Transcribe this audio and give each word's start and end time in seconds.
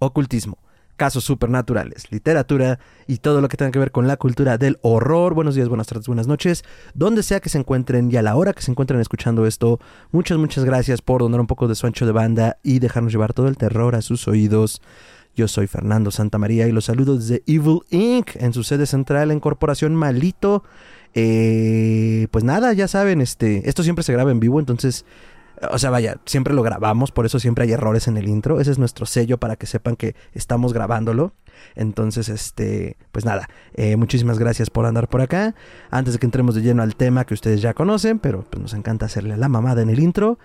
ocultismo, 0.00 0.58
casos 0.96 1.22
supernaturales, 1.22 2.10
literatura 2.10 2.80
y 3.06 3.18
todo 3.18 3.40
lo 3.40 3.48
que 3.48 3.56
tenga 3.56 3.70
que 3.70 3.78
ver 3.78 3.92
con 3.92 4.08
la 4.08 4.16
cultura 4.16 4.58
del 4.58 4.78
horror. 4.82 5.34
Buenos 5.34 5.54
días, 5.54 5.68
buenas 5.68 5.86
tardes, 5.86 6.08
buenas 6.08 6.26
noches, 6.26 6.64
donde 6.94 7.22
sea 7.22 7.38
que 7.38 7.48
se 7.48 7.58
encuentren 7.58 8.10
y 8.10 8.16
a 8.16 8.22
la 8.22 8.34
hora 8.34 8.52
que 8.52 8.62
se 8.62 8.72
encuentren 8.72 9.00
escuchando 9.00 9.46
esto. 9.46 9.78
Muchas, 10.10 10.38
muchas 10.38 10.64
gracias 10.64 11.00
por 11.02 11.20
donar 11.20 11.40
un 11.40 11.46
poco 11.46 11.68
de 11.68 11.76
su 11.76 11.86
ancho 11.86 12.04
de 12.06 12.12
banda 12.12 12.58
y 12.62 12.80
dejarnos 12.80 13.12
llevar 13.12 13.32
todo 13.32 13.46
el 13.46 13.56
terror 13.56 13.94
a 13.94 14.02
sus 14.02 14.26
oídos. 14.26 14.82
Yo 15.36 15.46
soy 15.46 15.68
Fernando 15.68 16.10
Santamaría 16.10 16.66
y 16.66 16.72
los 16.72 16.86
saludo 16.86 17.16
desde 17.16 17.42
Evil 17.46 17.80
Inc. 17.90 18.36
en 18.36 18.52
su 18.52 18.64
sede 18.64 18.86
central 18.86 19.30
en 19.30 19.38
Corporación 19.38 19.94
Malito. 19.94 20.64
Eh, 21.14 22.26
pues 22.30 22.44
nada, 22.44 22.72
ya 22.72 22.88
saben, 22.88 23.20
este, 23.20 23.68
esto 23.68 23.82
siempre 23.82 24.02
se 24.02 24.12
graba 24.12 24.30
en 24.30 24.40
vivo, 24.40 24.60
entonces, 24.60 25.04
o 25.70 25.78
sea, 25.78 25.90
vaya, 25.90 26.18
siempre 26.24 26.54
lo 26.54 26.62
grabamos, 26.62 27.12
por 27.12 27.26
eso 27.26 27.38
siempre 27.38 27.64
hay 27.64 27.72
errores 27.72 28.08
en 28.08 28.16
el 28.16 28.28
intro. 28.28 28.60
Ese 28.60 28.70
es 28.70 28.78
nuestro 28.78 29.06
sello 29.06 29.38
para 29.38 29.56
que 29.56 29.66
sepan 29.66 29.96
que 29.96 30.14
estamos 30.32 30.72
grabándolo. 30.72 31.34
Entonces, 31.74 32.28
este, 32.28 32.96
pues 33.12 33.24
nada, 33.24 33.48
eh, 33.74 33.96
muchísimas 33.96 34.38
gracias 34.38 34.70
por 34.70 34.86
andar 34.86 35.08
por 35.08 35.20
acá. 35.20 35.54
Antes 35.90 36.14
de 36.14 36.20
que 36.20 36.26
entremos 36.26 36.54
de 36.54 36.62
lleno 36.62 36.82
al 36.82 36.96
tema 36.96 37.26
que 37.26 37.34
ustedes 37.34 37.60
ya 37.60 37.74
conocen, 37.74 38.18
pero 38.18 38.44
pues 38.48 38.62
nos 38.62 38.72
encanta 38.72 39.06
hacerle 39.06 39.36
la 39.36 39.48
mamada 39.48 39.82
en 39.82 39.90
el 39.90 40.00
intro 40.00 40.38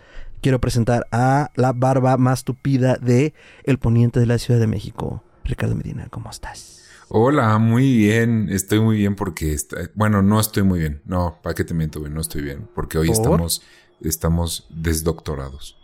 quiero 0.45 0.59
presentar 0.61 1.07
a 1.11 1.49
la 1.55 1.73
barba 1.73 2.17
más 2.17 2.43
tupida 2.43 2.97
de 3.01 3.33
el 3.63 3.79
poniente 3.79 4.19
de 4.19 4.27
la 4.27 4.37
Ciudad 4.37 4.59
de 4.59 4.67
México. 4.67 5.23
Ricardo 5.43 5.73
Medina, 5.73 6.07
¿cómo 6.11 6.29
estás? 6.29 6.83
Hola, 7.07 7.57
muy 7.57 7.97
bien. 7.97 8.49
Estoy 8.51 8.79
muy 8.79 8.97
bien 8.97 9.15
porque 9.15 9.53
está, 9.53 9.77
bueno, 9.95 10.21
no 10.21 10.39
estoy 10.39 10.61
muy 10.61 10.77
bien. 10.77 11.01
No, 11.05 11.39
¿para 11.41 11.55
qué 11.55 11.63
te 11.63 11.73
miento? 11.73 11.99
No 12.09 12.21
estoy 12.21 12.43
bien 12.43 12.67
porque 12.75 12.99
hoy 12.99 13.09
estamos 13.09 13.63
estamos 14.01 14.67
desdoctorados. 14.69 15.77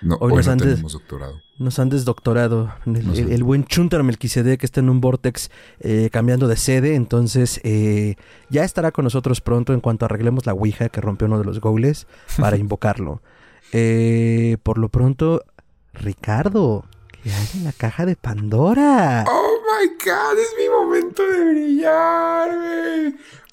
No, 0.00 0.16
hoy, 0.20 0.32
nos 0.32 0.46
no 0.46 0.52
han 0.52 0.58
tenemos 0.58 0.92
doctorado. 0.92 1.42
Nos 1.58 1.78
han 1.78 1.88
desdoctorado. 1.88 2.72
El, 2.86 3.42
buen 3.42 3.64
Chuntar 3.64 4.04
Melquisede 4.04 4.56
que 4.56 4.64
está 4.64 4.78
en 4.80 4.90
un 4.90 5.00
vortex 5.00 5.50
eh, 5.80 6.08
cambiando 6.12 6.46
de 6.46 6.56
sede. 6.56 6.94
Entonces, 6.94 7.60
eh, 7.64 8.14
ya 8.48 8.64
estará 8.64 8.92
con 8.92 9.04
nosotros 9.04 9.40
pronto 9.40 9.72
en 9.72 9.80
cuanto 9.80 10.04
arreglemos 10.04 10.46
la 10.46 10.54
Ouija 10.54 10.88
que 10.88 11.00
rompió 11.00 11.26
uno 11.26 11.38
de 11.38 11.44
los 11.44 11.60
goles 11.60 12.06
para 12.38 12.56
invocarlo. 12.58 13.22
Eh, 13.72 14.56
por 14.62 14.78
lo 14.78 14.88
pronto, 14.88 15.42
Ricardo, 15.94 16.84
¿qué 17.22 17.32
hay 17.32 17.48
en 17.54 17.64
la 17.64 17.72
caja 17.72 18.06
de 18.06 18.14
Pandora? 18.14 19.24
Oh 19.28 19.58
my 19.62 19.88
god, 20.04 20.38
es 20.38 20.54
mi 20.58 20.68
momento 20.68 21.22
de 21.24 21.52
brillar, 21.52 22.50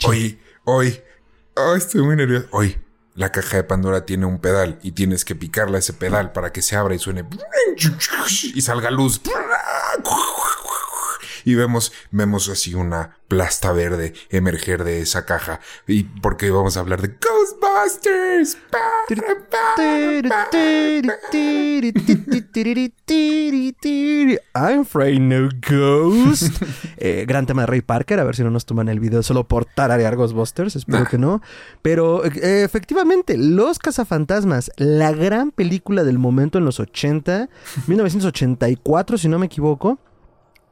Hoy, 0.05 0.39
hoy, 0.63 0.99
oh, 1.55 1.75
estoy 1.75 2.03
muy 2.03 2.15
nervioso. 2.15 2.47
Hoy, 2.51 2.77
la 3.15 3.31
caja 3.31 3.57
de 3.57 3.63
Pandora 3.63 4.05
tiene 4.05 4.25
un 4.25 4.39
pedal 4.39 4.77
y 4.83 4.91
tienes 4.91 5.23
que 5.23 5.35
picarle 5.35 5.77
a 5.77 5.79
ese 5.79 5.93
pedal 5.93 6.33
para 6.33 6.51
que 6.51 6.61
se 6.61 6.75
abra 6.75 6.93
y 6.95 6.99
suene 6.99 7.25
y 8.53 8.61
salga 8.61 8.91
luz 8.91 9.21
y 11.45 11.55
vemos, 11.55 11.93
vemos 12.11 12.49
así 12.49 12.73
una 12.73 13.17
plasta 13.27 13.71
verde 13.71 14.13
emerger 14.29 14.83
de 14.83 15.01
esa 15.01 15.25
caja. 15.25 15.59
Y 15.87 16.03
porque 16.03 16.51
vamos 16.51 16.75
a 16.75 16.81
hablar 16.81 17.01
de 17.01 17.07
Ghostbusters. 17.07 18.57
I'm 24.55 24.81
afraid 24.81 25.19
no 25.19 25.49
ghost. 25.69 26.61
eh, 26.97 27.25
gran 27.27 27.45
tema 27.45 27.61
de 27.61 27.67
Ray 27.67 27.81
Parker, 27.81 28.19
a 28.19 28.23
ver 28.23 28.35
si 28.35 28.43
no 28.43 28.49
nos 28.49 28.65
toman 28.65 28.89
el 28.89 28.99
video 28.99 29.21
solo 29.21 29.47
por 29.47 29.65
tararear 29.65 30.15
Ghostbusters, 30.15 30.75
espero 30.75 31.05
que 31.05 31.17
no. 31.17 31.41
Pero 31.81 32.25
eh, 32.25 32.63
efectivamente, 32.63 33.37
Los 33.37 33.77
Cazafantasmas, 33.77 34.71
la 34.77 35.11
gran 35.11 35.51
película 35.51 36.03
del 36.03 36.17
momento 36.17 36.57
en 36.57 36.65
los 36.65 36.79
80, 36.79 37.49
1984 37.87 39.17
si 39.19 39.27
no 39.27 39.37
me 39.37 39.45
equivoco. 39.45 39.99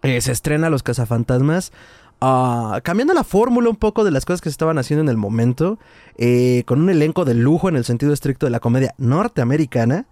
Eh, 0.03 0.19
se 0.19 0.33
estrena 0.33 0.69
Los 0.69 0.83
Cazafantasmas. 0.83 1.71
Ah, 2.19 2.81
cambiando 2.83 3.13
la 3.13 3.23
fórmula 3.23 3.69
un 3.69 3.77
poco 3.77 4.03
de 4.03 4.11
las 4.11 4.25
cosas 4.25 4.41
que 4.41 4.49
se 4.49 4.53
estaban 4.53 4.77
haciendo 4.77 5.01
en 5.01 5.09
el 5.09 5.17
momento, 5.17 5.79
eh, 6.17 6.63
con 6.65 6.81
un 6.81 6.89
elenco 6.89 7.23
de 7.25 7.33
lujo 7.33 7.69
en 7.69 7.77
el 7.77 7.85
sentido 7.85 8.13
estricto 8.13 8.45
de 8.45 8.49
la 8.49 8.59
comedia 8.59 8.93
norteamericana, 8.97 10.07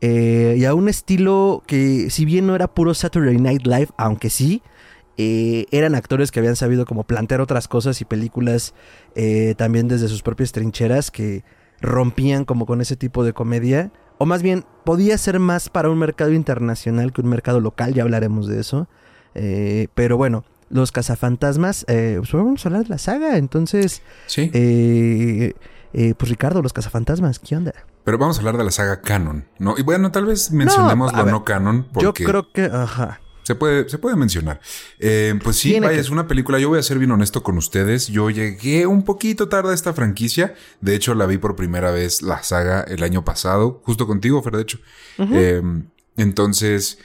eh, 0.00 0.56
y 0.58 0.64
a 0.64 0.74
un 0.74 0.88
estilo 0.88 1.62
que 1.66 2.08
si 2.10 2.24
bien 2.24 2.46
no 2.46 2.54
era 2.54 2.68
puro 2.68 2.94
Saturday 2.94 3.36
Night 3.36 3.66
Live, 3.66 3.88
aunque 3.96 4.30
sí, 4.30 4.62
eran 5.16 5.94
actores 5.94 6.32
que 6.32 6.40
habían 6.40 6.56
sabido 6.56 6.84
como 6.84 7.04
plantear 7.04 7.40
otras 7.40 7.68
cosas 7.68 8.00
y 8.00 8.04
películas 8.04 8.74
también 9.56 9.86
desde 9.86 10.08
sus 10.08 10.20
propias 10.22 10.50
trincheras 10.50 11.12
que 11.12 11.44
rompían 11.80 12.44
como 12.44 12.66
con 12.66 12.80
ese 12.80 12.96
tipo 12.96 13.22
de 13.22 13.32
comedia, 13.32 13.92
o 14.18 14.26
más 14.26 14.42
bien 14.42 14.64
podía 14.84 15.16
ser 15.18 15.38
más 15.38 15.68
para 15.68 15.90
un 15.90 15.98
mercado 15.98 16.32
internacional 16.32 17.12
que 17.12 17.20
un 17.20 17.28
mercado 17.28 17.60
local, 17.60 17.94
ya 17.94 18.02
hablaremos 18.02 18.48
de 18.48 18.58
eso. 18.58 18.88
Eh, 19.34 19.88
pero 19.94 20.16
bueno, 20.16 20.44
los 20.72 20.90
cazafantasmas, 20.90 21.84
eh, 21.86 22.16
pues 22.18 22.32
vamos 22.32 22.64
a 22.64 22.68
hablar 22.68 22.84
de 22.84 22.88
la 22.88 22.98
saga, 22.98 23.36
entonces... 23.36 24.02
Sí. 24.26 24.50
Eh, 24.54 25.52
eh, 25.92 26.14
pues 26.16 26.30
Ricardo, 26.30 26.62
los 26.62 26.72
cazafantasmas, 26.72 27.38
¿qué 27.38 27.56
onda? 27.56 27.74
Pero 28.04 28.16
vamos 28.16 28.36
a 28.38 28.40
hablar 28.40 28.56
de 28.56 28.64
la 28.64 28.70
saga 28.70 29.02
canon, 29.02 29.44
¿no? 29.58 29.74
Y 29.76 29.82
bueno, 29.82 30.10
tal 30.10 30.24
vez 30.24 30.50
mencionemos 30.50 31.12
lo 31.12 31.26
no 31.26 31.44
canon 31.44 31.86
porque... 31.92 32.24
Yo 32.24 32.28
creo 32.28 32.52
que... 32.52 32.64
Ajá. 32.64 33.20
Se 33.42 33.54
puede, 33.56 33.88
se 33.88 33.98
puede 33.98 34.14
mencionar. 34.16 34.60
Eh, 35.00 35.38
pues 35.42 35.56
sí, 35.56 35.78
vaya, 35.80 35.98
es 35.98 36.10
una 36.10 36.28
película. 36.28 36.60
Yo 36.60 36.68
voy 36.68 36.78
a 36.78 36.82
ser 36.82 36.98
bien 37.00 37.10
honesto 37.10 37.42
con 37.42 37.58
ustedes. 37.58 38.06
Yo 38.06 38.30
llegué 38.30 38.86
un 38.86 39.02
poquito 39.04 39.48
tarde 39.48 39.72
a 39.72 39.74
esta 39.74 39.92
franquicia. 39.92 40.54
De 40.80 40.94
hecho, 40.94 41.12
la 41.14 41.26
vi 41.26 41.38
por 41.38 41.56
primera 41.56 41.90
vez 41.90 42.22
la 42.22 42.44
saga 42.44 42.82
el 42.82 43.02
año 43.02 43.24
pasado, 43.24 43.82
justo 43.84 44.06
contigo, 44.06 44.40
Fer, 44.44 44.56
de 44.56 44.62
hecho. 44.62 44.78
entonces, 46.16 46.98
Mm, 46.98 47.02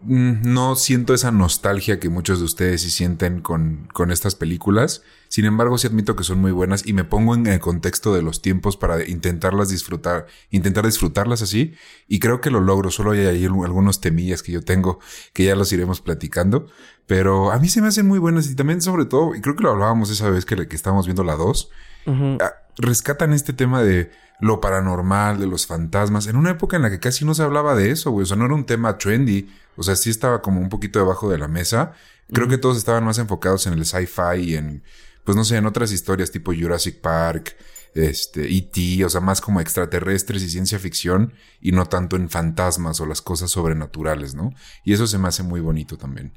no 0.00 0.76
siento 0.76 1.12
esa 1.12 1.30
nostalgia 1.30 1.98
que 1.98 2.08
muchos 2.08 2.38
de 2.38 2.44
ustedes 2.44 2.82
sí 2.82 2.90
sienten 2.90 3.40
con, 3.40 3.88
con, 3.92 4.10
estas 4.10 4.34
películas. 4.34 5.02
Sin 5.28 5.44
embargo, 5.44 5.76
sí 5.76 5.86
admito 5.86 6.14
que 6.14 6.24
son 6.24 6.38
muy 6.38 6.52
buenas 6.52 6.86
y 6.86 6.92
me 6.92 7.04
pongo 7.04 7.34
en 7.34 7.46
el 7.46 7.58
contexto 7.58 8.14
de 8.14 8.22
los 8.22 8.40
tiempos 8.40 8.76
para 8.76 9.04
intentarlas 9.06 9.68
disfrutar, 9.68 10.26
intentar 10.50 10.86
disfrutarlas 10.86 11.42
así. 11.42 11.74
Y 12.06 12.20
creo 12.20 12.40
que 12.40 12.50
lo 12.50 12.60
logro. 12.60 12.90
Solo 12.90 13.10
hay 13.10 13.26
ahí 13.26 13.44
algunos 13.44 14.00
temillas 14.00 14.42
que 14.42 14.52
yo 14.52 14.62
tengo 14.62 15.00
que 15.32 15.44
ya 15.44 15.56
los 15.56 15.72
iremos 15.72 16.00
platicando. 16.00 16.66
Pero 17.06 17.50
a 17.50 17.58
mí 17.58 17.68
se 17.68 17.80
me 17.80 17.88
hacen 17.88 18.06
muy 18.06 18.18
buenas 18.18 18.48
y 18.50 18.54
también 18.54 18.82
sobre 18.82 19.06
todo, 19.06 19.34
y 19.34 19.40
creo 19.40 19.56
que 19.56 19.62
lo 19.62 19.70
hablábamos 19.70 20.10
esa 20.10 20.28
vez 20.30 20.44
que, 20.44 20.68
que 20.68 20.76
estábamos 20.76 21.06
viendo 21.06 21.24
la 21.24 21.34
2, 21.34 21.70
ah, 22.06 22.52
rescatan 22.78 23.32
este 23.32 23.52
tema 23.52 23.82
de 23.82 24.10
lo 24.40 24.60
paranormal, 24.60 25.38
de 25.38 25.46
los 25.46 25.66
fantasmas, 25.66 26.26
en 26.26 26.36
una 26.36 26.50
época 26.50 26.76
en 26.76 26.82
la 26.82 26.90
que 26.90 27.00
casi 27.00 27.24
no 27.24 27.34
se 27.34 27.42
hablaba 27.42 27.74
de 27.74 27.90
eso, 27.90 28.10
güey. 28.10 28.22
O 28.22 28.26
sea, 28.26 28.36
no 28.36 28.44
era 28.44 28.54
un 28.54 28.66
tema 28.66 28.98
trendy. 28.98 29.50
O 29.76 29.82
sea, 29.82 29.96
sí 29.96 30.10
estaba 30.10 30.42
como 30.42 30.60
un 30.60 30.68
poquito 30.68 30.98
debajo 30.98 31.28
de 31.30 31.38
la 31.38 31.48
mesa. 31.48 31.92
Creo 32.32 32.48
que 32.48 32.58
todos 32.58 32.76
estaban 32.76 33.04
más 33.04 33.18
enfocados 33.18 33.66
en 33.66 33.72
el 33.74 33.84
sci-fi 33.84 34.40
y 34.40 34.54
en, 34.56 34.82
pues 35.24 35.36
no 35.36 35.44
sé, 35.44 35.56
en 35.56 35.66
otras 35.66 35.92
historias 35.92 36.30
tipo 36.30 36.52
Jurassic 36.54 37.00
Park, 37.00 37.56
este, 37.94 38.54
E.T., 38.54 39.04
o 39.04 39.08
sea, 39.08 39.20
más 39.20 39.40
como 39.40 39.60
extraterrestres 39.60 40.42
y 40.42 40.50
ciencia 40.50 40.78
ficción 40.78 41.32
y 41.60 41.72
no 41.72 41.86
tanto 41.86 42.16
en 42.16 42.28
fantasmas 42.28 43.00
o 43.00 43.06
las 43.06 43.22
cosas 43.22 43.50
sobrenaturales, 43.50 44.34
¿no? 44.34 44.52
Y 44.84 44.92
eso 44.92 45.06
se 45.06 45.18
me 45.18 45.28
hace 45.28 45.42
muy 45.42 45.60
bonito 45.60 45.96
también. 45.96 46.32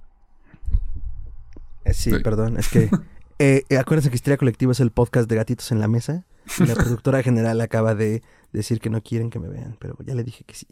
Eh, 1.83 1.93
sí, 1.93 2.11
perdón, 2.19 2.57
es 2.57 2.69
que 2.69 2.89
eh, 3.39 3.63
acuérdense 3.77 4.09
que 4.09 4.15
Historia 4.15 4.37
Colectiva 4.37 4.71
es 4.71 4.79
el 4.79 4.91
podcast 4.91 5.29
de 5.29 5.35
Gatitos 5.35 5.71
en 5.71 5.79
la 5.79 5.87
Mesa. 5.87 6.25
La 6.59 6.75
productora 6.75 7.23
general 7.23 7.61
acaba 7.61 7.95
de 7.95 8.23
decir 8.51 8.79
que 8.79 8.89
no 8.89 9.01
quieren 9.01 9.29
que 9.29 9.39
me 9.39 9.47
vean, 9.47 9.77
pero 9.79 9.97
ya 10.05 10.15
le 10.15 10.23
dije 10.23 10.43
que 10.45 10.55
sí. 10.55 10.67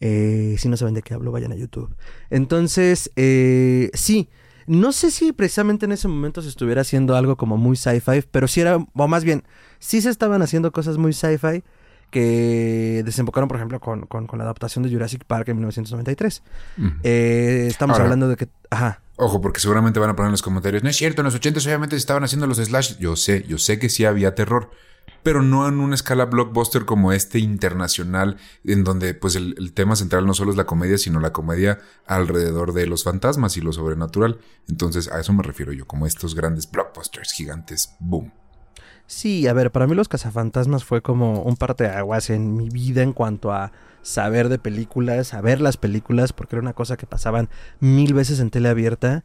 Eh, 0.00 0.56
si 0.58 0.68
no 0.68 0.76
saben 0.76 0.94
de 0.94 1.02
qué 1.02 1.14
hablo, 1.14 1.30
vayan 1.30 1.52
a 1.52 1.56
YouTube. 1.56 1.94
Entonces, 2.30 3.10
eh, 3.16 3.90
sí. 3.94 4.28
No 4.66 4.92
sé 4.92 5.10
si 5.10 5.32
precisamente 5.32 5.86
en 5.86 5.92
ese 5.92 6.06
momento 6.06 6.40
se 6.40 6.48
estuviera 6.48 6.82
haciendo 6.82 7.16
algo 7.16 7.36
como 7.36 7.56
muy 7.56 7.76
sci-fi, 7.76 8.22
pero 8.30 8.46
sí 8.46 8.60
era, 8.60 8.76
o 8.76 9.08
más 9.08 9.24
bien, 9.24 9.42
sí 9.80 10.00
se 10.00 10.08
estaban 10.08 10.40
haciendo 10.40 10.70
cosas 10.70 10.98
muy 10.98 11.12
sci-fi 11.12 11.64
que 12.10 13.02
desembocaron, 13.04 13.48
por 13.48 13.56
ejemplo, 13.56 13.80
con, 13.80 14.06
la 14.38 14.44
adaptación 14.44 14.84
de 14.84 14.90
Jurassic 14.90 15.24
Park 15.24 15.48
en 15.48 15.56
1993. 15.56 16.42
Eh, 17.02 17.66
estamos 17.68 17.98
hablando 17.98 18.28
de 18.28 18.36
que... 18.36 18.48
Ajá. 18.70 19.00
Ojo, 19.16 19.40
porque 19.40 19.60
seguramente 19.60 19.98
van 19.98 20.10
a 20.10 20.16
poner 20.16 20.28
en 20.28 20.32
los 20.32 20.42
comentarios, 20.42 20.82
no 20.82 20.90
es 20.90 20.96
cierto, 20.96 21.22
en 21.22 21.26
los 21.26 21.34
80 21.34 21.60
obviamente 21.60 21.96
se 21.96 22.00
estaban 22.00 22.24
haciendo 22.24 22.46
los 22.46 22.58
slash. 22.58 22.98
Yo 22.98 23.16
sé, 23.16 23.44
yo 23.48 23.56
sé 23.58 23.78
que 23.78 23.88
sí 23.88 24.04
había 24.04 24.34
terror, 24.34 24.70
pero 25.22 25.42
no 25.42 25.68
en 25.68 25.80
una 25.80 25.94
escala 25.94 26.24
blockbuster 26.24 26.84
como 26.84 27.12
este 27.12 27.38
internacional, 27.38 28.36
en 28.64 28.84
donde 28.84 29.14
pues 29.14 29.36
el, 29.36 29.72
tema 29.72 29.96
central 29.96 30.26
no 30.26 30.34
solo 30.34 30.50
es 30.50 30.56
la 30.56 30.66
comedia, 30.66 30.98
sino 30.98 31.20
la 31.20 31.32
comedia 31.32 31.78
alrededor 32.06 32.72
de 32.72 32.86
los 32.86 33.04
fantasmas 33.04 33.56
y 33.56 33.60
lo 33.60 33.72
sobrenatural. 33.72 34.38
Entonces 34.68 35.10
a 35.10 35.20
eso 35.20 35.32
me 35.32 35.42
refiero 35.42 35.72
yo, 35.72 35.86
como 35.86 36.06
estos 36.06 36.34
grandes 36.34 36.70
blockbusters 36.70 37.32
gigantes. 37.32 37.94
Boom. 38.00 38.32
Sí, 39.06 39.46
a 39.46 39.52
ver, 39.52 39.70
para 39.70 39.86
mí 39.86 39.94
Los 39.94 40.08
Cazafantasmas 40.08 40.84
fue 40.84 41.02
como 41.02 41.42
un 41.42 41.56
parte 41.56 41.84
de 41.84 41.90
aguas 41.90 42.30
en 42.30 42.56
mi 42.56 42.70
vida 42.70 43.02
en 43.02 43.12
cuanto 43.12 43.52
a 43.52 43.72
saber 44.00 44.48
de 44.48 44.58
películas, 44.58 45.28
saber 45.28 45.60
las 45.60 45.76
películas, 45.76 46.32
porque 46.32 46.56
era 46.56 46.62
una 46.62 46.72
cosa 46.72 46.96
que 46.96 47.06
pasaban 47.06 47.48
mil 47.80 48.14
veces 48.14 48.40
en 48.40 48.50
tele 48.50 48.68
abierta. 48.68 49.22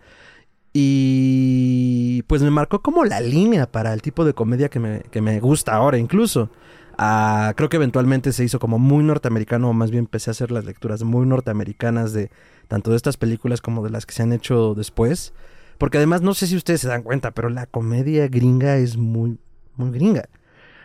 Y 0.79 2.21
pues 2.27 2.44
me 2.44 2.51
marcó 2.51 2.83
como 2.83 3.03
la 3.03 3.19
línea 3.19 3.65
para 3.65 3.95
el 3.95 4.03
tipo 4.03 4.25
de 4.25 4.35
comedia 4.35 4.69
que 4.69 4.79
me, 4.79 5.00
que 5.09 5.21
me 5.21 5.39
gusta 5.39 5.74
ahora 5.74 5.97
incluso. 5.97 6.51
Ah, 7.00 7.53
creo 7.57 7.68
que 7.68 7.77
eventualmente 7.77 8.31
se 8.31 8.44
hizo 8.44 8.59
como 8.59 8.77
muy 8.77 9.03
norteamericano, 9.03 9.71
o 9.71 9.74
más 9.74 9.89
bien 9.89 10.03
empecé 10.03 10.29
a 10.29 10.33
hacer 10.33 10.51
las 10.51 10.65
lecturas 10.65 11.01
muy 11.01 11.25
norteamericanas 11.25 12.13
de 12.13 12.29
tanto 12.68 12.91
de 12.91 12.97
estas 12.97 13.18
películas 13.18 13.59
como 13.59 13.83
de 13.83 13.89
las 13.89 14.06
que 14.06 14.13
se 14.13 14.21
han 14.21 14.31
hecho 14.31 14.75
después. 14.75 15.33
Porque 15.79 15.97
además 15.97 16.21
no 16.21 16.35
sé 16.35 16.45
si 16.45 16.56
ustedes 16.56 16.81
se 16.81 16.89
dan 16.89 17.01
cuenta, 17.01 17.31
pero 17.31 17.50
la 17.50 17.65
comedia 17.65 18.27
gringa 18.27 18.77
es 18.77 18.97
muy, 18.97 19.39
muy 19.77 19.89
gringa. 19.89 20.30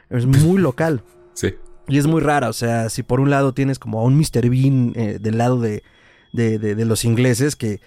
Es 0.08 0.24
muy 0.24 0.58
local. 0.62 1.02
Sí. 1.34 1.54
Y 1.86 1.98
es 1.98 2.06
muy 2.06 2.22
rara, 2.22 2.48
o 2.48 2.54
sea, 2.54 2.88
si 2.88 3.02
por 3.02 3.20
un 3.20 3.28
lado 3.28 3.52
tienes 3.52 3.78
como 3.78 4.00
a 4.00 4.04
un 4.04 4.16
Mr. 4.16 4.48
Bean 4.48 4.94
eh, 4.94 5.18
del 5.20 5.36
lado 5.36 5.60
de, 5.60 5.82
de, 6.32 6.58
de, 6.58 6.74
de, 6.74 6.84
los 6.86 7.04
ingleses, 7.04 7.56
que 7.56 7.80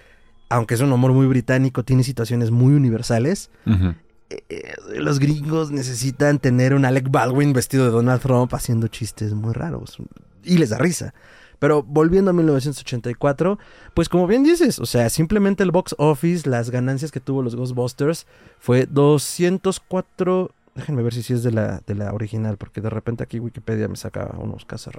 aunque 0.50 0.76
es 0.76 0.82
un 0.82 0.92
humor 0.92 1.12
muy 1.14 1.28
británico, 1.28 1.84
tiene 1.84 2.04
situaciones 2.04 2.52
muy 2.52 2.74
universales. 2.74 3.50
Uh 3.66 3.72
-huh. 3.72 3.96
eh, 4.30 4.74
los 4.98 5.20
gringos 5.20 5.72
necesitan 5.72 6.40
tener 6.40 6.74
un 6.74 6.86
Alec 6.86 7.10
Baldwin 7.10 7.54
vestido 7.54 7.86
de 7.86 7.92
Donald 7.92 8.22
Trump 8.22 8.54
haciendo 8.54 8.88
chistes 8.88 9.34
muy 9.34 9.54
raros. 9.54 9.98
Y 10.44 10.58
les 10.58 10.70
da 10.70 10.78
risa. 10.78 11.14
Pero 11.60 11.84
volviendo 11.84 12.32
a 12.32 12.34
1984, 12.34 13.58
pues 13.94 14.10
como 14.10 14.28
bien 14.28 14.44
dices, 14.44 14.78
o 14.80 14.86
sea, 14.86 15.10
simplemente 15.10 15.64
el 15.64 15.72
box 15.72 15.96
office, 15.98 16.50
las 16.50 16.70
ganancias 16.70 17.12
que 17.12 17.22
tuvo 17.22 17.42
los 17.42 17.56
Ghostbusters 17.56 18.28
fue 18.60 18.86
204 18.86 20.52
Déjenme 20.76 21.04
ver 21.04 21.14
si 21.14 21.24
sí 21.24 21.34
es 21.34 21.42
de 21.42 21.52
la, 21.52 21.82
de 21.88 21.96
la 21.96 22.14
original, 22.14 22.58
porque 22.58 22.82
de 22.82 22.90
repente 22.90 23.24
aquí 23.24 23.40
Wikipedia 23.40 23.88
me 23.88 23.96
saca 23.96 24.36
unos 24.38 24.66
casas 24.66 24.94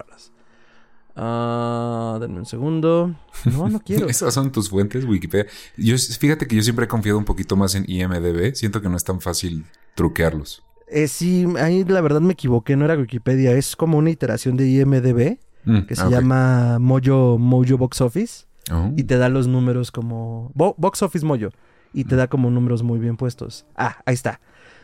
raras. 1.16 2.16
Uh, 2.16 2.20
denme 2.20 2.38
un 2.38 2.46
segundo. 2.46 3.14
No, 3.44 3.68
no 3.68 3.80
quiero. 3.84 4.08
Esas 4.08 4.34
son 4.34 4.52
tus 4.52 4.70
fuentes, 4.70 5.04
Wikipedia. 5.04 5.46
Yo, 5.76 5.96
fíjate 5.96 6.46
que 6.46 6.56
yo 6.56 6.62
siempre 6.62 6.84
he 6.84 6.88
confiado 6.88 7.18
un 7.18 7.24
poquito 7.24 7.56
más 7.56 7.74
en 7.74 7.84
IMDB. 7.88 8.54
Siento 8.54 8.80
que 8.80 8.88
no 8.88 8.96
es 8.96 9.04
tan 9.04 9.20
fácil 9.20 9.64
truquearlos. 9.94 10.62
Eh, 10.88 11.08
sí, 11.08 11.46
ahí 11.58 11.84
la 11.84 12.00
verdad 12.00 12.20
me 12.20 12.34
equivoqué. 12.34 12.76
No 12.76 12.84
era 12.84 12.96
Wikipedia. 12.96 13.52
Es 13.52 13.76
como 13.76 13.98
una 13.98 14.10
iteración 14.10 14.56
de 14.56 14.68
IMDB 14.68 15.38
mm, 15.64 15.80
que 15.86 15.96
se 15.96 16.02
okay. 16.02 16.14
llama 16.14 16.78
Mojo, 16.78 17.38
Mojo 17.38 17.78
Box 17.78 18.00
Office. 18.00 18.44
Oh. 18.70 18.92
Y 18.96 19.04
te 19.04 19.16
da 19.16 19.28
los 19.28 19.48
números 19.48 19.90
como. 19.90 20.50
Bo 20.54 20.74
Box 20.78 21.02
Office 21.02 21.24
Mojo. 21.24 21.50
Y 21.92 22.04
te 22.04 22.14
da 22.14 22.28
como 22.28 22.50
números 22.50 22.82
muy 22.82 22.98
bien 22.98 23.16
puestos. 23.16 23.64
Ah, 23.74 24.02
ahí 24.04 24.14
está. 24.14 24.40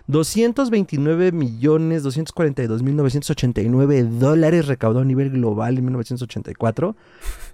229 0.06 1.32
millones 1.32 2.02
242 2.02 2.82
mil 2.82 2.96
989 2.96 4.02
dólares 4.04 4.66
recaudó 4.66 5.00
a 5.00 5.04
nivel 5.04 5.30
global 5.30 5.78
en 5.78 5.84
1984, 5.84 6.96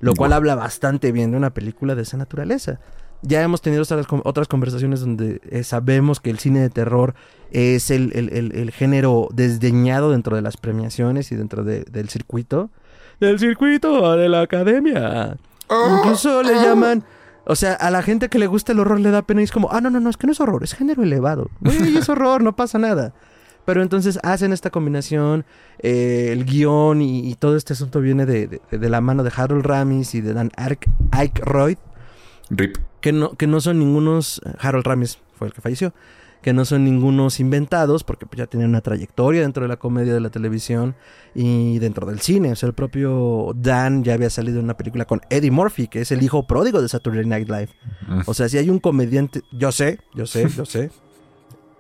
lo 0.01 0.15
cual 0.15 0.33
habla 0.33 0.55
bastante 0.55 1.13
bien 1.13 1.31
de 1.31 1.37
una 1.37 1.51
película 1.51 1.95
de 1.95 2.03
esa 2.03 2.17
naturaleza. 2.17 2.81
Ya 3.23 3.43
hemos 3.43 3.63
tenido 3.63 3.83
otras, 3.83 4.07
otras 4.25 4.47
conversaciones 4.47 5.01
donde 5.01 5.41
eh, 5.51 5.65
sabemos 5.65 6.21
que 6.21 6.31
el 6.31 6.39
cine 6.39 6.61
de 6.61 6.71
terror 6.71 7.15
es 7.51 7.91
el, 7.91 8.13
el, 8.15 8.29
el, 8.33 8.55
el, 8.55 8.71
género 8.71 9.29
desdeñado 9.33 10.13
dentro 10.13 10.37
de 10.37 10.43
las 10.43 10.57
premiaciones 10.57 11.33
y 11.33 11.37
dentro 11.37 11.65
de, 11.65 11.81
del 11.83 12.09
circuito. 12.11 12.71
Del 13.19 13.41
circuito 13.41 14.17
de 14.17 14.29
la 14.29 14.43
academia. 14.43 15.37
Oh, 15.67 15.99
Incluso 15.99 16.39
oh. 16.39 16.43
le 16.45 16.55
llaman 16.55 17.03
o 17.49 17.57
sea, 17.57 17.73
a 17.73 17.91
la 17.91 18.03
gente 18.03 18.29
que 18.29 18.39
le 18.39 18.47
gusta 18.47 18.73
el 18.73 18.79
horror 18.79 19.01
le 19.01 19.11
da 19.11 19.23
pena 19.23 19.41
y 19.41 19.45
es 19.45 19.53
como, 19.53 19.71
ah, 19.73 19.81
no, 19.81 19.89
no, 19.89 20.01
no, 20.01 20.11
es 20.11 20.19
que 20.19 20.27
no 20.27 20.33
es 20.33 20.41
horror, 20.41 20.63
es 20.63 20.75
género 20.75 21.03
elevado. 21.03 21.51
Uy, 21.63 21.97
es 21.99 22.07
horror, 22.11 22.43
no 22.43 22.55
pasa 22.55 22.79
nada. 22.79 23.15
Pero 23.65 23.83
entonces 23.83 24.19
hacen 24.23 24.53
esta 24.53 24.69
combinación, 24.69 25.47
eh, 25.79 26.29
el 26.31 26.45
guion 26.45 27.01
y, 27.01 27.27
y, 27.27 27.35
todo 27.37 27.57
este 27.57 27.73
asunto 27.73 28.03
viene 28.03 28.27
de, 28.27 28.49
de, 28.49 28.79
de, 28.79 28.89
la 28.91 29.01
mano 29.01 29.23
de 29.23 29.33
Harold 29.35 29.65
Ramis 29.65 30.15
y 30.15 30.21
de 30.21 30.35
Dan 30.35 30.51
Aykroyd. 31.11 31.79
Rip. 32.51 32.77
Que 33.01 33.13
no, 33.13 33.33
que 33.33 33.47
no 33.47 33.63
son 33.63 33.79
ningunos, 33.79 34.43
Harold 34.59 34.87
Ramis 34.87 35.19
fue 35.35 35.49
el 35.49 35.55
que 35.55 35.63
falleció, 35.63 35.95
que 36.43 36.53
no 36.53 36.65
son 36.65 36.85
ningunos 36.85 37.41
inventados, 37.41 38.05
porque 38.05 38.27
pues, 38.27 38.39
ya 38.39 38.47
tenían 38.47 38.71
una 38.71 38.81
trayectoria 38.81 39.43
dentro 39.43 39.63
de 39.63 39.69
la 39.69 39.77
comedia 39.77 40.15
de 40.15 40.21
la 40.21 40.31
televisión 40.31 40.95
y 41.35 41.79
dentro 41.79 42.07
del 42.07 42.21
cine. 42.21 42.53
O 42.53 42.57
sea, 42.57 42.69
el 42.69 42.75
propio 42.75 43.53
Dan 43.57 44.05
ya 44.05 44.15
había 44.15 44.31
salido 44.31 44.59
en 44.59 44.65
una 44.65 44.77
película 44.77 45.05
con 45.05 45.21
Eddie 45.31 45.51
Murphy, 45.51 45.89
que 45.89 46.01
es 46.01 46.13
el 46.13 46.23
hijo 46.23 46.47
pródigo 46.47 46.81
de 46.81 46.89
Saturday 46.89 47.27
Night 47.27 47.49
Live. 47.49 47.71
O 48.27 48.35
sea, 48.35 48.49
si 48.49 48.59
hay 48.59 48.71
un 48.71 48.79
comediante, 48.79 49.43
yo 49.53 49.73
sé, 49.73 49.99
yo 50.15 50.27
sé, 50.27 50.49
yo 50.49 50.65
sé. 50.65 50.91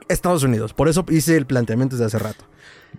Estados 0.08 0.42
Unidos, 0.42 0.72
por 0.72 0.88
eso 0.88 1.04
hice 1.10 1.36
el 1.36 1.46
planteamiento 1.46 1.96
desde 1.96 2.06
hace 2.06 2.18
rato. 2.18 2.44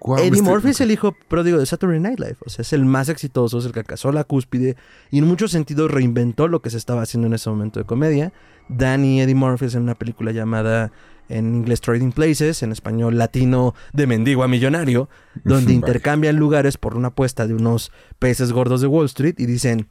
Wow, 0.02 0.20
Eddie 0.20 0.44
Murphy 0.44 0.60
okay. 0.60 0.72
es 0.72 0.82
el 0.82 0.92
hijo 0.92 1.16
pródigo 1.28 1.58
de 1.58 1.66
Saturday 1.66 2.00
Night 2.00 2.20
Live, 2.20 2.38
o 2.46 2.50
sea, 2.50 2.62
es 2.62 2.74
el 2.74 2.86
más 2.86 3.10
exitoso, 3.10 3.58
es 3.58 3.66
el 3.66 3.72
que 3.72 3.80
alcanzó 3.80 4.12
la 4.12 4.24
cúspide 4.24 4.78
y 5.10 5.18
en 5.18 5.26
muchos 5.26 5.52
sentidos 5.52 5.90
reinventó 5.90 6.48
lo 6.48 6.62
que 6.62 6.70
se 6.70 6.78
estaba 6.78 7.02
haciendo 7.02 7.28
en 7.28 7.34
ese 7.34 7.50
momento 7.50 7.80
de 7.80 7.86
comedia. 7.86 8.32
Dan 8.70 9.04
y 9.04 9.20
Eddie 9.20 9.34
Murphy 9.34 9.66
es 9.66 9.76
en 9.76 9.82
una 9.82 9.96
película 9.96 10.32
llamada 10.32 10.92
en 11.30 11.56
inglés 11.56 11.80
Trading 11.82 12.12
Places, 12.12 12.64
en 12.64 12.72
español 12.72 13.18
latino 13.18 13.76
de 13.94 14.08
mendigo 14.08 14.44
a 14.44 14.48
millonario, 14.48 15.10
donde 15.44 15.74
intercambian 15.74 16.36
lugares 16.36 16.78
por 16.78 16.98
una 16.98 17.10
apuesta 17.10 17.48
de 17.48 17.54
unos 17.54 17.92
peces 18.18 18.52
gordos 18.52 18.82
de 18.82 18.88
Wall 18.88 19.06
Street 19.06 19.36
y 19.38 19.46
dicen, 19.46 19.88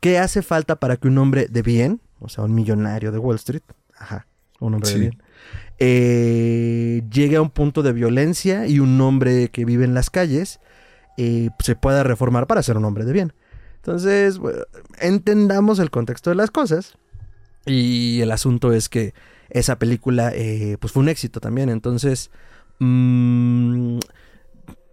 ¿qué 0.00 0.18
hace 0.18 0.42
falta 0.42 0.76
para 0.76 0.96
que 0.96 1.08
un 1.08 1.18
hombre 1.18 1.46
de 1.48 1.62
bien, 1.62 2.00
o 2.20 2.28
sea, 2.28 2.44
un 2.44 2.54
millonario 2.54 3.12
de 3.12 3.18
Wall 3.18 3.36
Street, 3.36 3.62
ajá, 3.96 4.26
un 4.60 4.74
hombre 4.74 4.88
sí. 4.88 4.94
de 4.94 5.00
bien, 5.00 5.22
eh, 5.78 7.02
llegue 7.12 7.36
a 7.36 7.42
un 7.42 7.50
punto 7.50 7.82
de 7.82 7.92
violencia 7.92 8.66
y 8.66 8.80
un 8.80 9.00
hombre 9.00 9.50
que 9.50 9.64
vive 9.64 9.84
en 9.84 9.94
las 9.94 10.10
calles 10.10 10.58
eh, 11.16 11.50
se 11.60 11.76
pueda 11.76 12.02
reformar 12.02 12.46
para 12.46 12.62
ser 12.62 12.76
un 12.76 12.84
hombre 12.84 13.04
de 13.04 13.12
bien? 13.12 13.32
Entonces, 13.76 14.38
bueno, 14.38 14.60
entendamos 14.98 15.78
el 15.78 15.90
contexto 15.90 16.30
de 16.30 16.36
las 16.36 16.50
cosas 16.50 16.96
y 17.64 18.20
el 18.20 18.30
asunto 18.32 18.72
es 18.72 18.88
que 18.88 19.14
esa 19.50 19.78
película 19.78 20.32
eh, 20.34 20.76
pues 20.80 20.92
fue 20.92 21.02
un 21.02 21.08
éxito 21.08 21.40
también. 21.40 21.68
Entonces, 21.68 22.30
mmm, 22.78 23.98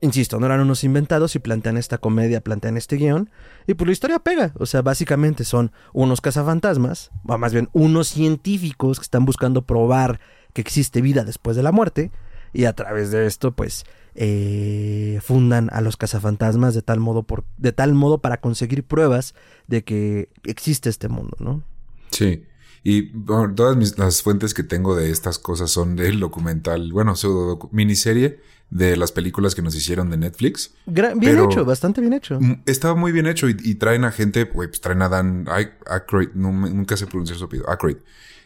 insisto, 0.02 0.40
no 0.40 0.46
eran 0.46 0.62
unos 0.62 0.84
inventados 0.84 1.36
y 1.36 1.40
plantean 1.40 1.78
esta 1.78 1.98
comedia, 1.98 2.42
plantean 2.42 2.78
este 2.78 2.96
guion. 2.98 3.30
Y 3.68 3.74
pues 3.74 3.88
la 3.88 3.94
historia 3.94 4.20
pega. 4.20 4.54
O 4.58 4.66
sea, 4.66 4.82
básicamente 4.82 5.44
son 5.44 5.72
unos 5.94 6.22
cazafantasmas, 6.22 7.12
o 7.28 7.38
más 7.38 7.54
bien 7.54 7.70
unos 7.74 8.08
científicos 8.08 9.00
que 9.00 9.04
están 9.04 9.26
buscando 9.26 9.64
probar 9.64 10.20
que 10.54 10.62
existe 10.62 11.02
vida 11.02 11.24
después 11.24 11.58
de 11.58 11.64
la 11.64 11.72
muerte. 11.72 12.12
Y 12.54 12.66
a 12.66 12.74
través 12.74 13.12
de 13.12 13.26
esto, 13.26 13.52
pues, 13.52 13.84
eh, 14.16 15.20
fundan 15.22 15.70
a 15.74 15.82
los 15.82 15.98
cazafantasmas 15.98 16.74
de 16.74 16.82
tal 16.82 17.02
modo 17.02 17.24
por, 17.24 17.44
de 17.58 17.74
tal 17.74 17.94
modo 17.94 18.20
para 18.20 18.40
conseguir 18.40 18.86
pruebas 18.86 19.36
de 19.68 19.84
que 19.84 20.30
existe 20.46 20.90
este 20.90 21.10
mundo, 21.10 21.36
¿no? 21.40 21.64
Sí. 22.12 22.46
Y 22.88 23.10
bueno, 23.14 23.52
todas 23.56 23.76
mis, 23.76 23.98
las 23.98 24.22
fuentes 24.22 24.54
que 24.54 24.62
tengo 24.62 24.96
de 24.96 25.10
estas 25.10 25.40
cosas 25.40 25.72
son 25.72 25.96
del 25.96 26.20
documental, 26.20 26.94
bueno, 26.94 27.16
pseudo 27.16 27.58
miniserie 27.72 28.40
de 28.70 28.96
las 28.96 29.12
películas 29.12 29.56
que 29.56 29.64
nos 29.64 29.74
hicieron 29.74 30.12
de 30.12 30.18
Netflix. 30.18 30.76
Gra 30.86 31.16
bien 31.16 31.44
hecho, 31.44 31.66
bastante 31.66 32.00
bien 32.00 32.14
hecho. 32.14 32.38
Estaba 32.68 32.94
muy 32.94 33.12
bien 33.12 33.26
hecho 33.26 33.50
y, 33.50 33.58
y 33.60 33.74
traen 33.74 34.04
a 34.04 34.12
gente, 34.12 34.46
pues 34.46 34.80
traen 34.82 35.02
a 35.02 35.10
Dan 35.10 35.48
Aykroyd, 35.88 36.30
no, 36.36 36.52
nunca 36.52 36.96
sé 36.96 37.08
pronunciar 37.08 37.40
su 37.40 37.46
apellido, 37.46 37.68
Aykroyd, 37.72 37.98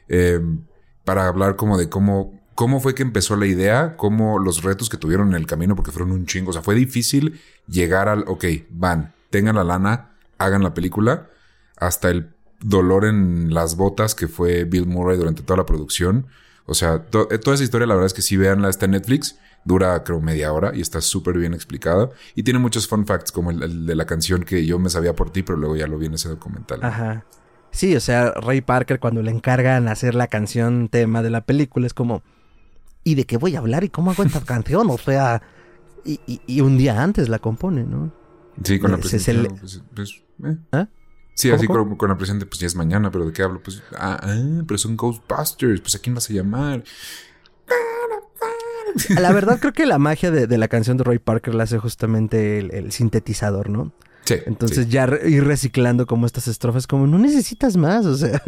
eh, 0.08 0.39
para 1.03 1.27
hablar 1.27 1.58
como 1.58 1.77
de 1.77 1.89
cómo, 1.89 2.39
cómo 2.55 2.79
fue 2.79 2.96
que 2.96 3.03
empezó 3.03 3.36
la 3.36 3.46
idea, 3.46 3.98
cómo 3.98 4.39
los 4.39 4.63
retos 4.63 4.88
que 4.88 4.96
tuvieron 4.96 5.27
en 5.31 5.36
el 5.36 5.48
camino, 5.48 5.75
porque 5.75 5.91
fueron 5.91 6.13
un 6.13 6.25
chingo. 6.25 6.51
O 6.51 6.53
sea, 6.53 6.62
fue 6.62 6.75
difícil 6.75 7.41
llegar 7.67 8.08
al, 8.08 8.24
ok, 8.25 8.46
van, 8.69 9.13
tengan 9.31 9.58
la 9.58 9.65
lana, 9.65 10.12
hagan 10.38 10.63
la 10.63 10.74
película, 10.74 11.27
hasta 11.75 12.10
el 12.10 12.29
dolor 12.61 13.05
en 13.05 13.53
las 13.53 13.75
botas 13.75 14.15
que 14.15 14.27
fue 14.27 14.63
Bill 14.65 14.85
Murray 14.85 15.17
durante 15.17 15.43
toda 15.43 15.57
la 15.57 15.65
producción. 15.65 16.27
O 16.65 16.73
sea, 16.73 17.03
to 17.03 17.27
toda 17.27 17.55
esa 17.55 17.63
historia, 17.63 17.87
la 17.87 17.95
verdad 17.95 18.07
es 18.07 18.13
que 18.13 18.21
si 18.21 18.37
veanla, 18.37 18.69
está 18.69 18.85
en 18.85 18.91
Netflix. 18.91 19.37
Dura, 19.65 20.03
creo, 20.03 20.21
media 20.21 20.53
hora 20.53 20.71
y 20.73 20.81
está 20.81 21.01
súper 21.01 21.37
bien 21.37 21.53
explicada. 21.53 22.09
Y 22.35 22.43
tiene 22.43 22.59
muchos 22.59 22.87
fun 22.87 23.05
facts, 23.05 23.31
como 23.31 23.51
el, 23.51 23.61
el, 23.61 23.85
de 23.85 23.95
la 23.95 24.05
canción 24.05 24.43
que 24.43 24.65
yo 24.65 24.79
me 24.79 24.89
sabía 24.89 25.15
por 25.15 25.31
ti, 25.31 25.43
pero 25.43 25.57
luego 25.57 25.75
ya 25.75 25.87
lo 25.87 25.97
vi 25.97 26.05
en 26.05 26.13
ese 26.13 26.29
documental. 26.29 26.79
Ajá. 26.83 27.25
Sí, 27.71 27.95
o 27.95 27.99
sea, 27.99 28.31
Ray 28.31 28.61
Parker, 28.61 28.99
cuando 28.99 29.21
le 29.21 29.31
encargan 29.31 29.87
hacer 29.87 30.15
la 30.15 30.27
canción 30.27 30.89
tema 30.89 31.21
de 31.21 31.29
la 31.29 31.41
película, 31.41 31.87
es 31.87 31.93
como, 31.93 32.23
¿y 33.03 33.15
de 33.15 33.25
qué 33.25 33.37
voy 33.37 33.55
a 33.55 33.59
hablar? 33.59 33.83
¿Y 33.83 33.89
cómo 33.89 34.11
hago 34.11 34.23
esta 34.23 34.41
canción? 34.45 34.89
O 34.89 34.97
sea, 34.97 35.41
y, 36.05 36.19
y, 36.25 36.41
y, 36.47 36.61
un 36.61 36.77
día 36.77 37.01
antes 37.01 37.29
la 37.29 37.39
compone, 37.39 37.83
¿no? 37.83 38.11
Sí, 38.63 38.79
con 38.79 38.91
la 38.91 38.97
presentación. 38.97 39.57
Pues, 39.59 39.81
pues, 39.93 40.23
eh. 40.45 40.57
¿Ah? 40.71 40.87
Sí, 41.39 41.50
así 41.51 41.67
con, 41.67 41.96
con, 41.96 42.10
la 42.10 42.17
presente, 42.17 42.46
pues 42.46 42.60
ya 42.60 42.67
es 42.67 42.75
mañana, 42.75 43.12
pero 43.12 43.25
¿de 43.25 43.31
qué 43.31 43.43
hablo? 43.43 43.62
Pues, 43.63 43.81
ah, 43.96 44.19
ah, 44.22 44.62
pero 44.67 44.77
son 44.77 44.98
Ghostbusters, 44.98 45.79
pues 45.79 45.96
¿a 45.96 46.00
quién 46.00 46.13
vas 46.13 46.29
a 46.29 46.34
llamar? 46.34 46.84
La 49.22 49.31
verdad 49.31 49.58
creo 49.62 49.72
que 49.72 49.86
la 49.86 50.00
magia 50.00 50.31
de, 50.31 50.58
la 50.58 50.67
canción 50.67 50.98
de 50.98 51.05
Roy 51.05 51.17
Parker 51.17 51.55
la 51.55 51.63
hace 51.63 51.79
justamente 51.79 52.58
el, 52.58 52.91
sintetizador, 52.91 53.69
¿no? 53.69 53.93
Sí. 54.25 54.36
Entonces 54.48 54.89
ya 54.89 55.10
ir 55.25 55.46
reciclando 55.46 56.08
como 56.08 56.25
estas 56.25 56.50
estrofas, 56.50 56.88
como 56.88 57.08
no 57.08 57.17
necesitas 57.17 57.77
más, 57.77 58.05
o 58.05 58.17
sea. 58.17 58.41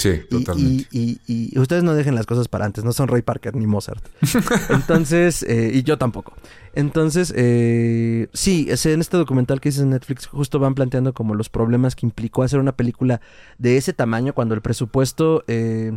Sí, 0.00 0.22
totalmente. 0.30 0.86
Y, 0.90 1.58
ustedes 1.58 1.82
no 1.82 1.94
dejen 1.94 2.14
las 2.14 2.24
cosas 2.24 2.48
para 2.48 2.64
antes, 2.64 2.84
no 2.84 2.92
son 2.92 3.06
Roy 3.08 3.20
Parker 3.20 3.54
ni 3.54 3.66
Mozart. 3.66 4.02
Entonces, 4.70 5.42
eh, 5.42 5.70
y 5.74 5.82
yo 5.82 5.98
tampoco. 5.98 6.32
Entonces, 6.72 7.34
eh, 7.36 8.28
sí, 8.32 8.68
en 8.70 9.00
este 9.00 9.18
documental 9.18 9.60
que 9.60 9.68
hice 9.68 9.82
en 9.82 9.90
Netflix, 9.90 10.26
justo 10.26 10.58
van 10.58 10.74
planteando 10.74 11.12
como 11.12 11.34
los 11.34 11.50
problemas 11.50 11.94
que 11.96 12.06
implicó 12.06 12.42
hacer 12.42 12.60
una 12.60 12.72
película 12.72 13.20
de 13.58 13.76
ese 13.76 13.92
tamaño 13.92 14.32
cuando 14.32 14.54
el 14.54 14.62
presupuesto. 14.62 15.44
Eh, 15.48 15.92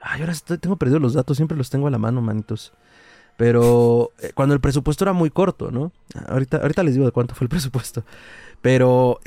ay, 0.00 0.20
ahora 0.22 0.34
tengo 0.60 0.76
perdido 0.76 0.98
los 0.98 1.14
datos, 1.14 1.36
siempre 1.36 1.56
los 1.56 1.70
tengo 1.70 1.86
a 1.86 1.90
la 1.90 1.98
mano, 1.98 2.20
manitos. 2.22 2.72
Pero 3.36 4.10
eh, 4.20 4.32
cuando 4.34 4.54
el 4.54 4.60
presupuesto 4.60 5.04
era 5.04 5.12
muy 5.12 5.30
corto, 5.30 5.70
¿no? 5.70 5.92
Ahorita, 6.26 6.56
ahorita 6.56 6.82
les 6.82 6.94
digo 6.94 7.06
de 7.06 7.12
cuánto 7.12 7.36
fue 7.36 7.44
el 7.44 7.50
presupuesto. 7.50 8.02
Pero 8.62 9.20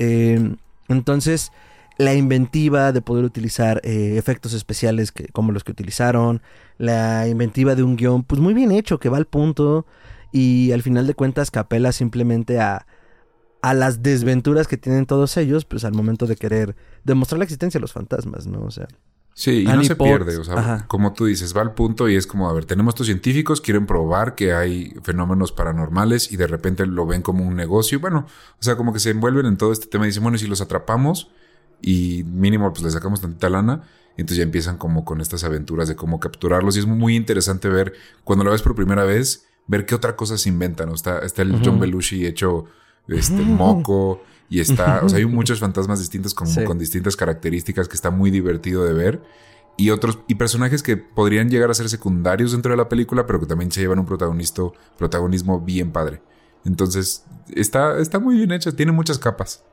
entonces 0.88 1.52
la 2.00 2.14
inventiva 2.14 2.92
de 2.92 3.02
poder 3.02 3.26
utilizar 3.26 3.82
eh, 3.84 4.16
efectos 4.16 4.54
especiales 4.54 5.12
que, 5.12 5.26
como 5.28 5.52
los 5.52 5.64
que 5.64 5.72
utilizaron, 5.72 6.40
la 6.78 7.28
inventiva 7.28 7.74
de 7.74 7.82
un 7.82 7.96
guion, 7.96 8.24
pues 8.24 8.40
muy 8.40 8.54
bien 8.54 8.72
hecho, 8.72 8.98
que 8.98 9.10
va 9.10 9.18
al 9.18 9.26
punto 9.26 9.84
y 10.32 10.72
al 10.72 10.80
final 10.80 11.06
de 11.06 11.12
cuentas 11.12 11.50
capela 11.50 11.92
simplemente 11.92 12.58
a, 12.58 12.86
a 13.60 13.74
las 13.74 14.02
desventuras 14.02 14.66
que 14.66 14.78
tienen 14.78 15.04
todos 15.04 15.36
ellos, 15.36 15.66
pues 15.66 15.84
al 15.84 15.92
momento 15.92 16.26
de 16.26 16.36
querer 16.36 16.74
demostrar 17.04 17.38
la 17.38 17.44
existencia 17.44 17.76
de 17.76 17.82
los 17.82 17.92
fantasmas, 17.92 18.46
¿no? 18.46 18.62
O 18.62 18.70
sea... 18.70 18.88
Sí, 19.34 19.62
y 19.62 19.66
no 19.66 19.84
se 19.84 19.94
pierde, 19.94 20.38
o 20.38 20.44
sea, 20.44 20.86
como 20.88 21.12
tú 21.12 21.26
dices, 21.26 21.54
va 21.54 21.60
al 21.60 21.74
punto 21.74 22.08
y 22.08 22.16
es 22.16 22.26
como, 22.26 22.48
a 22.48 22.52
ver, 22.54 22.64
tenemos 22.64 22.92
estos 22.92 23.06
científicos, 23.06 23.60
quieren 23.60 23.86
probar 23.86 24.34
que 24.34 24.54
hay 24.54 24.94
fenómenos 25.02 25.52
paranormales 25.52 26.32
y 26.32 26.36
de 26.36 26.46
repente 26.46 26.86
lo 26.86 27.06
ven 27.06 27.20
como 27.20 27.44
un 27.44 27.56
negocio, 27.56 28.00
bueno, 28.00 28.26
o 28.26 28.62
sea, 28.62 28.76
como 28.76 28.92
que 28.92 29.00
se 29.00 29.10
envuelven 29.10 29.44
en 29.46 29.58
todo 29.58 29.72
este 29.72 29.86
tema 29.86 30.04
y 30.04 30.08
dicen, 30.08 30.22
bueno, 30.22 30.36
y 30.36 30.40
si 30.40 30.46
los 30.46 30.60
atrapamos, 30.60 31.30
y 31.82 32.24
mínimo 32.24 32.72
pues 32.72 32.82
le 32.82 32.90
sacamos 32.90 33.20
tantita 33.20 33.48
lana. 33.48 33.82
Y 34.16 34.22
entonces 34.22 34.38
ya 34.38 34.42
empiezan 34.42 34.76
como 34.76 35.04
con 35.04 35.20
estas 35.20 35.44
aventuras 35.44 35.88
de 35.88 35.96
cómo 35.96 36.20
capturarlos. 36.20 36.76
Y 36.76 36.80
es 36.80 36.86
muy 36.86 37.16
interesante 37.16 37.68
ver, 37.68 37.94
cuando 38.24 38.44
lo 38.44 38.50
ves 38.50 38.62
por 38.62 38.74
primera 38.74 39.04
vez, 39.04 39.46
ver 39.66 39.86
qué 39.86 39.94
otra 39.94 40.16
cosa 40.16 40.36
se 40.36 40.48
inventan. 40.48 40.90
Está, 40.90 41.20
está 41.20 41.42
el 41.42 41.60
John 41.64 41.78
Belushi 41.78 42.26
hecho 42.26 42.66
este, 43.08 43.42
moco. 43.42 44.22
Y 44.48 44.60
está, 44.60 45.00
o 45.04 45.08
sea, 45.08 45.18
hay 45.18 45.26
muchos 45.26 45.60
fantasmas 45.60 46.00
distintos 46.00 46.34
con, 46.34 46.52
con 46.64 46.78
distintas 46.78 47.16
características 47.16 47.88
que 47.88 47.94
está 47.94 48.10
muy 48.10 48.30
divertido 48.30 48.84
de 48.84 48.92
ver. 48.92 49.22
Y 49.76 49.90
otros, 49.90 50.18
y 50.26 50.34
personajes 50.34 50.82
que 50.82 50.96
podrían 50.96 51.48
llegar 51.48 51.70
a 51.70 51.74
ser 51.74 51.88
secundarios 51.88 52.52
dentro 52.52 52.72
de 52.72 52.76
la 52.76 52.88
película, 52.88 53.26
pero 53.26 53.40
que 53.40 53.46
también 53.46 53.70
se 53.72 53.80
llevan 53.80 54.00
un 54.00 54.06
protagonista, 54.06 54.62
protagonismo 54.98 55.60
bien 55.60 55.92
padre. 55.92 56.20
Entonces, 56.64 57.24
está, 57.54 57.98
está 57.98 58.18
muy 58.18 58.36
bien 58.36 58.52
hecho, 58.52 58.74
tiene 58.74 58.92
muchas 58.92 59.18
capas. 59.18 59.64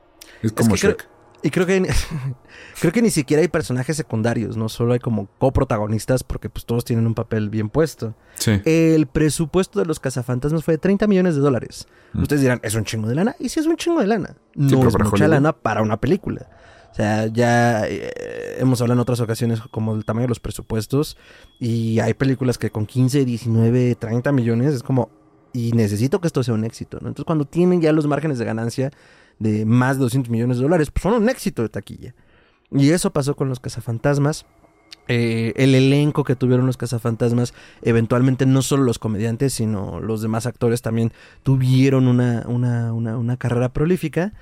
Es 0.42 0.52
como 0.52 0.76
Shrek. 0.76 1.06
Y 1.42 1.50
creo 1.50 1.66
que 1.66 1.88
creo 2.80 2.92
que 2.92 3.02
ni 3.02 3.10
siquiera 3.10 3.40
hay 3.40 3.48
personajes 3.48 3.96
secundarios, 3.96 4.56
no 4.56 4.68
solo 4.68 4.92
hay 4.92 4.98
como 4.98 5.28
coprotagonistas 5.38 6.24
porque 6.24 6.48
pues 6.48 6.64
todos 6.64 6.84
tienen 6.84 7.06
un 7.06 7.14
papel 7.14 7.48
bien 7.48 7.68
puesto. 7.68 8.14
Sí. 8.34 8.60
El 8.64 9.06
presupuesto 9.06 9.78
de 9.78 9.86
los 9.86 10.00
cazafantasmas 10.00 10.64
fue 10.64 10.74
de 10.74 10.78
30 10.78 11.06
millones 11.06 11.34
de 11.36 11.40
dólares. 11.40 11.86
Mm. 12.12 12.22
Ustedes 12.22 12.42
dirán, 12.42 12.60
¿es 12.62 12.74
un 12.74 12.84
chingo 12.84 13.08
de 13.08 13.14
lana? 13.14 13.36
Y 13.38 13.48
sí 13.48 13.60
es 13.60 13.66
un 13.66 13.76
chingo 13.76 14.00
de 14.00 14.06
lana. 14.06 14.36
No 14.54 14.88
es 14.88 14.98
mucha 14.98 15.28
lana 15.28 15.52
para 15.52 15.82
una 15.82 16.00
película. 16.00 16.48
O 16.90 16.94
sea, 16.94 17.26
ya 17.26 17.86
eh, 17.86 18.56
hemos 18.58 18.80
hablado 18.80 18.98
en 18.98 19.02
otras 19.02 19.20
ocasiones 19.20 19.60
como 19.70 19.94
del 19.94 20.04
tamaño 20.04 20.24
de 20.24 20.30
los 20.30 20.40
presupuestos 20.40 21.16
y 21.60 22.00
hay 22.00 22.14
películas 22.14 22.58
que 22.58 22.70
con 22.70 22.86
15, 22.86 23.24
19, 23.24 23.94
30 23.94 24.32
millones 24.32 24.74
es 24.74 24.82
como 24.82 25.10
y 25.52 25.72
necesito 25.72 26.20
que 26.20 26.26
esto 26.26 26.42
sea 26.42 26.54
un 26.54 26.64
éxito, 26.64 26.98
¿no? 27.00 27.08
Entonces 27.08 27.24
cuando 27.24 27.44
tienen 27.44 27.80
ya 27.80 27.92
los 27.92 28.06
márgenes 28.06 28.38
de 28.38 28.44
ganancia 28.44 28.90
de 29.38 29.64
más 29.64 29.96
de 29.96 30.02
200 30.02 30.30
millones 30.30 30.58
de 30.58 30.64
dólares, 30.64 30.90
pues 30.90 31.02
son 31.02 31.14
un 31.14 31.28
éxito 31.28 31.62
de 31.62 31.68
taquilla. 31.68 32.14
Y 32.70 32.90
eso 32.90 33.12
pasó 33.12 33.36
con 33.36 33.48
los 33.48 33.60
cazafantasmas. 33.60 34.46
Eh, 35.06 35.54
el 35.56 35.74
elenco 35.74 36.22
que 36.22 36.36
tuvieron 36.36 36.66
los 36.66 36.76
cazafantasmas, 36.76 37.54
eventualmente 37.80 38.44
no 38.44 38.60
solo 38.60 38.84
los 38.84 38.98
comediantes, 38.98 39.54
sino 39.54 40.00
los 40.00 40.20
demás 40.20 40.44
actores 40.44 40.82
también 40.82 41.12
tuvieron 41.42 42.08
una, 42.08 42.44
una, 42.46 42.92
una, 42.92 43.36
carrera 43.38 43.72
prolífica. 43.72 44.34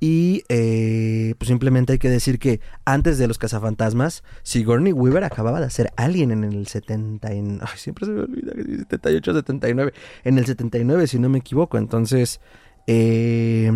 Y 0.00 0.42
eh, 0.48 1.34
pues 1.38 1.48
simplemente 1.48 1.92
hay 1.92 1.98
que 1.98 2.10
decir 2.10 2.38
que 2.38 2.60
antes 2.84 3.16
de 3.16 3.28
los 3.28 3.38
cazafantasmas, 3.38 4.24
Sigourney 4.42 4.92
Weaver 4.92 5.24
acababa 5.24 5.60
de 5.60 5.66
hacer 5.66 5.92
Alien 5.96 6.30
en 6.30 6.44
el 6.44 6.66
70. 6.66 7.32
En, 7.32 7.60
ay, 7.62 7.76
siempre 7.76 8.06
se 8.06 8.12
me 8.12 8.20
olvida, 8.22 8.52
78, 8.90 9.34
79. 9.34 9.92
En 10.24 10.38
el 10.38 10.46
79, 10.46 11.06
si 11.06 11.18
no 11.18 11.28
me 11.28 11.38
equivoco. 11.38 11.78
Entonces, 11.78 12.40
eh, 12.86 13.70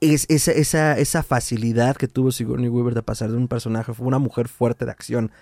es 0.00 0.26
esa, 0.28 0.52
esa, 0.52 0.98
esa 0.98 1.22
facilidad 1.22 1.96
que 1.96 2.08
tuvo 2.08 2.32
Sigourney 2.32 2.68
Weaver 2.68 2.94
de 2.94 3.02
pasar 3.02 3.30
de 3.30 3.36
un 3.36 3.48
personaje, 3.48 3.94
fue 3.94 4.06
una 4.06 4.18
mujer 4.18 4.48
fuerte 4.48 4.84
de 4.84 4.90
acción, 4.90 5.32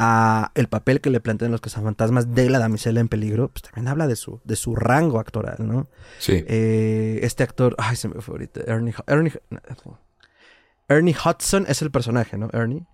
a 0.00 0.52
el 0.54 0.68
papel 0.68 1.00
que 1.00 1.10
le 1.10 1.18
plantean 1.18 1.50
los 1.50 1.60
cazafantasmas 1.60 2.32
de 2.32 2.48
la 2.48 2.60
damisela 2.60 3.00
en 3.00 3.08
peligro, 3.08 3.48
pues 3.48 3.62
también 3.62 3.88
habla 3.88 4.06
de 4.06 4.14
su, 4.14 4.40
de 4.44 4.54
su 4.54 4.76
rango 4.76 5.18
actoral, 5.18 5.56
¿no? 5.58 5.88
Sí. 6.20 6.44
Eh, 6.46 7.18
este 7.22 7.42
actor, 7.42 7.74
ay, 7.78 7.96
se 7.96 8.08
me 8.08 8.20
fue 8.20 8.34
ahorita, 8.34 8.60
Ernie, 8.66 8.94
Ernie, 9.08 9.32
Ernie 10.86 11.16
Hudson 11.16 11.66
es 11.68 11.82
el 11.82 11.90
personaje, 11.90 12.38
¿no? 12.38 12.48
Ernie. 12.52 12.86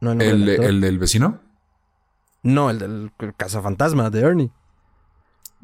No, 0.00 0.12
el, 0.12 0.48
¿El, 0.48 0.80
del 0.80 0.98
vecino? 1.00 1.40
No, 2.44 2.70
el 2.70 2.78
del 2.78 3.12
cazafantasma 3.36 4.08
de 4.10 4.20
Ernie. 4.20 4.52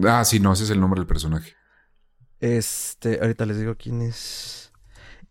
Ah, 0.04 0.24
sí, 0.24 0.40
no, 0.40 0.52
ese 0.52 0.64
es 0.64 0.70
el 0.70 0.80
nombre 0.80 0.98
del 0.98 1.06
personaje. 1.06 1.54
Este, 2.40 3.20
ahorita 3.20 3.46
les 3.46 3.58
digo 3.58 3.76
quién 3.76 4.02
es. 4.02 4.63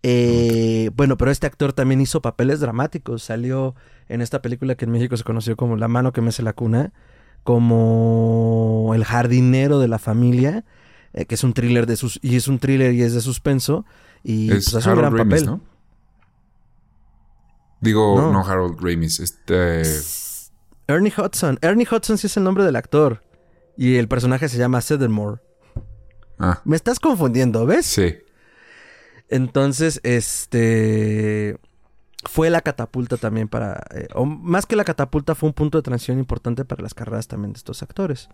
Eh, 0.04 0.92
bueno, 0.96 1.18
pero 1.18 1.32
este 1.32 1.48
actor 1.48 1.72
también 1.72 2.02
hizo 2.02 2.22
papeles 2.22 2.60
dramáticos. 2.60 3.24
Salió 3.24 3.74
en 4.10 4.22
esta 4.22 4.42
película 4.42 4.76
que 4.76 4.86
en 4.86 4.92
México 4.92 5.16
se 5.16 5.24
conoció 5.24 5.56
como 5.56 5.78
La 5.78 5.88
mano 5.88 6.12
que 6.12 6.22
me 6.22 6.30
hace 6.30 6.44
la 6.44 6.54
cuna, 6.54 6.92
como 7.44 8.92
el 8.94 9.06
jardinero 9.06 9.80
de 9.80 9.88
la 9.88 10.00
familia, 10.00 10.66
eh, 11.14 11.26
que 11.26 11.36
es 11.36 11.44
un 11.44 11.54
thriller 11.54 11.86
de 11.88 11.96
sus 11.96 12.20
y 12.22 12.36
es 12.36 12.48
un 12.48 12.60
thriller 12.60 12.94
y 12.94 13.02
es 13.02 13.14
de 13.14 13.22
suspenso 13.22 13.86
y 14.24 14.50
pues, 14.50 14.76
hace 14.76 14.90
un 14.90 14.98
gran 14.98 15.16
papel. 15.16 15.46
¿no? 15.46 15.62
Digo, 17.80 18.32
no, 18.32 18.46
Harold 18.46 18.80
Ramis, 18.82 19.20
este 19.20 19.84
Ernie 20.88 21.14
Hudson. 21.16 21.60
Ernie 21.62 21.88
Hudson 21.90 22.18
sí 22.18 22.28
es 22.28 22.38
el 22.38 22.44
nombre 22.44 22.66
del 22.66 22.76
actor 22.76 23.24
y 23.78 23.96
el 23.96 24.08
personaje 24.10 24.50
se 24.50 24.58
llama 24.58 24.82
Sedemore. 24.82 25.42
Ah. 26.40 26.62
Me 26.66 26.76
estás 26.76 27.00
confundiendo, 27.00 27.66
¿ves? 27.66 27.86
Sí. 27.86 28.16
Entonces, 29.34 30.00
este 30.04 31.58
fue 32.24 32.52
la 32.52 32.62
catapulta 32.62 33.18
también 33.18 33.48
para, 33.48 33.84
eh, 33.90 34.08
o 34.14 34.26
más 34.26 34.68
que 34.68 34.76
la 34.76 34.84
catapulta, 34.84 35.34
fue 35.34 35.50
un 35.50 35.54
punto 35.54 35.80
de 35.80 35.82
transición 35.82 36.20
importante 36.20 36.66
para 36.66 36.84
las 36.84 36.94
carreras 36.94 37.28
también 37.28 37.52
de 37.52 37.58
estos 37.58 37.82
actores. 37.82 38.30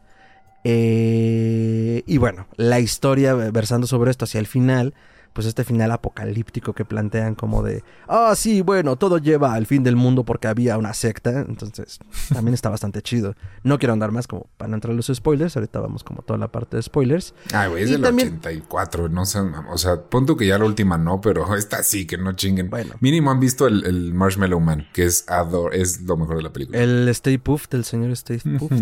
Eh, 0.66 2.04
y 2.06 2.18
bueno, 2.18 2.48
la 2.58 2.82
historia 2.82 3.34
versando 3.34 3.88
sobre 3.88 4.12
esto 4.12 4.26
hacia 4.26 4.42
el 4.42 4.48
final, 4.48 4.94
pues 5.34 5.48
este 5.48 5.64
final 5.64 5.92
apocalíptico 5.92 6.74
que 6.74 6.86
plantean 6.86 7.36
como 7.36 7.64
de, 7.64 7.84
ah, 8.08 8.34
sí, 8.36 8.62
bueno, 8.62 8.96
todo 8.96 9.18
lleva 9.18 9.54
al 9.54 9.66
fin 9.66 9.84
del 9.84 9.96
mundo 9.96 10.24
porque 10.24 10.48
había 10.48 10.78
una 10.78 10.94
secta, 10.94 11.42
entonces 11.42 12.00
también 12.34 12.54
está 12.54 12.70
bastante 12.70 13.02
chido. 13.02 13.36
No 13.64 13.80
quiero 13.80 13.94
andar 13.94 14.12
más 14.12 14.28
como 14.28 14.48
para 14.58 14.70
no 14.70 14.76
entrar 14.76 14.94
los 14.94 15.08
spoilers, 15.08 15.56
ahorita 15.56 15.80
vamos 15.80 16.04
como 16.04 16.22
toda 16.22 16.38
la 16.40 16.52
parte 16.52 16.78
de 16.78 16.84
spoilers. 16.84 17.34
Ah, 17.54 17.68
güey, 17.68 17.84
es 17.84 17.90
del 17.92 18.04
84, 18.04 19.10
no 19.10 19.26
sé, 19.26 19.40
o 19.40 19.78
sea, 19.78 20.02
punto 20.02 20.36
que 20.36 20.48
ya 20.48 20.58
la 20.58 20.66
última 20.66 20.98
no, 20.98 21.22
pero 21.22 21.56
esta 21.58 21.84
sí, 21.84 22.06
que 22.06 22.18
no 22.18 22.34
chinguen. 22.34 22.70
Bueno. 22.70 22.96
Mínimo 23.00 23.32
han 23.32 23.40
visto 23.40 23.68
el, 23.68 24.14
Marshmallow 24.14 24.60
Man, 24.60 24.88
que 24.94 25.06
es, 25.06 25.26
ador 25.30 25.74
es 25.76 26.02
lo 26.02 26.18
mejor 26.18 26.38
de 26.38 26.44
la 26.44 26.54
película. 26.54 26.80
El 26.80 27.08
Stay 27.10 27.38
Puft, 27.38 27.74
el 27.74 27.86
señor 27.86 28.12
Stay 28.12 28.40
Puft. 28.40 28.74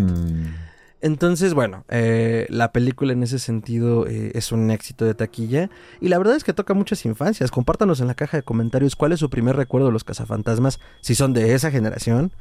Entonces, 1.00 1.54
bueno, 1.54 1.84
eh, 1.88 2.46
la 2.48 2.72
película 2.72 3.12
en 3.12 3.22
ese 3.22 3.38
sentido 3.38 4.06
eh, 4.08 4.32
es 4.34 4.50
un 4.50 4.70
éxito 4.70 5.04
de 5.04 5.14
taquilla. 5.14 5.70
Y 6.00 6.08
la 6.08 6.18
verdad 6.18 6.34
es 6.36 6.42
que 6.42 6.52
toca 6.52 6.74
muchas 6.74 7.04
infancias. 7.04 7.50
Compártanos 7.50 8.00
en 8.00 8.08
la 8.08 8.14
caja 8.14 8.38
de 8.38 8.42
comentarios 8.42 8.96
cuál 8.96 9.12
es 9.12 9.20
su 9.20 9.30
primer 9.30 9.56
recuerdo 9.56 9.88
de 9.88 9.92
los 9.92 10.04
cazafantasmas, 10.04 10.80
si 11.00 11.14
son 11.14 11.32
de 11.32 11.54
esa 11.54 11.70
generación. 11.70 12.32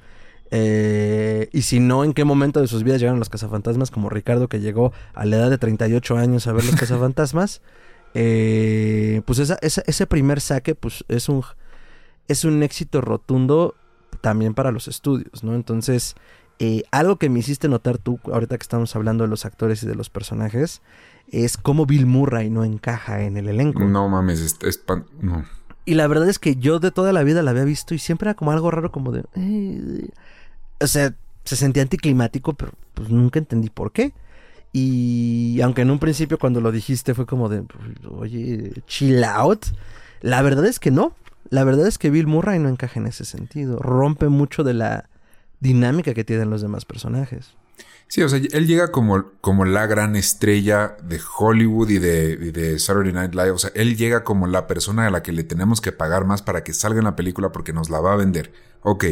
Eh, 0.50 1.50
y 1.52 1.64
si 1.64 1.80
no, 1.80 2.04
en 2.04 2.14
qué 2.14 2.24
momento 2.24 2.60
de 2.60 2.68
sus 2.68 2.84
vidas 2.84 3.00
llegaron 3.00 3.20
los 3.20 3.30
cazafantasmas, 3.30 3.92
como 3.92 4.10
Ricardo 4.10 4.48
que 4.48 4.60
llegó 4.60 4.92
a 5.14 5.26
la 5.26 5.36
edad 5.36 5.50
de 5.52 5.58
38 5.60 6.18
años 6.18 6.48
a 6.48 6.54
ver 6.54 6.66
los 6.66 6.76
cazafantasmas. 6.80 7.62
pues 8.14 9.40
esa, 9.40 9.60
ese 9.62 10.08
primer 10.08 10.42
saque 10.42 10.74
pues 10.74 11.06
es 11.10 11.30
un, 11.30 11.44
es 12.28 12.44
un 12.44 12.64
éxito 12.64 13.02
rotundo 13.02 13.76
también 14.22 14.56
para 14.56 14.72
los 14.72 14.88
estudios, 14.88 15.44
¿no? 15.44 15.54
Entonces, 15.54 16.16
eh, 16.60 16.84
algo 16.92 17.18
que 17.18 17.30
me 17.30 17.40
hiciste 17.40 17.68
notar 17.68 17.98
tú, 17.98 18.20
ahorita 18.26 18.58
que 18.58 18.64
estamos 18.64 18.96
hablando 18.96 19.24
de 19.24 19.30
los 19.30 19.46
actores 19.46 19.84
y 19.84 19.88
de 19.88 19.96
los 19.96 20.10
personajes, 20.10 20.82
es 21.30 21.58
cómo 21.58 21.86
Bill 21.86 22.06
Murray 22.06 22.50
no 22.50 22.64
encaja 22.64 23.24
en 23.24 23.38
el 23.38 23.50
elenco. 23.50 23.84
No 23.84 24.10
mames, 24.10 24.58
es, 24.62 24.84
no. 25.22 25.46
Y 25.86 25.94
la 25.94 26.08
verdad 26.08 26.28
es 26.30 26.40
que 26.40 26.56
yo 26.56 26.80
de 26.80 26.92
toda 26.92 27.14
la 27.14 27.24
vida 27.24 27.44
la 27.44 27.52
había 27.52 27.64
visto 27.64 27.94
y 27.94 28.00
siempre 28.00 28.30
era 28.30 28.36
como 28.36 28.52
algo 28.52 28.72
raro, 28.72 28.92
como 28.92 29.12
de. 29.12 29.24
Eh, 29.36 30.10
o 30.80 30.88
sea, 30.88 31.14
se 31.44 31.56
sentía 31.56 31.84
anticlimático, 31.84 32.54
pero 32.54 32.74
pues 32.94 33.10
nunca 33.10 33.40
entendí 33.40 33.70
por 33.70 33.92
qué. 33.92 34.14
Y 34.74 35.62
aunque 35.62 35.84
en 35.84 35.92
un 35.92 36.00
principio 36.00 36.38
cuando 36.38 36.60
lo 36.60 36.72
dijiste 36.72 37.14
fue 37.14 37.26
como 37.26 37.50
de, 37.50 37.64
oye, 38.10 38.74
chill 38.86 39.24
out, 39.24 39.66
la 40.22 40.42
verdad 40.42 40.66
es 40.66 40.80
que 40.80 40.92
no. 40.92 41.16
La 41.50 41.64
verdad 41.64 41.88
es 41.88 41.98
que 41.98 42.10
Bill 42.10 42.28
Murray 42.28 42.60
no 42.60 42.68
encaja 42.68 43.00
en 43.00 43.08
ese 43.08 43.24
sentido. 43.24 43.80
Rompe 43.80 44.28
mucho 44.28 44.64
de 44.64 44.74
la 44.74 45.10
dinámica 45.60 46.14
que 46.14 46.24
tienen 46.24 46.50
los 46.50 46.62
demás 46.62 46.86
personajes. 46.86 47.56
Sí, 48.10 48.22
o 48.22 48.30
sea, 48.30 48.40
él 48.40 48.68
llega 48.68 48.92
como, 48.92 49.32
como 49.42 49.66
la 49.66 49.86
gran 49.86 50.16
estrella 50.16 50.96
de 51.04 51.20
Hollywood 51.38 51.90
y 51.90 52.00
de, 52.00 52.80
Saturday 52.80 53.12
Night 53.12 53.34
Live. 53.36 53.52
O 53.52 53.58
sea, 53.58 53.72
él 53.76 53.98
llega 53.98 54.24
como 54.24 54.48
la 54.48 54.66
persona 54.66 55.08
a 55.08 55.10
la 55.10 55.22
que 55.22 55.34
le 55.34 55.44
tenemos 55.44 55.82
que 55.82 55.92
pagar 55.92 56.26
más 56.26 56.42
para 56.42 56.64
que 56.64 56.74
salga 56.74 57.00
en 57.00 57.06
la 57.06 57.18
película 57.18 57.52
porque 57.52 57.74
nos 57.74 57.90
la 57.90 58.00
va 58.00 58.14
a 58.14 58.18
vender. 58.18 58.54
Ok, 58.82 59.06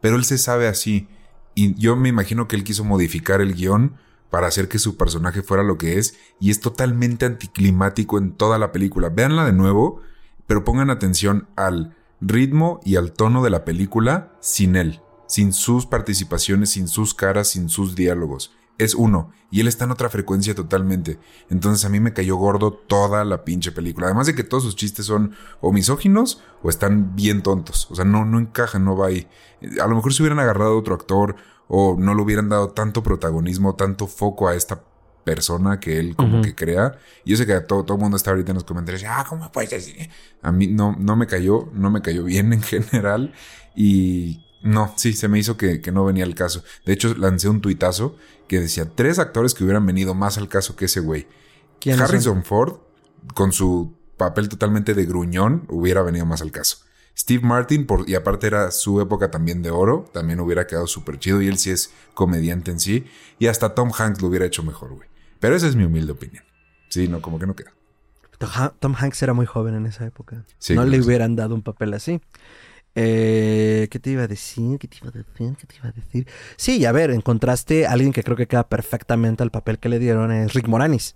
pero 0.00 0.16
él 0.16 0.24
se 0.24 0.38
sabe 0.38 0.68
así. 0.68 1.08
Y 1.56 1.74
yo 1.74 1.96
me 1.96 2.08
imagino 2.08 2.46
que 2.46 2.54
él 2.54 2.62
quiso 2.62 2.84
modificar 2.84 3.40
el 3.40 3.54
guion 3.54 3.96
para 4.30 4.46
hacer 4.46 4.68
que 4.68 4.78
su 4.78 4.96
personaje 4.96 5.42
fuera 5.42 5.64
lo 5.64 5.76
que 5.76 5.98
es. 5.98 6.16
Y 6.38 6.50
es 6.52 6.60
totalmente 6.60 7.26
anticlimático 7.26 8.16
en 8.16 8.30
toda 8.32 8.58
la 8.58 8.70
película. 8.70 9.08
Véanla 9.08 9.44
de 9.44 9.54
nuevo, 9.54 10.02
pero 10.46 10.62
pongan 10.62 10.90
atención 10.90 11.48
al 11.56 11.96
ritmo 12.20 12.78
y 12.84 12.94
al 12.94 13.12
tono 13.12 13.42
de 13.42 13.50
la 13.50 13.64
película 13.64 14.32
sin 14.40 14.76
él 14.76 15.00
sin 15.26 15.52
sus 15.52 15.86
participaciones, 15.86 16.70
sin 16.70 16.88
sus 16.88 17.14
caras, 17.14 17.48
sin 17.48 17.68
sus 17.68 17.94
diálogos. 17.94 18.52
Es 18.78 18.94
uno, 18.94 19.32
y 19.50 19.60
él 19.60 19.68
está 19.68 19.84
en 19.84 19.90
otra 19.90 20.10
frecuencia 20.10 20.54
totalmente. 20.54 21.18
Entonces 21.48 21.84
a 21.84 21.88
mí 21.88 21.98
me 21.98 22.12
cayó 22.12 22.36
gordo 22.36 22.72
toda 22.72 23.24
la 23.24 23.44
pinche 23.44 23.72
película. 23.72 24.06
Además 24.06 24.26
de 24.26 24.34
que 24.34 24.44
todos 24.44 24.64
sus 24.64 24.76
chistes 24.76 25.06
son 25.06 25.34
o 25.60 25.72
misóginos 25.72 26.42
o 26.62 26.68
están 26.68 27.16
bien 27.16 27.42
tontos. 27.42 27.90
O 27.90 27.94
sea, 27.94 28.04
no, 28.04 28.26
no 28.26 28.38
encajan, 28.38 28.84
no 28.84 28.96
va 28.96 29.06
ahí. 29.06 29.26
A 29.82 29.86
lo 29.86 29.96
mejor 29.96 30.12
se 30.12 30.22
hubieran 30.22 30.40
agarrado 30.40 30.72
a 30.72 30.78
otro 30.78 30.94
actor 30.94 31.36
o 31.68 31.96
no 31.98 32.14
le 32.14 32.22
hubieran 32.22 32.48
dado 32.48 32.70
tanto 32.70 33.02
protagonismo, 33.02 33.76
tanto 33.76 34.06
foco 34.06 34.48
a 34.48 34.54
esta 34.54 34.82
persona 35.24 35.80
que 35.80 35.98
él 35.98 36.14
como 36.14 36.40
que 36.40 36.54
crea. 36.54 36.98
Y 37.24 37.30
yo 37.30 37.36
sé 37.36 37.46
que 37.46 37.60
todo, 37.60 37.84
todo 37.84 37.96
el 37.96 38.02
mundo 38.02 38.16
está 38.16 38.30
ahorita 38.30 38.52
en 38.52 38.56
los 38.56 38.64
comentarios, 38.64 39.02
ah, 39.08 39.26
¿cómo 39.28 39.50
puedes 39.50 39.70
decir? 39.70 40.08
A 40.40 40.52
mí 40.52 40.68
no, 40.68 40.94
no 40.98 41.16
me 41.16 41.26
cayó, 41.26 41.68
no 41.72 41.90
me 41.90 42.00
cayó 42.00 42.22
bien 42.24 42.52
en 42.52 42.62
general. 42.62 43.34
Y 43.74 44.45
no, 44.62 44.92
sí, 44.96 45.12
se 45.12 45.28
me 45.28 45.38
hizo 45.38 45.56
que, 45.56 45.80
no 45.92 46.04
venía 46.04 46.24
al 46.24 46.34
caso. 46.34 46.62
De 46.84 46.92
hecho, 46.92 47.14
lancé 47.14 47.48
un 47.48 47.60
tuitazo 47.60 48.16
que 48.48 48.60
decía 48.60 48.90
tres 48.94 49.18
actores 49.18 49.54
que 49.54 49.64
hubieran 49.64 49.86
venido 49.86 50.14
más 50.14 50.38
al 50.38 50.48
caso 50.48 50.76
que 50.76 50.86
ese 50.86 51.00
güey. 51.00 51.26
Harrison 51.98 52.42
Ford, 52.42 52.78
con 53.34 53.52
su 53.52 53.94
papel 54.16 54.48
totalmente 54.48 54.94
de 54.94 55.04
gruñón, 55.04 55.66
hubiera 55.68 56.02
venido 56.02 56.26
más 56.26 56.42
al 56.42 56.50
caso. 56.50 56.78
Steve 57.16 57.46
Martin, 57.46 57.86
por, 57.86 58.08
y 58.08 58.14
aparte 58.14 58.46
era 58.46 58.70
su 58.70 59.00
época 59.00 59.30
también 59.30 59.62
de 59.62 59.70
oro, 59.70 60.08
también 60.12 60.38
hubiera 60.40 60.66
quedado 60.66 60.86
súper 60.86 61.18
chido 61.18 61.40
y 61.40 61.48
él 61.48 61.56
sí 61.56 61.70
es 61.70 61.90
comediante 62.12 62.70
en 62.70 62.80
sí. 62.80 63.06
Y 63.38 63.46
hasta 63.46 63.74
Tom 63.74 63.90
Hanks 63.96 64.20
lo 64.20 64.28
hubiera 64.28 64.44
hecho 64.44 64.62
mejor, 64.62 64.94
güey. 64.94 65.08
Pero 65.40 65.56
esa 65.56 65.66
es 65.66 65.76
mi 65.76 65.84
humilde 65.84 66.12
opinión. 66.12 66.44
Sí, 66.88 67.08
no, 67.08 67.22
como 67.22 67.38
que 67.38 67.46
no 67.46 67.56
queda. 67.56 67.72
Tom 68.80 68.94
Hanks 68.94 69.22
era 69.22 69.32
muy 69.32 69.46
joven 69.46 69.74
en 69.74 69.86
esa 69.86 70.04
época. 70.06 70.44
no 70.70 70.84
le 70.84 71.00
hubieran 71.00 71.36
dado 71.36 71.54
un 71.54 71.62
papel 71.62 71.94
así. 71.94 72.20
Eh, 72.98 73.88
¿Qué 73.90 73.98
te 73.98 74.10
iba 74.10 74.22
a 74.22 74.26
decir? 74.26 74.78
¿Qué 74.78 74.88
te 74.88 74.96
iba 74.96 75.10
a 75.10 75.12
decir? 75.12 75.54
¿Qué 75.58 75.66
te 75.66 75.76
iba 75.76 75.88
a 75.90 75.92
decir? 75.92 76.26
Sí, 76.56 76.82
a 76.86 76.92
ver, 76.92 77.10
encontraste 77.10 77.86
a 77.86 77.92
alguien 77.92 78.10
que 78.10 78.22
creo 78.22 78.38
que 78.38 78.46
queda 78.46 78.66
perfectamente 78.68 79.42
al 79.42 79.50
papel 79.50 79.78
que 79.78 79.90
le 79.90 79.98
dieron, 79.98 80.32
es 80.32 80.54
Rick 80.54 80.66
Moranis. 80.66 81.14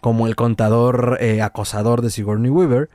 Como 0.00 0.26
el 0.28 0.36
contador 0.36 1.16
eh, 1.20 1.42
acosador 1.42 2.02
de 2.02 2.10
Sigourney 2.10 2.50
Weaver. 2.50 2.90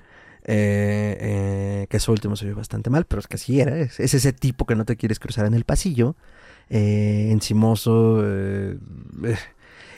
Eh, 0.45 1.87
que 1.89 1.97
eso 1.97 2.11
último 2.11 2.35
se 2.35 2.45
vio 2.45 2.55
bastante 2.55 2.89
mal, 2.89 3.05
pero 3.05 3.19
es 3.19 3.27
que 3.27 3.35
así 3.35 3.59
era. 3.59 3.77
Es, 3.77 3.99
ese 3.99 4.31
tipo 4.31 4.65
que 4.65 4.75
no 4.75 4.85
te 4.85 4.95
quieres 4.95 5.19
cruzar 5.19 5.47
en 5.47 5.55
el 5.55 5.65
pasillo. 5.65 6.15
encimoso. 6.69 8.23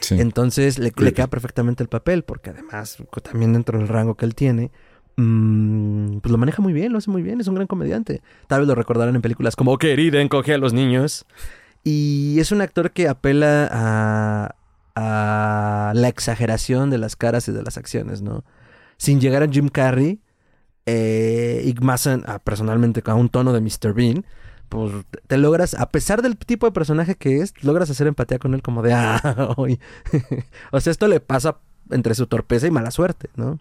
Entonces 0.09 0.79
le, 0.79 0.93
le, 0.95 1.13
queda 1.13 1.27
perfectamente 1.27 1.83
el 1.83 1.89
papel, 1.89 2.23
porque 2.23 2.51
además, 2.51 2.97
también 3.23 3.53
dentro 3.53 3.77
del 3.77 3.87
rango 3.87 4.15
que 4.15 4.25
él 4.25 4.35
tiene, 4.35 4.71
Mm, 5.17 6.17
pues 6.19 6.31
lo 6.31 6.37
maneja 6.37 6.61
muy 6.61 6.73
bien, 6.73 6.91
lo 6.91 6.97
hace 6.97 7.09
muy 7.09 7.21
bien, 7.21 7.39
es 7.39 7.47
un 7.47 7.55
gran 7.55 7.67
comediante. 7.67 8.21
Tal 8.47 8.61
vez 8.61 8.67
lo 8.67 8.75
recordarán 8.75 9.15
en 9.15 9.21
películas 9.21 9.55
como 9.55 9.77
Querida 9.77 10.21
encoge 10.21 10.53
a 10.53 10.57
los 10.57 10.73
niños. 10.73 11.25
Y 11.83 12.39
es 12.39 12.51
un 12.51 12.61
actor 12.61 12.91
que 12.91 13.07
apela 13.07 13.69
a, 13.71 14.55
a 14.95 15.93
la 15.93 16.07
exageración 16.07 16.89
de 16.89 16.97
las 16.97 17.15
caras 17.15 17.47
y 17.47 17.51
de 17.51 17.61
las 17.61 17.77
acciones, 17.77 18.21
¿no? 18.21 18.43
Sin 18.97 19.19
llegar 19.19 19.43
a 19.43 19.47
Jim 19.47 19.69
Carrey 19.69 20.19
eh, 20.85 21.63
y 21.65 21.73
más 21.83 22.09
personalmente 22.43 23.03
a 23.05 23.15
un 23.15 23.29
tono 23.29 23.53
de 23.53 23.61
Mr. 23.61 23.93
Bean, 23.93 24.25
pues 24.69 24.91
te 25.27 25.37
logras, 25.37 25.73
a 25.75 25.91
pesar 25.91 26.21
del 26.21 26.37
tipo 26.37 26.65
de 26.65 26.71
personaje 26.71 27.15
que 27.15 27.41
es, 27.41 27.53
logras 27.63 27.89
hacer 27.89 28.07
empatía 28.07 28.39
con 28.39 28.53
él 28.53 28.61
como 28.61 28.81
de, 28.81 28.93
ah, 28.93 29.21
o 30.71 30.79
sea, 30.79 30.91
esto 30.91 31.07
le 31.07 31.19
pasa 31.19 31.57
entre 31.91 32.15
su 32.15 32.27
torpeza 32.27 32.67
y 32.67 32.71
mala 32.71 32.91
suerte, 32.91 33.29
¿no? 33.35 33.59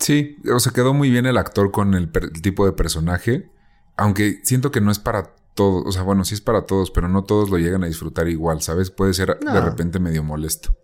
Sí, 0.00 0.38
o 0.52 0.58
sea, 0.58 0.72
quedó 0.72 0.94
muy 0.94 1.10
bien 1.10 1.26
el 1.26 1.36
actor 1.36 1.70
con 1.70 1.94
el, 1.94 2.10
tipo 2.42 2.64
de 2.64 2.72
personaje, 2.72 3.50
aunque 3.96 4.40
siento 4.42 4.70
que 4.70 4.80
no 4.80 4.90
es 4.90 4.98
para 4.98 5.34
todos, 5.54 5.86
o 5.86 5.92
sea, 5.92 6.02
bueno, 6.02 6.24
sí 6.24 6.34
es 6.34 6.40
para 6.40 6.62
todos, 6.62 6.90
pero 6.90 7.06
no 7.08 7.24
todos 7.24 7.50
lo 7.50 7.58
llegan 7.58 7.84
a 7.84 7.86
disfrutar 7.86 8.26
igual, 8.28 8.62
¿sabes? 8.62 8.90
Puede 8.90 9.12
ser 9.12 9.38
de 9.38 9.60
repente 9.60 10.00
medio 10.00 10.24
molesto. 10.24 10.74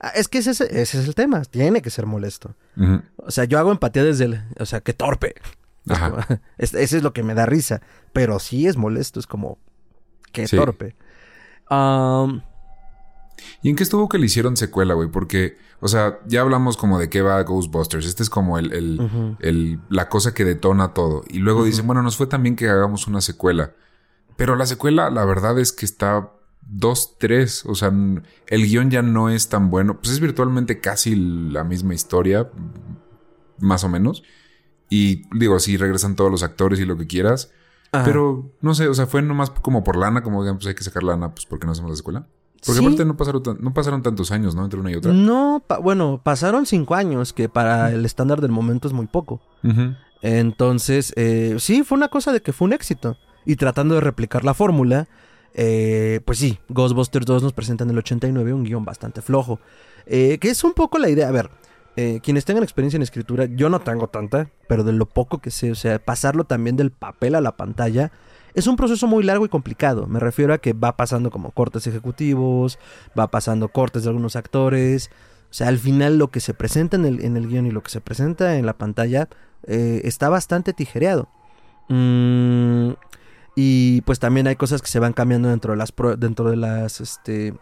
Ah, 0.00 0.12
es 0.14 0.28
que 0.28 0.38
ese, 0.38 0.52
es 0.70 0.94
el 0.94 1.14
tema, 1.14 1.42
tiene 1.42 1.82
que 1.82 1.90
ser 1.90 2.06
molesto. 2.06 2.54
O 3.16 3.30
sea, 3.30 3.44
yo 3.44 3.58
hago 3.58 3.72
empatía 3.72 4.04
desde 4.04 4.26
el, 4.26 4.44
o 4.58 4.66
sea, 4.66 4.80
qué 4.80 4.92
torpe. 4.92 5.34
Ajá. 5.88 6.40
ese 6.58 6.82
es 6.82 7.02
lo 7.02 7.12
que 7.12 7.24
me 7.24 7.34
da 7.34 7.46
risa, 7.46 7.82
pero 8.12 8.38
sí 8.38 8.68
es 8.68 8.76
molesto, 8.76 9.18
es 9.18 9.26
como, 9.26 9.58
qué 10.32 10.46
torpe. 10.46 10.94
¿Y 13.62 13.70
en 13.70 13.76
qué 13.76 13.82
estuvo 13.82 14.08
que 14.08 14.18
le 14.18 14.26
hicieron 14.26 14.56
secuela, 14.56 14.94
güey? 14.94 15.08
Porque, 15.08 15.56
o 15.80 15.88
sea, 15.88 16.18
ya 16.26 16.40
hablamos 16.40 16.76
como 16.76 16.98
de 16.98 17.08
qué 17.08 17.22
va 17.22 17.42
Ghostbusters. 17.42 18.06
Este 18.06 18.22
es 18.22 18.30
como 18.30 18.58
el, 18.58 18.72
el, 19.40 19.80
la 19.88 20.08
cosa 20.08 20.34
que 20.34 20.44
detona 20.44 20.94
todo. 20.94 21.22
Y 21.28 21.38
luego 21.38 21.64
dicen, 21.64 21.86
bueno, 21.86 22.02
nos 22.02 22.16
fue 22.16 22.26
también 22.26 22.56
que 22.56 22.68
hagamos 22.68 23.06
una 23.06 23.20
secuela. 23.20 23.72
Pero 24.36 24.56
la 24.56 24.66
secuela, 24.66 25.10
la 25.10 25.24
verdad 25.24 25.58
es 25.58 25.72
que 25.72 25.86
está 25.86 26.32
dos, 26.62 27.16
tres. 27.18 27.64
O 27.66 27.74
sea, 27.74 27.92
el 28.46 28.66
guion 28.66 28.90
ya 28.90 29.02
no 29.02 29.30
es 29.30 29.48
tan 29.48 29.70
bueno. 29.70 30.00
Pues 30.00 30.12
es 30.12 30.20
virtualmente 30.20 30.80
casi 30.80 31.14
la 31.16 31.64
misma 31.64 31.94
historia, 31.94 32.50
más 33.58 33.84
o 33.84 33.88
menos. 33.88 34.22
Y 34.90 35.22
digo, 35.36 35.58
sí, 35.58 35.76
regresan 35.76 36.16
todos 36.16 36.30
los 36.30 36.42
actores 36.42 36.78
y 36.80 36.84
lo 36.84 36.96
que 36.96 37.06
quieras. 37.06 37.50
Pero 38.04 38.52
no 38.60 38.74
sé, 38.74 38.88
o 38.88 38.94
sea, 38.94 39.06
fue 39.06 39.22
nomás 39.22 39.50
como 39.50 39.84
por 39.84 39.96
lana, 39.96 40.22
como 40.24 40.42
pues 40.54 40.66
hay 40.66 40.74
que 40.74 40.82
sacar 40.82 41.04
lana, 41.04 41.32
pues 41.32 41.46
porque 41.46 41.64
no 41.64 41.72
hacemos 41.72 41.92
la 41.92 41.96
secuela. 41.96 42.26
Porque 42.64 42.80
aparte 42.80 43.04
no 43.04 43.16
pasaron, 43.16 43.42
no 43.60 43.74
pasaron 43.74 44.02
tantos 44.02 44.30
años, 44.30 44.54
¿no? 44.54 44.64
Entre 44.64 44.80
una 44.80 44.90
y 44.90 44.94
otra. 44.94 45.12
No, 45.12 45.62
bueno, 45.82 46.20
pasaron 46.22 46.66
cinco 46.66 46.94
años, 46.94 47.32
que 47.32 47.48
para 47.48 47.92
el 47.92 48.04
estándar 48.04 48.40
del 48.40 48.52
momento 48.52 48.88
es 48.88 48.94
muy 48.94 49.06
poco. 49.06 49.40
Entonces, 50.22 51.12
eh, 51.16 51.56
sí, 51.58 51.82
fue 51.82 51.98
una 51.98 52.08
cosa 52.08 52.32
de 52.32 52.40
que 52.40 52.52
fue 52.52 52.66
un 52.66 52.72
éxito. 52.72 53.16
Y 53.44 53.56
tratando 53.56 53.94
de 53.94 54.00
replicar 54.00 54.42
la 54.44 54.54
fórmula, 54.54 55.06
eh, 55.52 56.20
pues 56.24 56.38
sí, 56.38 56.58
Ghostbusters 56.70 57.26
2 57.26 57.42
nos 57.42 57.52
presenta 57.52 57.84
en 57.84 57.90
el 57.90 57.98
89 57.98 58.54
un 58.54 58.64
guion 58.64 58.84
bastante 58.84 59.20
flojo. 59.20 59.60
Eh, 60.06 60.38
que 60.38 60.48
es 60.48 60.64
un 60.64 60.72
poco 60.72 60.98
la 60.98 61.10
idea, 61.10 61.28
a 61.28 61.32
ver, 61.32 61.50
quienes 62.22 62.44
tengan 62.44 62.64
experiencia 62.64 62.96
en 62.96 63.02
escritura, 63.02 63.44
yo 63.44 63.68
no 63.68 63.80
tengo 63.80 64.08
tanta, 64.08 64.48
pero 64.68 64.82
de 64.82 64.92
lo 64.92 65.06
poco 65.06 65.38
que 65.38 65.52
sé, 65.52 65.70
o 65.70 65.76
sea, 65.76 66.00
pasarlo 66.00 66.44
también 66.44 66.76
del 66.76 66.90
papel 66.90 67.36
a 67.36 67.40
la 67.40 67.56
pantalla 67.56 68.10
es 68.54 68.66
un 68.68 68.76
proceso 68.76 69.06
muy 69.06 69.24
largo 69.24 69.44
y 69.44 69.48
complicado. 69.48 70.06
Me 70.06 70.20
refiero 70.20 70.54
a 70.54 70.58
que 70.58 70.72
va 70.72 70.96
pasando 70.96 71.30
como 71.30 71.50
cortes 71.50 71.86
ejecutivos, 71.86 72.78
va 73.18 73.28
pasando 73.30 73.68
cortes 73.68 74.04
de 74.04 74.10
algunos 74.10 74.36
actores. 74.36 75.10
O 75.50 75.54
sea, 75.54 75.68
al 75.68 75.78
final 75.78 76.18
lo 76.18 76.30
que 76.30 76.40
se 76.40 76.54
presenta 76.54 76.96
en 76.96 77.04
el, 77.04 77.24
en 77.24 77.36
el 77.36 77.48
guion 77.48 77.66
y 77.66 77.70
lo 77.70 77.82
que 77.82 77.90
se 77.90 78.00
presenta 78.00 78.56
en 78.56 78.66
la 78.66 78.74
pantalla 78.74 79.28
eh, 79.66 80.02
está 80.04 80.28
bastante 80.28 80.72
tijereado. 80.72 81.28
Mm, 81.88 82.90
y 83.56 84.00
pues 84.02 84.20
también 84.20 84.46
hay 84.46 84.56
cosas 84.56 84.82
que 84.82 84.88
se 84.88 84.98
van 84.98 85.12
cambiando 85.12 85.48
dentro 85.48 85.72
de 85.72 85.76
las, 85.76 85.92
dentro 86.18 86.50
de 86.50 86.56
las 86.56 87.00
este, 87.00 87.54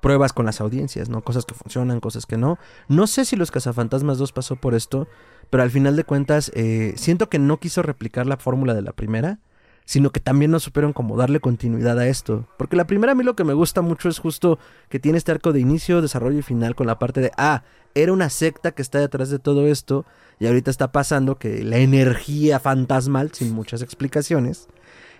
pruebas 0.00 0.32
con 0.32 0.46
las 0.46 0.60
audiencias, 0.60 1.08
¿no? 1.08 1.22
Cosas 1.22 1.44
que 1.44 1.54
funcionan, 1.54 2.00
cosas 2.00 2.26
que 2.26 2.36
no. 2.36 2.58
No 2.88 3.06
sé 3.06 3.24
si 3.24 3.36
los 3.36 3.50
Cazafantasmas 3.50 4.18
2 4.18 4.32
pasó 4.32 4.56
por 4.56 4.74
esto, 4.74 5.08
pero 5.50 5.62
al 5.62 5.70
final 5.70 5.96
de 5.96 6.04
cuentas 6.04 6.50
eh, 6.54 6.94
siento 6.96 7.28
que 7.28 7.38
no 7.38 7.58
quiso 7.58 7.82
replicar 7.82 8.26
la 8.26 8.36
fórmula 8.36 8.74
de 8.74 8.82
la 8.82 8.92
primera 8.92 9.38
sino 9.84 10.10
que 10.10 10.20
también 10.20 10.50
no 10.50 10.60
supieron 10.60 10.92
como 10.92 11.16
darle 11.16 11.40
continuidad 11.40 11.98
a 11.98 12.08
esto. 12.08 12.46
Porque 12.56 12.76
la 12.76 12.86
primera 12.86 13.12
a 13.12 13.14
mí 13.14 13.22
lo 13.22 13.36
que 13.36 13.44
me 13.44 13.52
gusta 13.52 13.82
mucho 13.82 14.08
es 14.08 14.18
justo 14.18 14.58
que 14.88 14.98
tiene 14.98 15.18
este 15.18 15.32
arco 15.32 15.52
de 15.52 15.60
inicio, 15.60 16.00
desarrollo 16.00 16.38
y 16.38 16.42
final 16.42 16.74
con 16.74 16.86
la 16.86 16.98
parte 16.98 17.20
de, 17.20 17.30
ah, 17.36 17.62
era 17.94 18.12
una 18.12 18.30
secta 18.30 18.72
que 18.72 18.82
está 18.82 18.98
detrás 18.98 19.30
de 19.30 19.38
todo 19.38 19.66
esto 19.66 20.04
y 20.40 20.46
ahorita 20.46 20.70
está 20.70 20.90
pasando 20.90 21.38
que 21.38 21.62
la 21.62 21.78
energía 21.78 22.58
fantasmal, 22.58 23.30
sin 23.32 23.52
muchas 23.52 23.82
explicaciones, 23.82 24.68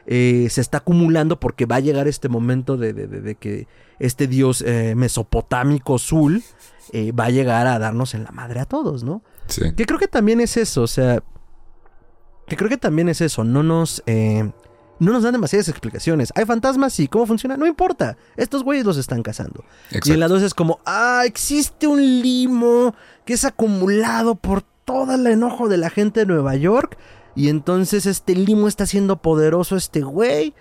eh, 0.06 0.48
se 0.50 0.60
está 0.60 0.78
acumulando 0.78 1.40
porque 1.40 1.66
va 1.66 1.76
a 1.76 1.80
llegar 1.80 2.08
este 2.08 2.28
momento 2.28 2.76
de, 2.76 2.92
de, 2.92 3.34
que 3.36 3.66
este 3.98 4.26
dios 4.26 4.62
eh, 4.66 4.94
mesopotámico 4.96 5.94
azul 5.94 6.42
eh, 6.92 7.12
va 7.12 7.26
a 7.26 7.30
llegar 7.30 7.66
a 7.66 7.78
darnos 7.78 8.14
en 8.14 8.24
la 8.24 8.30
madre 8.30 8.60
a 8.60 8.66
todos, 8.66 9.02
¿no? 9.02 9.22
Sí. 9.46 9.72
Que 9.74 9.86
creo 9.86 9.98
que 9.98 10.08
también 10.08 10.40
es 10.40 10.56
eso, 10.56 10.82
o 10.82 10.86
sea, 10.86 11.22
que 12.46 12.56
creo 12.56 12.68
que 12.68 12.76
también 12.76 13.08
es 13.08 13.20
eso, 13.20 13.44
no 13.44 13.62
nos... 13.62 14.02
Eh, 14.06 14.50
no 15.00 15.12
nos 15.12 15.24
dan 15.24 15.32
demasiadas 15.32 15.68
explicaciones. 15.68 16.32
¿Hay 16.36 16.44
fantasmas? 16.44 16.92
Sí. 16.92 17.08
¿Cómo 17.08 17.26
funciona? 17.26 17.56
No 17.56 17.66
importa. 17.66 18.16
Estos 18.36 18.62
güeyes 18.62 18.86
los 18.86 18.96
están 18.96 19.24
cazando. 19.24 19.64
Y 19.90 20.12
en 20.12 20.20
la 20.20 20.28
2 20.28 20.42
es 20.42 20.54
como, 20.54 20.78
ah, 20.86 21.22
existe 21.26 21.88
un 21.88 22.00
limo 22.00 22.94
que 23.24 23.34
es 23.34 23.44
acumulado 23.44 24.36
por 24.36 24.62
todo 24.84 25.14
el 25.14 25.26
enojo 25.26 25.68
de 25.68 25.78
la 25.78 25.90
gente 25.90 26.20
de 26.20 26.26
Nueva 26.26 26.54
York. 26.54 26.96
Y 27.34 27.48
entonces 27.48 28.06
este 28.06 28.36
limo 28.36 28.68
está 28.68 28.86
siendo 28.86 29.20
poderoso 29.20 29.76
este 29.76 30.02
güey 30.02 30.54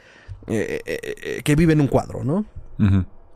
eh, 0.47 0.81
eh, 0.85 1.15
eh, 1.23 1.41
que 1.43 1.55
vive 1.55 1.73
en 1.73 1.81
un 1.81 1.87
cuadro, 1.87 2.23
¿no? 2.23 2.45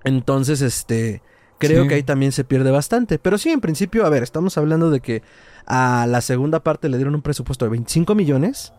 Entonces, 0.03 0.61
este, 0.61 1.21
creo 1.57 1.87
que 1.87 1.95
ahí 1.95 2.03
también 2.03 2.31
se 2.31 2.43
pierde 2.43 2.71
bastante. 2.71 3.19
Pero 3.19 3.37
sí, 3.37 3.51
en 3.51 3.61
principio, 3.61 4.05
a 4.05 4.09
ver, 4.09 4.23
estamos 4.23 4.57
hablando 4.57 4.89
de 4.89 4.99
que 4.99 5.21
a 5.67 6.07
la 6.07 6.21
segunda 6.21 6.63
parte 6.63 6.89
le 6.89 6.97
dieron 6.97 7.13
un 7.13 7.21
presupuesto 7.21 7.65
de 7.65 7.71
25 7.71 8.15
millones. 8.15 8.73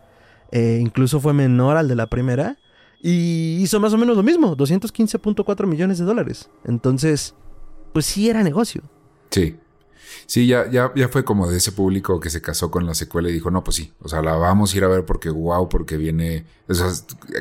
incluso 0.53 1.21
fue 1.21 1.35
menor 1.35 1.77
al 1.77 1.89
de 1.89 1.95
la 1.95 2.09
primera. 2.09 2.57
Y 3.01 3.59
hizo 3.63 3.79
más 3.79 3.93
o 3.93 3.99
menos 3.99 4.17
lo 4.17 4.25
mismo, 4.25 4.57
215.4 4.57 5.67
millones 5.67 5.99
de 5.99 6.05
dólares. 6.05 6.51
Entonces, 6.65 7.35
pues 7.93 8.07
sí 8.07 8.29
era 8.29 8.43
negocio. 8.43 8.83
Sí. 9.31 9.57
Sí, 10.27 10.47
ya, 10.47 10.69
ya, 10.71 10.93
ya 10.97 11.09
fue 11.09 11.25
como 11.25 11.49
de 11.49 11.59
ese 11.59 11.71
público 11.71 12.19
que 12.19 12.31
se 12.31 12.41
casó 12.41 12.71
con 12.71 12.87
la 12.87 12.95
secuela 12.95 13.29
y 13.29 13.33
dijo, 13.33 13.51
no, 13.51 13.63
pues 13.63 13.77
sí, 13.77 13.93
o 14.01 14.09
sea, 14.09 14.21
la 14.23 14.37
vamos 14.37 14.73
a 14.73 14.77
ir 14.77 14.85
a 14.85 14.89
ver 14.89 15.05
porque 15.05 15.31
wow, 15.31 15.69
porque 15.69 15.97
viene, 15.97 16.47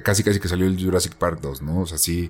casi 0.04 0.24
casi 0.24 0.40
que 0.40 0.48
salió 0.48 0.68
el 0.68 0.82
Jurassic 0.82 1.16
Park 1.16 1.40
2, 1.42 1.62
¿no? 1.64 1.82
O 1.82 1.86
sea, 1.86 1.98
sí, 1.98 2.30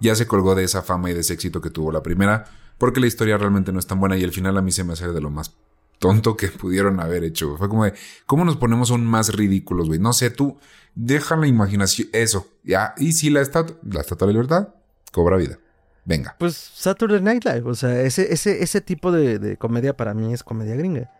ya 0.00 0.14
se 0.14 0.26
colgó 0.26 0.54
de 0.54 0.64
esa 0.64 0.82
fama 0.82 1.10
y 1.10 1.14
de 1.14 1.20
ese 1.20 1.32
éxito 1.32 1.60
que 1.60 1.70
tuvo 1.70 1.90
la 1.90 2.02
primera, 2.02 2.44
porque 2.76 3.00
la 3.00 3.06
historia 3.06 3.38
realmente 3.38 3.72
no 3.72 3.78
es 3.78 3.86
tan 3.86 3.98
buena 3.98 4.16
y 4.16 4.24
el 4.24 4.32
final 4.32 4.56
a 4.56 4.62
mí 4.62 4.72
se 4.72 4.84
me 4.84 4.92
hace 4.92 5.08
de 5.08 5.20
lo 5.20 5.30
más 5.30 5.56
tonto 5.98 6.36
que 6.36 6.48
pudieron 6.48 7.00
haber 7.00 7.24
hecho. 7.24 7.56
Fue 7.56 7.68
como 7.68 7.84
de, 7.84 7.94
¿cómo 8.26 8.44
nos 8.44 8.56
ponemos 8.56 8.90
aún 8.90 9.04
más 9.04 9.34
ridículos, 9.34 9.88
güey? 9.88 9.98
No 9.98 10.12
sé, 10.12 10.30
tú, 10.30 10.58
deja 10.94 11.36
la 11.36 11.46
imaginación, 11.46 12.08
eso, 12.12 12.48
ya, 12.64 12.94
y 12.96 13.12
si 13.12 13.30
la 13.30 13.40
estatua, 13.40 13.76
la 13.82 14.00
estatua 14.00 14.26
de 14.26 14.32
libertad 14.32 14.68
cobra 15.12 15.36
vida. 15.36 15.58
Venga. 16.04 16.36
Pues 16.38 16.56
Saturday 16.56 17.20
Night 17.20 17.44
Live, 17.44 17.68
o 17.68 17.74
sea, 17.74 18.00
ese, 18.00 18.32
ese, 18.32 18.62
ese 18.62 18.80
tipo 18.80 19.12
de, 19.12 19.58
comedia 19.58 19.94
para 19.94 20.14
mí 20.14 20.32
es 20.32 20.42
comedia 20.42 20.74
gringa. 20.74 21.10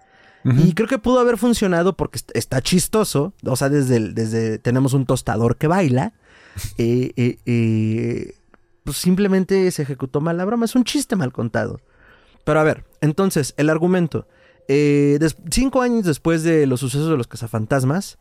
Y 0.45 0.73
creo 0.73 0.89
que 0.89 0.99
pudo 0.99 1.21
haber 1.21 1.37
funcionado 1.37 1.95
porque 1.95 2.21
está 2.33 2.63
chistoso. 2.63 3.35
O 3.45 3.55
sea, 3.55 3.69
desde, 3.69 4.13
desde 4.15 4.59
tenemos 4.59 4.95
un 4.95 5.05
tostador 5.05 5.57
que 5.57 5.67
baila. 5.67 6.15
Eh, 6.77 7.13
eh, 7.17 7.39
eh, 7.47 8.35
pues 8.83 8.97
simplemente 8.97 9.71
se 9.71 9.83
ejecutó 9.83 10.21
mal 10.21 10.39
la 10.39 10.45
broma. 10.45 10.65
Es 10.65 10.75
un 10.75 10.83
chiste 10.83 11.15
mal 11.15 11.33
contado. 11.33 11.81
Pero 12.43 12.59
a 12.59 12.65
ver, 12.65 12.85
entonces, 13.01 13.55
el 13.59 13.71
argumento. 13.71 14.27
Cinco 15.51 15.83
años 15.83 16.05
después 16.05 16.43
de 16.43 16.67
los 16.67 16.81
sucesos 16.81 17.09
de 17.09 17.17
los 17.17 17.27
cazafantasmas, 17.27 18.19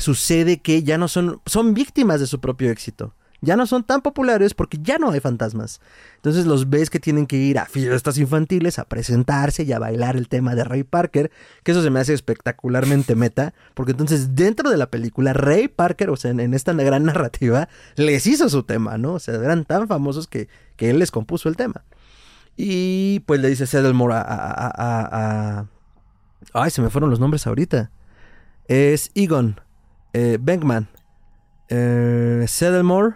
sucede 0.00 0.58
que 0.58 0.82
ya 0.82 0.98
no 0.98 1.08
son, 1.08 1.40
son 1.46 1.74
víctimas 1.74 2.20
de 2.20 2.26
su 2.26 2.40
propio 2.40 2.70
éxito 2.70 3.14
ya 3.40 3.56
no 3.56 3.66
son 3.66 3.84
tan 3.84 4.00
populares 4.02 4.54
porque 4.54 4.78
ya 4.82 4.98
no 4.98 5.10
hay 5.10 5.20
fantasmas. 5.20 5.80
Entonces 6.16 6.46
los 6.46 6.70
ves 6.70 6.90
que 6.90 6.98
tienen 6.98 7.26
que 7.26 7.36
ir 7.36 7.58
a 7.58 7.66
fiestas 7.66 8.18
infantiles 8.18 8.78
a 8.78 8.84
presentarse 8.84 9.62
y 9.62 9.72
a 9.72 9.78
bailar 9.78 10.16
el 10.16 10.28
tema 10.28 10.54
de 10.54 10.64
Ray 10.64 10.82
Parker, 10.82 11.30
que 11.62 11.72
eso 11.72 11.82
se 11.82 11.90
me 11.90 12.00
hace 12.00 12.14
espectacularmente 12.14 13.14
meta, 13.14 13.54
porque 13.74 13.92
entonces 13.92 14.34
dentro 14.34 14.70
de 14.70 14.76
la 14.76 14.90
película 14.90 15.32
Ray 15.32 15.68
Parker, 15.68 16.10
o 16.10 16.16
sea, 16.16 16.32
en, 16.32 16.54
esta 16.54 16.72
gran 16.72 17.04
narrativa, 17.04 17.68
les 17.96 18.26
hizo 18.26 18.48
su 18.48 18.64
tema, 18.64 18.98
¿no? 18.98 19.14
O 19.14 19.18
sea, 19.18 19.34
eran 19.34 19.64
tan 19.64 19.86
famosos 19.86 20.26
que, 20.26 20.48
que 20.76 20.90
él 20.90 20.98
les 20.98 21.10
compuso 21.10 21.48
el 21.48 21.56
tema. 21.56 21.84
Y 22.60 23.20
pues 23.20 23.40
le 23.40 23.48
dice 23.48 23.68
Sedelmore 23.68 24.14
a, 24.14 24.20
a, 24.20 25.60
a, 25.60 25.66
Ay, 26.52 26.70
se 26.72 26.82
me 26.82 26.90
fueron 26.90 27.08
los 27.08 27.20
nombres 27.20 27.46
ahorita. 27.46 27.92
Es 28.66 29.12
Egon, 29.14 29.60
eh, 30.12 30.38
Bankman, 30.40 30.88
eh, 31.68 32.44
Sedelmore 32.48 33.14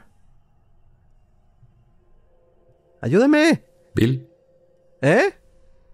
Ayúdame. 3.01 3.65
Bill. 3.97 4.29
¿Eh? 5.01 5.35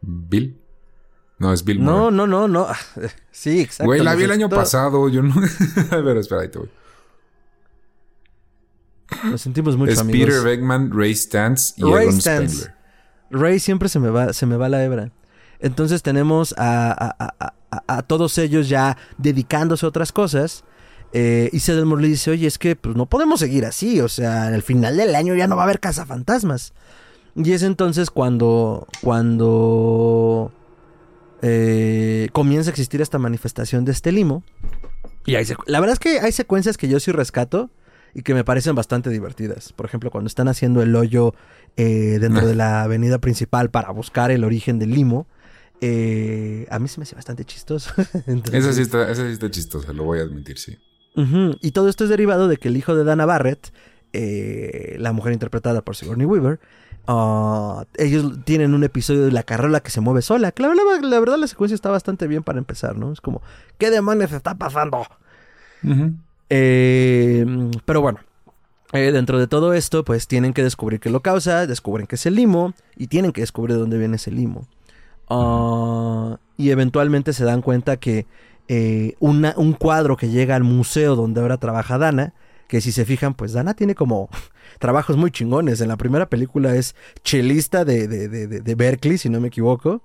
Bill. 0.02 0.60
No, 1.38 1.54
es 1.54 1.64
Bill. 1.64 1.82
No, 1.82 2.10
no, 2.10 2.26
no, 2.26 2.46
no. 2.46 2.66
Sí, 3.30 3.60
exacto. 3.60 3.86
Güey, 3.86 4.02
la 4.02 4.14
vi 4.14 4.24
el 4.24 4.32
año 4.32 4.50
pasado. 4.50 5.08
Yo 5.08 5.22
no. 5.22 5.34
A 5.90 5.96
ver, 5.98 6.18
espera, 6.18 6.42
ahí 6.42 6.48
te 6.48 6.58
voy. 6.58 6.70
Nos 9.24 9.40
sentimos 9.40 9.76
mucho 9.76 9.92
es 9.92 10.02
Peter 10.02 10.42
Beckman, 10.42 10.90
Ray 10.92 11.14
Stantz 11.14 11.72
y 11.78 11.82
Ray 11.82 12.08
Egon 12.08 12.20
Spengler. 12.20 12.77
Ray 13.30 13.60
siempre 13.60 13.88
se 13.88 13.98
me 13.98 14.10
va, 14.10 14.32
se 14.32 14.46
me 14.46 14.56
va 14.56 14.68
la 14.68 14.84
hebra. 14.84 15.10
Entonces 15.60 16.02
tenemos 16.02 16.54
a, 16.56 16.92
a, 16.92 17.34
a, 17.70 17.82
a, 17.86 18.02
todos 18.02 18.38
ellos 18.38 18.68
ya 18.68 18.96
dedicándose 19.16 19.84
a 19.86 19.88
otras 19.88 20.12
cosas. 20.12 20.64
Eh, 21.12 21.48
y 21.52 21.60
Sedelmore 21.60 22.02
le 22.02 22.08
dice, 22.08 22.30
oye, 22.30 22.46
es 22.46 22.58
que 22.58 22.76
pues, 22.76 22.94
no 22.96 23.06
podemos 23.06 23.40
seguir 23.40 23.64
así. 23.64 24.00
O 24.00 24.08
sea, 24.08 24.48
en 24.48 24.54
el 24.54 24.62
final 24.62 24.96
del 24.96 25.14
año 25.14 25.34
ya 25.34 25.46
no 25.46 25.56
va 25.56 25.62
a 25.62 25.64
haber 25.64 25.80
cazafantasmas. 25.80 26.72
Y 27.34 27.52
es 27.52 27.62
entonces 27.62 28.10
cuando, 28.10 28.86
cuando 29.02 30.52
eh, 31.42 32.28
comienza 32.32 32.70
a 32.70 32.72
existir 32.72 33.00
esta 33.00 33.18
manifestación 33.18 33.84
de 33.84 33.92
este 33.92 34.12
limo. 34.12 34.42
Y 35.26 35.32
la 35.66 35.80
verdad 35.80 35.92
es 35.92 35.98
que 35.98 36.20
hay 36.20 36.32
secuencias 36.32 36.76
que 36.76 36.88
yo 36.88 37.00
sí 37.00 37.12
rescato 37.12 37.70
y 38.14 38.22
que 38.22 38.34
me 38.34 38.44
parecen 38.44 38.74
bastante 38.74 39.10
divertidas. 39.10 39.72
Por 39.72 39.86
ejemplo, 39.86 40.10
cuando 40.10 40.28
están 40.28 40.48
haciendo 40.48 40.82
el 40.82 40.94
hoyo 40.94 41.34
eh, 41.76 42.18
dentro 42.20 42.46
de 42.46 42.54
la 42.54 42.82
avenida 42.84 43.18
principal 43.18 43.70
para 43.70 43.90
buscar 43.90 44.30
el 44.30 44.44
origen 44.44 44.78
del 44.78 44.90
limo. 44.90 45.26
Eh, 45.80 46.66
a 46.70 46.80
mí 46.80 46.88
se 46.88 46.98
me 46.98 47.04
hace 47.04 47.14
bastante 47.14 47.44
chistoso. 47.44 47.92
esa, 48.52 48.72
sí 48.72 48.82
está, 48.82 49.10
esa 49.10 49.26
sí 49.26 49.32
está 49.32 49.50
chistosa, 49.50 49.92
lo 49.92 50.04
voy 50.04 50.18
a 50.18 50.22
admitir, 50.22 50.58
sí. 50.58 50.78
Y 51.60 51.72
todo 51.72 51.88
esto 51.88 52.04
es 52.04 52.10
derivado 52.10 52.46
de 52.46 52.58
que 52.58 52.68
el 52.68 52.76
hijo 52.76 52.94
de 52.94 53.02
Dana 53.02 53.26
Barrett, 53.26 53.72
la 54.12 55.12
mujer 55.12 55.32
interpretada 55.32 55.82
por 55.82 55.96
Sigourney 55.96 56.26
Weaver, 56.26 56.60
Ah, 57.10 57.86
ellos 57.96 58.44
tienen 58.44 58.74
un 58.74 58.84
episodio 58.84 59.24
de 59.24 59.32
la 59.32 59.42
carrola 59.42 59.80
que 59.80 59.90
se 59.90 60.02
mueve 60.02 60.20
sola. 60.20 60.52
La, 60.58 60.74
la, 61.00 61.20
verdad, 61.20 61.38
la 61.38 61.46
secuencia 61.46 61.74
está 61.74 61.88
bastante 61.88 62.26
bien 62.26 62.42
para 62.42 62.58
empezar, 62.58 62.98
¿no? 62.98 63.12
Es 63.12 63.22
como, 63.22 63.40
¿qué 63.78 63.90
demonios 63.90 64.30
está 64.30 64.56
pasando? 64.56 65.06
Eh, 66.50 67.44
pero 67.84 68.00
bueno, 68.00 68.20
eh, 68.92 69.12
dentro 69.12 69.38
de 69.38 69.46
todo 69.46 69.74
esto, 69.74 70.04
pues 70.04 70.26
tienen 70.26 70.54
que 70.54 70.62
descubrir 70.62 71.00
qué 71.00 71.10
lo 71.10 71.20
causa, 71.20 71.66
descubren 71.66 72.06
que 72.06 72.14
es 72.16 72.24
el 72.26 72.34
limo 72.34 72.72
y 72.96 73.08
tienen 73.08 73.32
que 73.32 73.42
descubrir 73.42 73.74
de 73.74 73.80
dónde 73.80 73.98
viene 73.98 74.16
ese 74.16 74.30
limo. 74.30 74.66
Ah, 75.28 76.38
y 76.56 76.70
eventualmente 76.70 77.34
se 77.34 77.44
dan 77.44 77.60
cuenta 77.60 77.98
que 77.98 78.26
eh, 78.68 79.14
un 79.20 79.74
cuadro 79.78 80.16
que 80.16 80.30
llega 80.30 80.56
al 80.56 80.64
museo 80.64 81.16
donde 81.16 81.40
ahora 81.40 81.58
trabaja 81.58 81.98
Dana, 81.98 82.32
que 82.66 82.80
si 82.80 82.92
se 82.92 83.04
fijan, 83.04 83.34
pues 83.34 83.52
Dana 83.52 83.74
tiene 83.74 83.94
como 83.94 84.30
trabajos 84.78 85.16
muy 85.16 85.30
chingones. 85.30 85.80
En 85.82 85.88
la 85.88 85.96
primera 85.96 86.28
película 86.28 86.74
es 86.74 86.94
chelista 87.22 87.84
de, 87.84 88.08
de, 88.08 88.28
de, 88.28 88.46
de 88.46 88.74
Berkeley, 88.74 89.18
si 89.18 89.28
no 89.28 89.40
me 89.40 89.48
equivoco. 89.48 90.02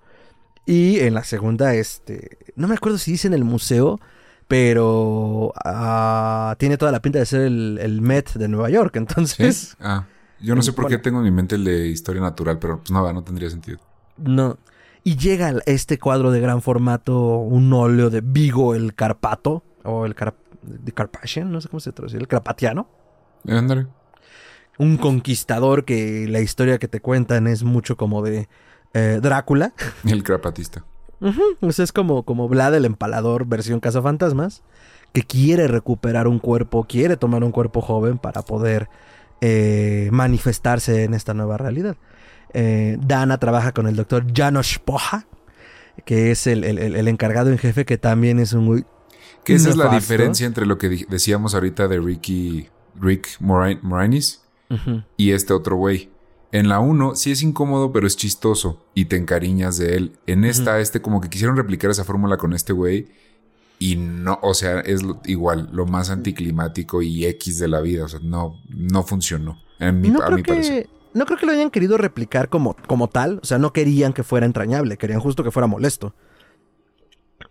Y 0.65 0.99
en 0.99 1.13
la 1.13 1.23
segunda, 1.23 1.73
este, 1.75 2.37
no 2.55 2.67
me 2.67 2.75
acuerdo 2.75 2.97
si 2.97 3.11
dice 3.11 3.27
en 3.27 3.33
el 3.33 3.43
museo, 3.43 3.99
pero 4.47 5.53
uh, 5.65 6.55
tiene 6.57 6.77
toda 6.77 6.91
la 6.91 7.01
pinta 7.01 7.19
de 7.19 7.25
ser 7.25 7.41
el, 7.41 7.79
el, 7.81 8.01
Met 8.01 8.33
de 8.33 8.47
Nueva 8.47 8.69
York, 8.69 8.95
entonces... 8.95 9.75
Ah, 9.79 10.05
yo 10.39 10.55
no 10.55 10.61
sé 10.61 10.73
por 10.73 10.87
qué 10.87 10.97
tengo 10.97 11.19
en 11.19 11.23
mi 11.23 11.31
mente 11.31 11.55
el 11.55 11.63
de 11.63 11.87
historia 11.87 12.21
natural, 12.21 12.59
pero 12.59 12.79
pues 12.79 12.91
nada, 12.91 13.13
no 13.13 13.23
tendría 13.23 13.49
sentido. 13.49 13.79
No. 14.17 14.57
Y 15.03 15.15
llega 15.15 15.53
este 15.65 15.97
cuadro 15.97 16.31
de 16.31 16.41
gran 16.41 16.61
formato, 16.61 17.37
un 17.37 17.71
óleo 17.71 18.09
de 18.09 18.21
Vigo 18.21 18.75
el 18.75 18.93
Carpato, 18.93 19.63
o 19.83 20.05
el 20.05 20.15
Car 20.15 20.35
de 20.61 20.91
Carpathian, 20.91 21.51
no 21.51 21.61
sé 21.61 21.69
cómo 21.69 21.79
se 21.79 21.91
traduce, 21.91 22.17
el 22.17 22.27
Carpatiano. 22.27 22.89
Ándale 23.47 23.87
un 24.77 24.97
conquistador 24.97 25.85
que 25.85 26.27
la 26.27 26.41
historia 26.41 26.79
que 26.79 26.87
te 26.87 26.99
cuentan 26.99 27.47
es 27.47 27.63
mucho 27.63 27.97
como 27.97 28.21
de 28.21 28.47
eh, 28.93 29.19
Drácula. 29.21 29.73
El 30.03 30.23
es 31.79 31.91
como, 31.91 32.23
como 32.23 32.47
Vlad 32.47 32.75
el 32.75 32.85
empalador 32.85 33.45
versión 33.45 33.79
cazafantasmas, 33.79 34.63
que 35.13 35.23
quiere 35.23 35.67
recuperar 35.67 36.27
un 36.27 36.39
cuerpo, 36.39 36.85
quiere 36.85 37.17
tomar 37.17 37.43
un 37.43 37.51
cuerpo 37.51 37.81
joven 37.81 38.17
para 38.17 38.41
poder 38.41 38.89
eh, 39.41 40.09
manifestarse 40.11 41.03
en 41.03 41.13
esta 41.13 41.33
nueva 41.33 41.57
realidad. 41.57 41.97
Eh, 42.53 42.97
Dana 42.99 43.39
trabaja 43.39 43.73
con 43.73 43.87
el 43.87 43.95
doctor 43.95 44.25
Janos 44.33 44.79
Poja, 44.79 45.27
que 46.05 46.31
es 46.31 46.47
el, 46.47 46.63
encargado 47.07 47.51
en 47.51 47.57
jefe, 47.57 47.85
que 47.85 47.97
también 47.97 48.39
es 48.39 48.53
un 48.53 48.65
muy... 48.65 48.85
Que 49.43 49.55
esa 49.55 49.69
es 49.69 49.75
la 49.75 49.89
diferencia 49.89 50.47
entre 50.47 50.65
lo 50.65 50.77
que 50.77 51.05
decíamos 51.09 51.53
ahorita 51.53 51.89
de 51.89 51.99
Ricky, 51.99 52.69
Rick 52.95 53.37
Moranis 53.41 54.41
y 55.17 55.31
este 55.31 55.53
otro 55.53 55.75
güey. 55.75 56.12
En 56.53 56.69
la 56.69 56.79
1 56.79 57.15
sí 57.15 57.31
es 57.31 57.41
incómodo, 57.41 57.91
pero 57.91 58.07
es 58.07 58.15
chistoso 58.15 58.85
y 58.93 59.05
te 59.05 59.17
encariñas 59.17 59.77
de 59.77 59.95
él. 59.95 60.13
En 60.27 60.45
esta, 60.45 60.79
este 60.79 61.01
como 61.01 61.19
que 61.19 61.29
quisieron 61.29 61.57
replicar 61.57 61.91
esa 61.91 62.05
fórmula 62.05 62.37
con 62.37 62.53
este 62.53 62.71
güey 62.71 63.07
y 63.79 63.97
no, 63.97 64.39
o 64.41 64.53
sea, 64.53 64.79
es 64.79 65.01
igual, 65.25 65.69
lo 65.73 65.85
más 65.85 66.09
anticlimático 66.09 67.01
y 67.01 67.25
X 67.25 67.59
de 67.59 67.67
la 67.67 67.81
vida. 67.81 68.05
O 68.05 68.07
sea, 68.07 68.19
no, 68.23 68.61
no 68.69 69.03
funcionó. 69.03 69.59
En 69.79 69.99
mi, 69.99 70.09
no 70.09 70.21
a 70.21 70.29
mi 70.29 70.43
parecer. 70.43 70.87
No 71.13 71.25
creo 71.25 71.37
que 71.37 71.45
lo 71.45 71.51
hayan 71.51 71.69
querido 71.69 71.97
replicar 71.97 72.49
como, 72.49 72.77
como 72.87 73.09
tal. 73.09 73.39
O 73.43 73.45
sea, 73.45 73.57
no 73.57 73.73
querían 73.73 74.13
que 74.13 74.23
fuera 74.23 74.45
entrañable, 74.45 74.97
querían 74.97 75.19
justo 75.19 75.43
que 75.43 75.51
fuera 75.51 75.67
molesto. 75.67 76.13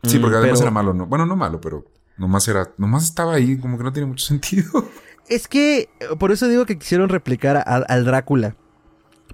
Sí, 0.05 0.19
porque 0.19 0.37
mm, 0.37 0.41
además 0.41 0.61
era 0.63 0.71
malo, 0.71 0.95
¿no? 0.95 1.07
Bueno, 1.07 1.27
no 1.27 1.37
malo, 1.37 1.61
pero 1.61 1.85
Nomás 2.17 2.47
era, 2.49 2.71
nomás 2.77 3.05
estaba 3.05 3.35
ahí, 3.35 3.59
como 3.59 3.79
que 3.79 3.85
no 3.85 3.93
tiene 3.93 4.07
mucho 4.07 4.25
sentido. 4.27 4.87
Es 5.29 5.49
que, 5.49 5.89
por 6.19 6.33
eso 6.33 6.49
digo 6.49 6.67
que 6.67 6.79
quisieron 6.79 7.09
replicar 7.09 7.63
al 7.67 8.05
Drácula. 8.05 8.57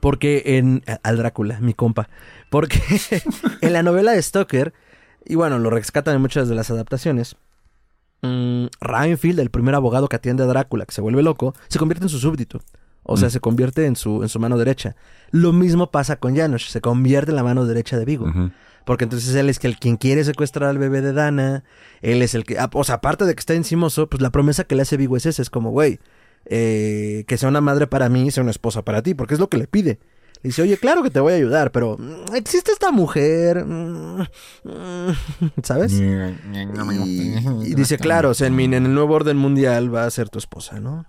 Porque 0.01 0.43
en. 0.59 0.83
Al 1.03 1.17
Drácula, 1.17 1.61
mi 1.61 1.75
compa. 1.75 2.09
Porque 2.51 2.81
en 3.61 3.73
la 3.73 3.83
novela 3.83 4.13
de 4.13 4.23
Stoker, 4.23 4.73
y 5.25 5.35
bueno, 5.35 5.59
lo 5.59 5.71
rescatan 5.71 6.15
en 6.15 6.21
muchas 6.21 6.49
de 6.49 6.55
las 6.55 6.71
adaptaciones. 6.71 7.37
Mmm, 8.23 8.67
el 9.23 9.51
primer 9.51 9.75
abogado 9.75 10.09
que 10.09 10.17
atiende 10.17 10.43
a 10.43 10.47
Drácula, 10.47 10.87
que 10.87 10.95
se 10.95 11.01
vuelve 11.01 11.23
loco, 11.23 11.55
se 11.69 11.79
convierte 11.79 12.05
en 12.05 12.09
su 12.09 12.19
súbdito. 12.19 12.61
O 13.03 13.17
sea, 13.17 13.29
mm. 13.29 13.31
se 13.31 13.41
convierte 13.41 13.87
en 13.87 13.97
su, 13.97 14.23
en 14.23 14.29
su 14.29 14.39
mano 14.39 14.59
derecha. 14.59 14.97
Lo 15.31 15.53
mismo 15.53 15.91
pasa 15.91 16.17
con 16.17 16.37
Janos, 16.37 16.69
se 16.69 16.81
convierte 16.81 17.31
en 17.31 17.37
la 17.37 17.43
mano 17.43 17.65
derecha 17.65 17.99
de 17.99 18.05
Vigo. 18.05 18.27
Porque 18.85 19.05
entonces 19.05 19.35
él 19.35 19.51
es 19.51 19.63
el 19.65 19.79
quien 19.79 19.97
quiere 19.97 20.25
secuestrar 20.25 20.69
al 20.71 20.79
bebé 20.79 21.01
de 21.01 21.13
Dana. 21.13 21.65
Él 22.01 22.23
es 22.23 22.35
el 22.35 22.45
que. 22.45 22.59
Ah, 22.59 22.71
o 22.73 22.85
sea, 22.85 22.97
aparte 22.97 23.25
de 23.27 23.35
que 23.35 23.41
está 23.41 23.55
encimoso, 23.55 24.09
pues 24.09 24.23
la 24.23 24.31
promesa 24.31 24.65
que 24.65 24.75
le 24.75 24.83
hace 24.83 24.97
Vigo 24.97 25.17
es 25.17 25.27
esa: 25.27 25.43
es 25.43 25.51
como, 25.51 25.71
güey, 25.71 26.01
eh, 26.45 27.25
que 27.27 27.37
sea 27.37 27.49
una 27.49 27.61
madre 27.61 27.87
para 27.87 28.09
mí 28.09 28.27
y 28.27 28.31
sea 28.31 28.43
una 28.43 28.51
esposa 28.51 28.83
para 28.83 29.03
ti, 29.03 29.15
porque 29.15 29.35
es 29.35 29.41
lo 29.41 29.49
que 29.49 29.59
le 29.59 29.67
pide. 29.67 29.99
Le 30.43 30.49
dice, 30.51 30.63
oye, 30.63 30.77
claro 30.77 31.03
que 31.03 31.11
te 31.11 31.19
voy 31.19 31.33
a 31.33 31.37
ayudar, 31.37 31.73
pero 31.73 31.97
mm, 31.99 32.35
existe 32.37 32.71
esta 32.71 32.93
mujer, 32.93 33.65
mm, 33.65 34.27
¿sabes? 35.63 35.93
Y, 35.93 37.75
dice, 37.75 37.99
claro, 37.99 38.31
o 38.31 38.35
sea, 38.35 38.47
en, 38.47 38.75
el 38.75 38.95
nuevo 38.95 39.15
orden 39.15 39.37
mundial 39.37 39.93
va 39.93 40.05
a 40.05 40.11
ser 40.11 40.29
tu 40.29 40.39
esposa, 40.39 40.81
¿no? 40.81 41.07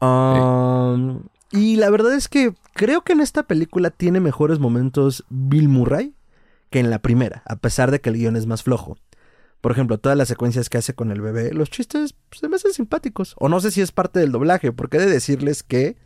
Um, 0.00 1.24
y 1.52 1.76
la 1.76 1.90
verdad 1.90 2.14
es 2.14 2.28
que 2.28 2.54
creo 2.74 3.02
que 3.02 3.12
en 3.12 3.20
esta 3.20 3.44
película 3.44 3.90
tiene 3.90 4.20
mejores 4.20 4.58
momentos 4.58 5.24
Bill 5.28 5.68
Murray 5.68 6.14
que 6.70 6.80
en 6.80 6.90
la 6.90 6.98
primera, 6.98 7.42
a 7.46 7.56
pesar 7.56 7.90
de 7.90 8.00
que 8.00 8.10
el 8.10 8.16
guion 8.16 8.36
es 8.36 8.46
más 8.46 8.62
flojo. 8.62 8.96
Por 9.60 9.72
ejemplo, 9.72 9.98
todas 9.98 10.16
las 10.16 10.28
secuencias 10.28 10.68
que 10.68 10.78
hace 10.78 10.94
con 10.94 11.10
el 11.10 11.20
bebé, 11.20 11.52
los 11.52 11.70
chistes 11.70 12.14
pues, 12.28 12.40
se 12.40 12.48
me 12.48 12.56
hacen 12.56 12.72
simpáticos. 12.72 13.34
O 13.38 13.48
no 13.48 13.60
sé 13.60 13.70
si 13.70 13.80
es 13.80 13.92
parte 13.92 14.20
del 14.20 14.32
doblaje, 14.32 14.72
porque 14.72 14.98
he 14.98 15.00
de 15.00 15.10
decirles 15.10 15.62
que 15.62 15.96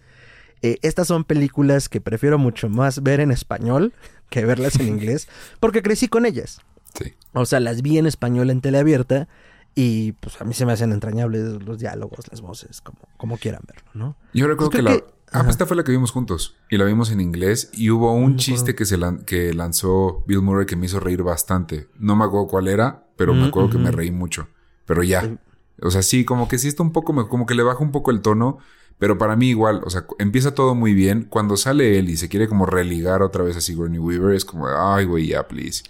eh, 0.62 0.78
estas 0.82 1.08
son 1.08 1.24
películas 1.24 1.88
que 1.88 2.00
prefiero 2.00 2.38
mucho 2.38 2.68
más 2.68 3.02
ver 3.02 3.20
en 3.20 3.30
español 3.30 3.92
que 4.28 4.44
verlas 4.44 4.78
en 4.78 4.88
inglés, 4.88 5.28
porque 5.60 5.82
crecí 5.82 6.08
con 6.08 6.26
ellas. 6.26 6.60
Sí. 6.98 7.14
O 7.32 7.46
sea, 7.46 7.60
las 7.60 7.82
vi 7.82 7.98
en 7.98 8.06
español 8.06 8.50
en 8.50 8.60
teleabierta 8.60 9.28
y 9.74 10.12
pues 10.12 10.40
a 10.40 10.44
mí 10.44 10.54
se 10.54 10.66
me 10.66 10.72
hacen 10.72 10.92
entrañables 10.92 11.62
los 11.62 11.78
diálogos, 11.78 12.26
las 12.30 12.40
voces, 12.40 12.80
como, 12.80 12.98
como 13.16 13.38
quieran 13.38 13.62
verlo, 13.66 13.90
¿no? 13.94 14.16
Yo 14.34 14.46
recuerdo 14.46 14.70
que 14.70 14.82
la... 14.82 15.02
Ah, 15.32 15.44
pues 15.44 15.50
esta 15.50 15.66
fue 15.66 15.76
la 15.76 15.84
que 15.84 15.92
vimos 15.92 16.10
juntos. 16.10 16.56
Y 16.70 16.76
la 16.76 16.84
vimos 16.84 17.12
en 17.12 17.20
inglés. 17.20 17.70
Y 17.72 17.90
hubo 17.90 18.12
un 18.12 18.36
chiste 18.36 18.74
que, 18.74 18.84
se 18.84 18.98
que 19.26 19.54
lanzó 19.54 20.24
Bill 20.26 20.42
Murray 20.42 20.66
que 20.66 20.74
me 20.74 20.86
hizo 20.86 20.98
reír 20.98 21.22
bastante. 21.22 21.88
No 22.00 22.16
me 22.16 22.24
acuerdo 22.24 22.48
cuál 22.48 22.66
era, 22.66 23.04
pero 23.20 23.34
me 23.34 23.48
acuerdo 23.48 23.68
que 23.68 23.76
me 23.76 23.90
reí 23.90 24.10
mucho. 24.10 24.48
Pero 24.86 25.02
ya. 25.02 25.36
O 25.82 25.90
sea, 25.90 26.00
sí, 26.00 26.24
como 26.24 26.48
que 26.48 26.56
sí 26.56 26.68
está 26.68 26.82
un 26.82 26.90
poco... 26.90 27.28
Como 27.28 27.44
que 27.44 27.54
le 27.54 27.62
baja 27.62 27.80
un 27.84 27.92
poco 27.92 28.10
el 28.10 28.22
tono. 28.22 28.56
Pero 28.98 29.18
para 29.18 29.36
mí 29.36 29.50
igual, 29.50 29.82
o 29.84 29.90
sea, 29.90 30.06
empieza 30.18 30.54
todo 30.54 30.74
muy 30.74 30.94
bien. 30.94 31.26
Cuando 31.28 31.58
sale 31.58 31.98
él 31.98 32.08
y 32.08 32.16
se 32.16 32.30
quiere 32.30 32.48
como 32.48 32.64
religar 32.64 33.20
otra 33.20 33.44
vez 33.44 33.58
a 33.58 33.60
Sigourney 33.60 33.98
Weaver, 33.98 34.34
es 34.34 34.46
como, 34.46 34.68
ay, 34.68 35.04
güey, 35.04 35.26
ya, 35.26 35.46
please. 35.46 35.82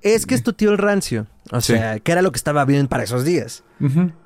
Es 0.00 0.26
que 0.26 0.34
es 0.34 0.42
tu 0.42 0.54
tío 0.54 0.72
el 0.72 0.78
rancio. 0.78 1.28
O 1.52 1.60
sea, 1.60 2.00
que 2.00 2.10
era 2.10 2.20
lo 2.20 2.32
que 2.32 2.36
estaba 2.36 2.64
bien 2.64 2.88
para 2.88 3.04
esos 3.04 3.24
días. 3.24 3.62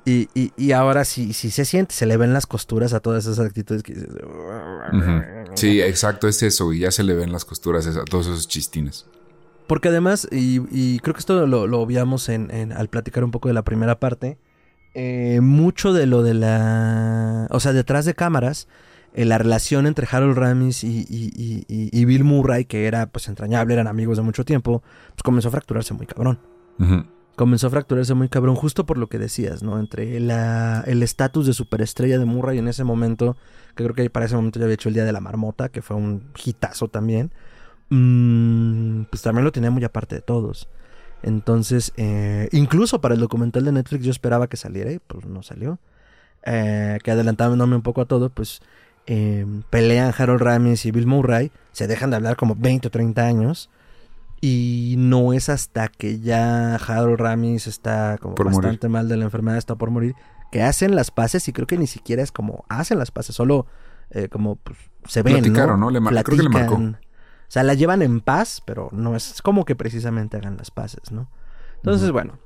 y, 0.03 0.29
y, 0.33 0.51
y, 0.57 0.71
ahora 0.71 1.05
sí, 1.05 1.33
sí 1.33 1.51
se 1.51 1.63
siente, 1.63 1.93
se 1.93 2.07
le 2.07 2.17
ven 2.17 2.33
las 2.33 2.47
costuras 2.47 2.93
a 2.93 3.01
todas 3.01 3.27
esas 3.27 3.45
actitudes 3.45 3.83
que 3.83 3.93
dices. 3.93 4.09
Sí, 5.53 5.79
exacto, 5.83 6.27
es 6.27 6.41
eso, 6.41 6.73
y 6.73 6.79
ya 6.79 6.89
se 6.89 7.03
le 7.03 7.13
ven 7.13 7.31
las 7.31 7.45
costuras 7.45 7.85
a 7.85 8.03
todos 8.05 8.25
esos 8.25 8.47
chistines. 8.47 9.05
Porque 9.67 9.89
además, 9.89 10.27
y, 10.31 10.61
y 10.71 10.99
creo 10.99 11.13
que 11.13 11.19
esto 11.19 11.45
lo, 11.45 11.67
lo 11.67 11.81
obviamos 11.81 12.29
en, 12.29 12.49
en, 12.51 12.71
al 12.71 12.87
platicar 12.87 13.23
un 13.23 13.31
poco 13.31 13.49
de 13.49 13.53
la 13.53 13.63
primera 13.63 13.99
parte, 13.99 14.37
eh, 14.99 15.41
mucho 15.41 15.93
de 15.93 16.07
lo 16.07 16.23
de 16.23 16.33
la... 16.33 17.47
O 17.51 17.59
sea, 17.59 17.71
detrás 17.71 18.05
de 18.05 18.15
cámaras, 18.15 18.67
eh, 19.13 19.25
la 19.25 19.37
relación 19.37 19.85
entre 19.85 20.07
Harold 20.09 20.37
Ramis 20.37 20.83
y, 20.83 22.05
Bill 22.05 22.23
Murray, 22.23 22.65
que 22.65 22.87
era 22.87 23.05
pues 23.05 23.27
entrañable, 23.27 23.73
eran 23.73 23.87
amigos 23.87 24.17
de 24.17 24.23
mucho 24.23 24.43
tiempo, 24.43 24.81
pues 25.09 25.23
comenzó 25.23 25.49
a 25.49 25.51
fracturarse 25.51 25.93
muy 25.93 26.07
cabrón. 26.07 26.39
Comenzó 27.35 27.67
a 27.67 27.69
fracturarse 27.69 28.15
muy 28.15 28.27
cabrón 28.27 28.55
justo 28.55 28.87
por 28.87 28.97
lo 28.97 29.07
que 29.07 29.19
decías, 29.19 29.61
¿no? 29.61 29.79
Entre 29.79 30.17
el 30.17 31.03
estatus 31.03 31.45
de 31.45 31.53
superestrella 31.53 32.17
de 32.17 32.25
Murray 32.25 32.57
en 32.57 32.67
ese 32.67 32.83
momento, 32.83 33.37
que 33.75 33.83
creo 33.83 33.93
que 33.93 34.09
para 34.09 34.25
ese 34.25 34.35
momento 34.35 34.57
ya 34.57 34.65
había 34.65 34.73
hecho 34.73 34.89
el 34.89 34.95
Día 34.95 35.05
de 35.05 35.11
la 35.11 35.19
Marmota, 35.19 35.69
que 35.69 35.83
fue 35.83 35.95
un 35.95 36.31
hitazo 36.43 36.87
también, 36.87 37.31
mm, 37.89 39.03
pues 39.09 39.21
también 39.21 39.45
lo 39.45 39.51
tenía 39.51 39.71
muy 39.71 39.83
aparte 39.83 40.15
de 40.15 40.21
todos. 40.21 40.67
Entonces, 41.23 41.93
eh, 41.97 42.47
incluso 42.51 43.01
para 43.01 43.15
el 43.15 43.19
documental 43.19 43.65
de 43.65 43.71
Netflix 43.71 44.03
yo 44.03 44.11
esperaba 44.11 44.47
que 44.47 44.57
saliera 44.57 44.91
y 44.91 44.99
pues 44.99 45.25
no 45.25 45.43
salió. 45.43 45.79
Eh, 46.45 46.99
que 47.03 47.11
adelantándome 47.11 47.75
un 47.75 47.81
poco 47.81 48.01
a 48.01 48.05
todo, 48.05 48.29
pues 48.29 48.61
eh, 49.05 49.45
pelean 49.69 50.13
Harold 50.17 50.41
Ramis 50.41 50.85
y 50.85 50.91
Bill 50.91 51.07
Murray, 51.07 51.51
se 51.71 51.87
dejan 51.87 52.09
de 52.09 52.17
hablar 52.17 52.35
como 52.35 52.55
20 52.55 52.87
o 52.87 52.91
30 52.91 53.25
años. 53.25 53.69
Y 54.39 54.95
no 54.99 55.33
es 55.33 55.49
hasta 55.49 55.87
que 55.87 56.19
ya 56.19 56.75
Harold 56.75 57.19
Ramis 57.19 57.65
está 57.65 58.19
como 58.21 58.35
bastante 58.35 58.87
mal 58.87 59.09
de 59.09 59.17
la 59.17 59.25
enfermedad, 59.25 59.57
está 59.57 59.75
por 59.75 59.89
morir, 59.89 60.13
que 60.51 60.61
hacen 60.61 60.95
las 60.95 61.09
paces 61.09 61.47
y 61.47 61.53
creo 61.53 61.65
que 61.65 61.77
ni 61.77 61.87
siquiera 61.87 62.21
es 62.21 62.31
como 62.31 62.63
hacen 62.69 62.99
las 62.99 63.09
paces, 63.09 63.35
solo 63.35 63.65
eh, 64.11 64.29
como 64.29 64.57
pues, 64.57 64.77
se 65.07 65.23
ven, 65.23 65.39
Platicaron, 65.39 65.79
¿no? 65.79 65.89
Le 65.89 65.99
creo 66.23 66.37
que 66.37 66.43
le 66.43 66.49
marcó. 66.49 66.79
O 67.47 67.51
sea, 67.51 67.63
la 67.63 67.73
llevan 67.75 68.01
en 68.01 68.19
paz, 68.19 68.61
pero 68.65 68.89
no 68.91 69.15
es 69.15 69.41
como 69.41 69.63
que 69.63 69.75
precisamente 69.75 70.35
hagan 70.35 70.57
las 70.57 70.69
paces, 70.69 71.11
¿no? 71.11 71.29
Entonces, 71.77 72.11
bueno, 72.11 72.39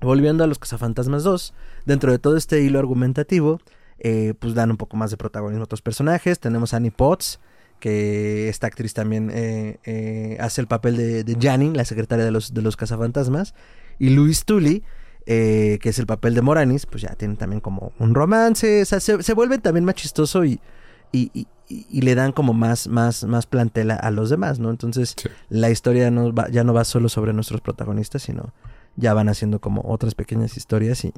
volviendo 0.00 0.44
a 0.44 0.46
los 0.46 0.58
Cazafantasmas 0.58 1.24
2, 1.24 1.54
dentro 1.84 2.12
de 2.12 2.18
todo 2.18 2.36
este 2.36 2.60
hilo 2.62 2.78
argumentativo, 2.78 3.60
eh, 3.98 4.34
pues 4.38 4.54
dan 4.54 4.70
un 4.70 4.76
poco 4.76 4.96
más 4.96 5.10
de 5.10 5.16
protagonismo 5.16 5.62
a 5.62 5.64
otros 5.64 5.82
personajes. 5.82 6.38
Tenemos 6.38 6.74
a 6.74 6.76
Annie 6.76 6.92
Potts, 6.92 7.40
que 7.80 8.48
esta 8.48 8.68
actriz 8.68 8.94
también 8.94 9.30
eh, 9.34 9.78
eh, 9.84 10.36
hace 10.38 10.60
el 10.60 10.68
papel 10.68 10.96
de, 10.96 11.24
de 11.24 11.72
la 11.74 11.84
secretaria 11.84 12.24
de 12.24 12.30
los, 12.30 12.54
de 12.54 12.62
los 12.62 12.76
cazafantasmas. 12.76 13.54
Y 13.98 14.10
Louis 14.10 14.44
Tully, 14.44 14.84
que 15.24 15.80
es 15.82 15.98
el 15.98 16.06
papel 16.06 16.34
de 16.34 16.42
Moranis, 16.42 16.86
pues 16.86 17.02
ya 17.02 17.14
tienen 17.16 17.36
también 17.36 17.60
como 17.60 17.92
un 17.98 18.14
romance. 18.14 18.82
O 18.82 18.84
sea, 18.84 19.00
se, 19.00 19.22
se 19.24 19.34
vuelve 19.34 19.58
también 19.58 19.84
más 19.84 19.96
chistoso 19.96 20.44
y, 20.44 20.60
y, 21.16 21.46
y, 21.68 22.00
le 22.02 22.14
dan 22.14 22.32
como 22.32 22.52
más, 22.52 22.88
más, 22.88 23.24
más 23.24 23.46
plantela 23.46 23.94
a 23.94 24.10
los 24.10 24.30
demás, 24.30 24.58
¿no? 24.58 24.70
Entonces 24.70 25.16
la 25.48 25.70
historia 25.70 26.10
no 26.10 26.32
va, 26.32 26.48
ya 26.48 26.64
no 26.64 26.72
va 26.72 26.84
solo 26.84 27.08
sobre 27.08 27.32
nuestros 27.32 27.60
protagonistas, 27.60 28.22
sino 28.22 28.52
ya 28.96 29.14
van 29.14 29.28
haciendo 29.28 29.60
como 29.60 29.82
otras 29.84 30.14
pequeñas 30.14 30.56
historias 30.56 31.04
y, 31.04 31.12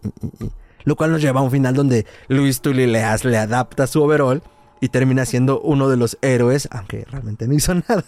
lo 0.85 0.97
cual 0.97 1.13
nos 1.13 1.21
lleva 1.21 1.41
a 1.41 1.43
un 1.43 1.51
final 1.51 1.75
donde 1.75 2.07
Luis 2.29 2.61
Tully 2.61 2.87
le, 2.87 3.03
le 3.25 3.39
adapta 3.39 3.87
su 3.87 4.03
overall 4.03 4.43
y 4.81 4.89
termina 4.89 5.25
siendo 5.25 5.61
uno 5.61 5.89
de 5.89 5.97
los 5.97 6.19
héroes, 6.23 6.69
aunque 6.71 7.05
realmente 7.11 7.49
no 7.49 7.55
hizo 7.55 7.75
nada, 7.89 8.05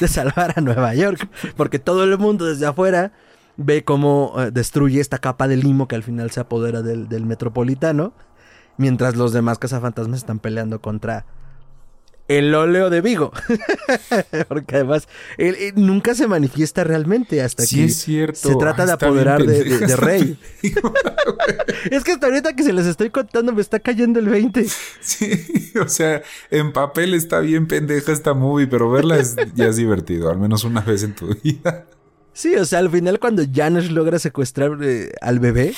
de 0.00 0.08
salvar 0.08 0.54
a 0.56 0.60
Nueva 0.60 0.94
York, 0.94 1.28
porque 1.56 1.78
todo 1.78 2.04
el 2.04 2.16
mundo 2.18 2.46
desde 2.46 2.66
afuera 2.66 3.12
ve 3.56 3.84
cómo 3.84 4.34
eh, 4.38 4.50
destruye 4.50 5.00
esta 5.00 5.18
capa 5.18 5.48
de 5.48 5.56
limo 5.56 5.86
que 5.86 5.96
al 5.96 6.02
final 6.02 6.30
se 6.30 6.40
apodera 6.40 6.82
del, 6.82 7.08
del 7.08 7.26
metropolitano, 7.26 8.12
mientras 8.76 9.16
los 9.16 9.32
demás 9.32 9.58
cazafantasmas 9.58 10.18
están 10.20 10.38
peleando 10.38 10.80
contra 10.80 11.24
el 12.28 12.54
óleo 12.54 12.90
de 12.90 13.00
Vigo. 13.00 13.32
Porque 14.48 14.76
además 14.76 15.08
él, 15.36 15.56
nunca 15.76 16.14
se 16.14 16.26
manifiesta 16.26 16.84
realmente 16.84 17.42
hasta 17.42 17.66
que 17.66 17.88
se 17.88 18.54
trata 18.58 18.86
de 18.86 18.92
apoderar 18.92 19.44
de, 19.44 19.96
Rey. 19.96 20.38
es 21.90 22.04
que 22.04 22.12
hasta 22.12 22.26
ahorita 22.26 22.56
que 22.56 22.62
se 22.62 22.72
les 22.72 22.86
estoy 22.86 23.10
contando 23.10 23.52
me 23.52 23.60
está 23.60 23.78
cayendo 23.80 24.20
el 24.20 24.28
20. 24.28 24.66
Sí, 25.00 25.72
o 25.80 25.88
sea, 25.88 26.22
en 26.50 26.72
papel 26.72 27.14
está 27.14 27.40
bien 27.40 27.66
pendeja 27.66 28.12
esta 28.12 28.34
movie, 28.34 28.66
pero 28.66 28.90
verla 28.90 29.18
es, 29.18 29.36
ya 29.54 29.66
es 29.66 29.76
divertido, 29.76 30.30
al 30.30 30.38
menos 30.38 30.64
una 30.64 30.80
vez 30.80 31.02
en 31.02 31.14
tu 31.14 31.34
vida. 31.42 31.86
Sí, 32.34 32.54
o 32.56 32.64
sea, 32.66 32.80
al 32.80 32.90
final 32.90 33.18
cuando 33.18 33.42
Janusz 33.50 33.90
logra 33.90 34.18
secuestrar 34.18 34.76
eh, 34.82 35.12
al 35.22 35.38
bebé 35.38 35.72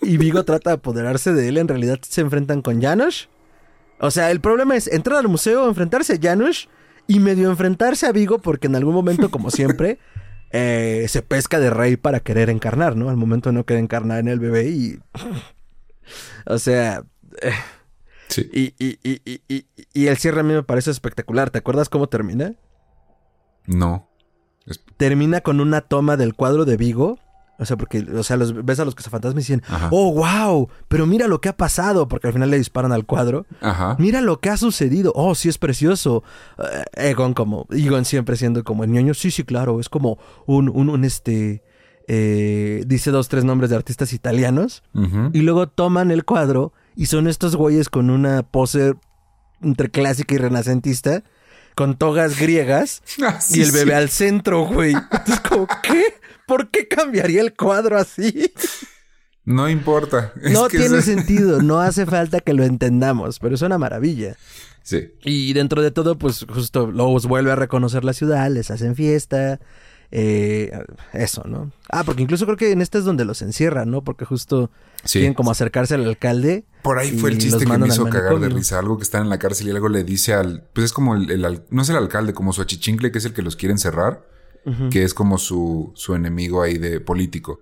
y 0.00 0.16
Vigo 0.16 0.44
trata 0.44 0.70
de 0.70 0.76
apoderarse 0.76 1.34
de 1.34 1.48
él, 1.48 1.58
en 1.58 1.68
realidad 1.68 1.98
se 2.02 2.22
enfrentan 2.22 2.62
con 2.62 2.80
Janusz 2.80 3.28
o 4.00 4.10
sea, 4.10 4.30
el 4.30 4.40
problema 4.40 4.76
es 4.76 4.86
entrar 4.86 5.18
al 5.18 5.28
museo, 5.28 5.68
enfrentarse 5.68 6.14
a 6.14 6.18
Janusz 6.20 6.68
y 7.06 7.20
medio 7.20 7.50
enfrentarse 7.50 8.06
a 8.06 8.12
Vigo 8.12 8.38
porque 8.38 8.66
en 8.66 8.74
algún 8.74 8.94
momento, 8.94 9.30
como 9.30 9.50
siempre, 9.50 9.98
eh, 10.50 11.04
se 11.08 11.22
pesca 11.22 11.60
de 11.60 11.70
rey 11.70 11.96
para 11.96 12.20
querer 12.20 12.48
encarnar, 12.48 12.96
¿no? 12.96 13.10
Al 13.10 13.16
momento 13.16 13.52
no 13.52 13.64
quiere 13.64 13.82
encarnar 13.82 14.18
en 14.20 14.28
el 14.28 14.40
bebé 14.40 14.68
y... 14.70 14.98
o 16.46 16.58
sea... 16.58 17.04
Eh, 17.42 17.52
sí. 18.28 18.48
Y, 18.52 18.74
y, 18.78 18.98
y, 19.04 19.66
y, 19.92 20.06
el 20.06 20.16
cierre 20.16 20.40
a 20.40 20.42
mí 20.42 20.52
me 20.52 20.62
parece 20.62 20.90
espectacular. 20.90 21.50
¿Te 21.50 21.58
acuerdas 21.58 21.88
cómo 21.88 22.08
termina? 22.08 22.54
No. 23.66 24.09
Termina 24.96 25.40
con 25.40 25.60
una 25.60 25.80
toma 25.80 26.16
del 26.16 26.34
cuadro 26.34 26.64
de 26.64 26.76
Vigo 26.76 27.18
o 27.60 27.66
sea, 27.66 27.76
porque, 27.76 28.00
o 28.00 28.22
sea, 28.22 28.38
los, 28.38 28.64
ves 28.64 28.80
a 28.80 28.86
los 28.86 28.94
cazafantasmas 28.94 29.44
y 29.44 29.52
dicen, 29.52 29.62
oh, 29.90 30.14
wow, 30.14 30.70
pero 30.88 31.06
mira 31.06 31.28
lo 31.28 31.42
que 31.42 31.50
ha 31.50 31.56
pasado, 31.58 32.08
porque 32.08 32.26
al 32.26 32.32
final 32.32 32.50
le 32.50 32.56
disparan 32.56 32.90
al 32.90 33.04
cuadro. 33.04 33.44
Ajá. 33.60 33.96
Mira 33.98 34.22
lo 34.22 34.40
que 34.40 34.48
ha 34.48 34.56
sucedido. 34.56 35.12
Oh, 35.14 35.34
sí 35.34 35.50
es 35.50 35.58
precioso. 35.58 36.24
Eh, 36.96 37.10
Egon 37.10 37.34
como, 37.34 37.66
Egon 37.70 38.06
siempre 38.06 38.36
siendo 38.36 38.64
como 38.64 38.82
el 38.82 38.90
ñoño. 38.90 39.12
Sí, 39.12 39.30
sí, 39.30 39.44
claro, 39.44 39.78
es 39.78 39.90
como 39.90 40.18
un, 40.46 40.70
un, 40.70 40.88
un 40.88 41.04
este, 41.04 41.62
eh, 42.08 42.82
dice 42.86 43.10
dos, 43.10 43.28
tres 43.28 43.44
nombres 43.44 43.68
de 43.68 43.76
artistas 43.76 44.14
italianos. 44.14 44.82
Ujú. 44.94 45.28
Y 45.34 45.42
luego 45.42 45.68
toman 45.68 46.10
el 46.10 46.24
cuadro 46.24 46.72
y 46.96 47.06
son 47.06 47.28
estos 47.28 47.56
güeyes 47.56 47.90
con 47.90 48.08
una 48.08 48.42
pose 48.42 48.94
entre 49.60 49.90
clásica 49.90 50.34
y 50.34 50.38
renacentista, 50.38 51.24
con 51.80 51.96
togas 51.96 52.38
griegas 52.38 53.00
Ah, 53.22 53.38
y 53.48 53.62
el 53.62 53.72
bebé 53.72 53.92
sí. 53.92 53.96
al 53.96 54.10
centro, 54.10 54.66
güey. 54.66 54.92
Entonces, 54.92 55.40
como, 55.40 55.66
¿qué? 55.82 56.04
¿Por 56.46 56.70
qué 56.70 56.86
cambiaría 56.86 57.40
el 57.40 57.54
cuadro 57.54 57.96
así? 57.96 58.52
No 59.46 59.66
importa. 59.70 60.34
Es 60.42 60.52
no 60.52 60.68
que 60.68 60.76
tiene 60.78 60.98
es- 60.98 61.06
sentido, 61.06 61.62
no 61.62 61.80
hace 61.88 62.04
falta 62.04 62.40
que 62.40 62.52
lo 62.52 62.64
entendamos, 62.64 63.38
pero 63.38 63.54
es 63.54 63.62
una 63.62 63.78
maravilla. 63.78 64.36
Sí. 64.82 65.14
Y 65.24 65.54
dentro 65.54 65.80
de 65.80 65.90
todo, 65.90 66.18
pues 66.18 66.44
justo 66.52 66.90
Lobos 66.90 67.24
vuelve 67.26 67.50
a 67.52 67.56
reconocer 67.56 68.04
la 68.04 68.12
ciudad, 68.12 68.50
les 68.50 68.70
hacen 68.70 68.94
fiesta. 68.94 69.58
Eh, 70.12 70.72
eso, 71.12 71.44
¿no? 71.46 71.70
Ah, 71.88 72.02
porque 72.04 72.22
incluso 72.22 72.44
creo 72.44 72.56
que 72.56 72.72
en 72.72 72.80
este 72.82 72.98
es 72.98 73.04
donde 73.04 73.24
los 73.24 73.42
encierran, 73.42 73.90
¿no? 73.90 74.02
Porque 74.02 74.24
justo 74.24 74.70
Sí. 75.04 75.20
quieren 75.20 75.34
como 75.34 75.50
acercarse 75.50 75.94
al 75.94 76.04
alcalde. 76.04 76.64
Por 76.82 76.98
ahí 76.98 77.12
fue 77.12 77.30
el 77.30 77.38
chiste 77.38 77.64
que 77.64 77.78
me 77.78 77.86
hizo 77.88 78.04
cagar 78.08 78.38
de 78.40 78.48
risa. 78.48 78.78
Algo 78.78 78.96
que 78.98 79.04
están 79.04 79.22
en 79.22 79.28
la 79.30 79.38
cárcel 79.38 79.68
y 79.68 79.70
algo 79.70 79.88
le 79.88 80.04
dice 80.04 80.34
al. 80.34 80.64
Pues 80.74 80.86
es 80.86 80.92
como 80.92 81.14
el. 81.14 81.30
el 81.30 81.44
al- 81.44 81.64
no 81.70 81.82
es 81.82 81.88
el 81.88 81.96
alcalde, 81.96 82.32
como 82.34 82.52
su 82.52 82.60
achichincle, 82.62 83.10
que 83.12 83.18
es 83.18 83.24
el 83.24 83.32
que 83.32 83.42
los 83.42 83.56
quiere 83.56 83.72
encerrar. 83.72 84.26
Que 84.90 85.04
es 85.04 85.14
como 85.14 85.38
su, 85.38 85.90
su 85.94 86.14
enemigo 86.14 86.60
ahí 86.62 86.76
de 86.76 87.00
político. 87.00 87.60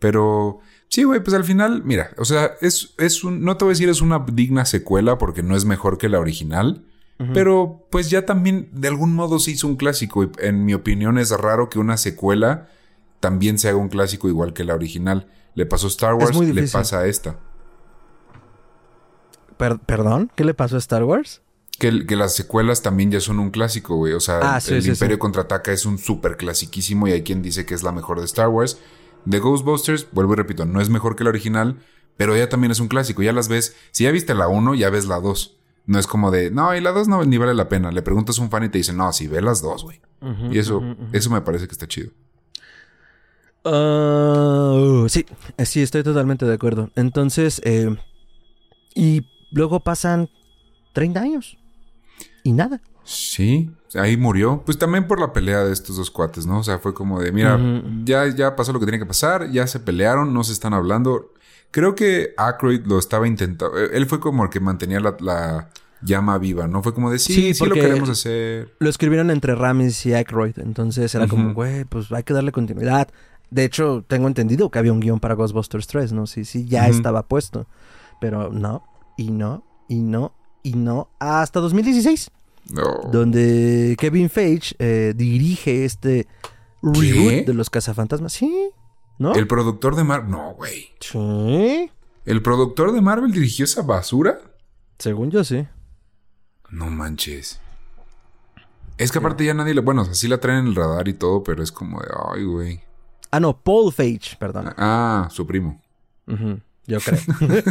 Pero. 0.00 0.58
Sí, 0.88 1.02
güey, 1.04 1.22
pues 1.22 1.34
al 1.34 1.44
final, 1.44 1.82
mira, 1.84 2.10
o 2.18 2.24
sea, 2.24 2.52
es, 2.60 2.94
es 2.98 3.24
un. 3.24 3.42
No 3.44 3.56
te 3.56 3.64
voy 3.64 3.72
a 3.72 3.74
decir 3.74 3.88
es 3.88 4.00
una 4.00 4.24
digna 4.32 4.64
secuela 4.64 5.16
porque 5.18 5.42
no 5.42 5.56
es 5.56 5.64
mejor 5.64 5.96
que 5.98 6.08
la 6.08 6.18
original. 6.20 6.84
Pero 7.32 7.86
pues 7.90 8.10
ya 8.10 8.26
también 8.26 8.68
de 8.72 8.88
algún 8.88 9.14
modo 9.14 9.38
se 9.38 9.52
hizo 9.52 9.66
un 9.66 9.76
clásico. 9.76 10.24
Y 10.24 10.30
en 10.38 10.64
mi 10.64 10.74
opinión 10.74 11.18
es 11.18 11.30
raro 11.30 11.68
que 11.70 11.78
una 11.78 11.96
secuela 11.96 12.68
también 13.20 13.58
se 13.58 13.68
haga 13.68 13.78
un 13.78 13.88
clásico 13.88 14.28
igual 14.28 14.52
que 14.52 14.64
la 14.64 14.74
original. 14.74 15.28
Le 15.54 15.66
pasó 15.66 15.86
a 15.86 15.90
Star 15.90 16.14
Wars, 16.14 16.36
le 16.36 16.66
pasa 16.68 16.98
a 17.00 17.06
esta. 17.06 17.38
Per- 19.56 19.78
¿Perdón? 19.80 20.30
¿Qué 20.34 20.44
le 20.44 20.54
pasó 20.54 20.76
a 20.76 20.78
Star 20.78 21.04
Wars? 21.04 21.42
Que, 21.78 22.06
que 22.06 22.16
las 22.16 22.34
secuelas 22.34 22.82
también 22.82 23.10
ya 23.10 23.20
son 23.20 23.38
un 23.38 23.50
clásico, 23.50 23.96
güey. 23.96 24.12
O 24.12 24.20
sea, 24.20 24.38
Ah, 24.56 24.60
sí, 24.60 24.74
el 24.74 24.82
sí, 24.82 24.90
Imperio 24.90 25.16
sí. 25.16 25.20
contraataca 25.20 25.72
es 25.72 25.86
un 25.86 25.98
súper 25.98 26.36
clasiquísimo 26.36 27.08
y 27.08 27.12
hay 27.12 27.22
quien 27.22 27.42
dice 27.42 27.66
que 27.66 27.74
es 27.74 27.82
la 27.82 27.92
mejor 27.92 28.18
de 28.20 28.26
Star 28.26 28.48
Wars. 28.48 28.78
The 29.28 29.38
Ghostbusters, 29.38 30.08
vuelvo 30.12 30.34
y 30.34 30.36
repito, 30.36 30.66
no 30.66 30.80
es 30.80 30.88
mejor 30.90 31.16
que 31.16 31.24
la 31.24 31.30
original, 31.30 31.78
pero 32.16 32.36
ya 32.36 32.48
también 32.48 32.70
es 32.70 32.80
un 32.80 32.88
clásico. 32.88 33.22
Ya 33.22 33.32
las 33.32 33.48
ves. 33.48 33.74
Si 33.90 34.04
ya 34.04 34.10
viste 34.10 34.34
la 34.34 34.48
1, 34.48 34.74
ya 34.74 34.90
ves 34.90 35.06
la 35.06 35.18
2. 35.20 35.56
No 35.86 35.98
es 35.98 36.06
como 36.06 36.30
de, 36.30 36.50
no, 36.50 36.74
y 36.74 36.80
la 36.80 36.92
2 36.92 37.08
no, 37.08 37.24
ni 37.24 37.36
vale 37.36 37.54
la 37.54 37.68
pena. 37.68 37.90
Le 37.92 38.02
preguntas 38.02 38.38
a 38.38 38.42
un 38.42 38.50
fan 38.50 38.64
y 38.64 38.68
te 38.70 38.78
dice, 38.78 38.92
no, 38.92 39.12
si 39.12 39.26
ve 39.26 39.42
las 39.42 39.60
dos, 39.60 39.84
güey. 39.84 40.00
y 40.50 40.58
eso, 40.58 40.82
eso 41.12 41.30
me 41.30 41.42
parece 41.42 41.66
que 41.66 41.72
está 41.72 41.86
chido. 41.86 42.10
Ah, 43.64 45.04
sí, 45.08 45.26
eh, 45.56 45.66
sí, 45.66 45.82
estoy 45.82 46.02
totalmente 46.02 46.46
de 46.46 46.54
acuerdo. 46.54 46.90
Entonces, 46.96 47.60
eh, 47.64 47.94
y 48.94 49.26
luego 49.50 49.80
pasan 49.80 50.28
30 50.92 51.20
años 51.20 51.58
y 52.42 52.52
nada. 52.52 52.80
Sí, 53.04 53.70
ahí 53.94 54.16
murió. 54.16 54.62
Pues 54.64 54.78
también 54.78 55.06
por 55.06 55.20
la 55.20 55.32
pelea 55.32 55.64
de 55.64 55.72
estos 55.72 55.96
dos 55.96 56.10
cuates, 56.10 56.46
¿no? 56.46 56.60
O 56.60 56.64
sea, 56.64 56.78
fue 56.78 56.94
como 56.94 57.20
de, 57.20 57.32
mira, 57.32 57.58
ya, 58.04 58.26
ya 58.28 58.56
pasó 58.56 58.72
lo 58.72 58.80
que 58.80 58.86
tenía 58.86 59.00
que 59.00 59.06
pasar, 59.06 59.50
ya 59.50 59.66
se 59.66 59.80
pelearon, 59.80 60.32
no 60.32 60.44
se 60.44 60.52
están 60.52 60.72
hablando. 60.72 61.32
Creo 61.74 61.96
que 61.96 62.34
Aykroyd 62.36 62.86
lo 62.86 63.00
estaba 63.00 63.26
intentando. 63.26 63.76
eh, 63.76 63.90
Él 63.94 64.06
fue 64.06 64.20
como 64.20 64.44
el 64.44 64.50
que 64.50 64.60
mantenía 64.60 65.00
la, 65.00 65.16
la 65.18 65.70
llama 66.02 66.38
viva, 66.38 66.68
¿no? 66.68 66.84
Fue 66.84 66.94
como 66.94 67.10
de, 67.10 67.18
sí, 67.18 67.34
Sí, 67.34 67.54
sí, 67.54 67.66
lo 67.66 67.74
queremos 67.74 68.08
hacer. 68.08 68.72
Lo 68.78 68.88
escribieron 68.88 69.28
entre 69.32 69.56
Ramis 69.56 70.06
y 70.06 70.14
Aykroyd, 70.14 70.60
entonces 70.60 71.12
era 71.16 71.26
como, 71.26 71.52
güey, 71.52 71.84
pues 71.84 72.12
hay 72.12 72.22
que 72.22 72.32
darle 72.32 72.52
continuidad. 72.52 73.08
De 73.50 73.64
hecho, 73.64 74.04
tengo 74.06 74.28
entendido 74.28 74.70
que 74.70 74.78
había 74.78 74.92
un 74.92 75.00
guion 75.00 75.18
para 75.18 75.34
Ghostbusters 75.34 75.88
3, 75.88 76.12
¿no? 76.12 76.28
Sí, 76.28 76.44
sí, 76.44 76.64
ya 76.64 76.86
estaba 76.88 77.26
puesto. 77.26 77.66
Pero 78.20 78.50
no, 78.52 78.84
y 79.18 79.32
no, 79.32 79.64
y 79.88 79.96
no, 80.00 80.32
y 80.62 80.74
no, 80.74 81.08
hasta 81.18 81.58
2016. 81.58 82.30
No. 82.70 83.10
donde 83.12 83.94
Kevin 83.98 84.30
Feige 84.30 84.74
eh, 84.78 85.12
dirige 85.14 85.84
este 85.84 86.26
reboot 86.82 87.46
de 87.46 87.52
los 87.52 87.68
cazafantasmas. 87.68 88.32
Sí, 88.32 88.70
¿no? 89.18 89.34
El 89.34 89.46
productor 89.46 89.96
de 89.96 90.04
Marvel. 90.04 90.30
No, 90.30 90.54
güey. 90.54 90.88
Sí, 91.00 91.90
¿El 92.24 92.42
productor 92.42 92.92
de 92.92 93.00
Marvel 93.00 93.32
dirigió 93.32 93.64
esa 93.64 93.82
basura? 93.82 94.38
según 94.98 95.30
yo 95.30 95.42
sí. 95.44 95.66
No 96.70 96.86
manches. 96.90 97.60
Es 98.96 99.10
que 99.12 99.18
aparte 99.18 99.44
ya 99.44 99.54
nadie 99.54 99.74
le. 99.74 99.80
Bueno, 99.80 100.02
o 100.02 100.04
sea, 100.04 100.14
sí 100.14 100.28
la 100.28 100.38
traen 100.38 100.60
en 100.60 100.66
el 100.68 100.74
radar 100.76 101.08
y 101.08 101.14
todo, 101.14 101.42
pero 101.42 101.62
es 101.62 101.72
como 101.72 102.00
de, 102.00 102.08
ay, 102.32 102.44
güey. 102.44 102.80
Ah, 103.30 103.40
no, 103.40 103.56
Paul 103.56 103.92
Feige, 103.92 104.36
perdón. 104.38 104.72
Ah, 104.76 105.28
su 105.32 105.46
primo. 105.46 105.80
Yo 106.86 106.98
creo. 107.00 107.18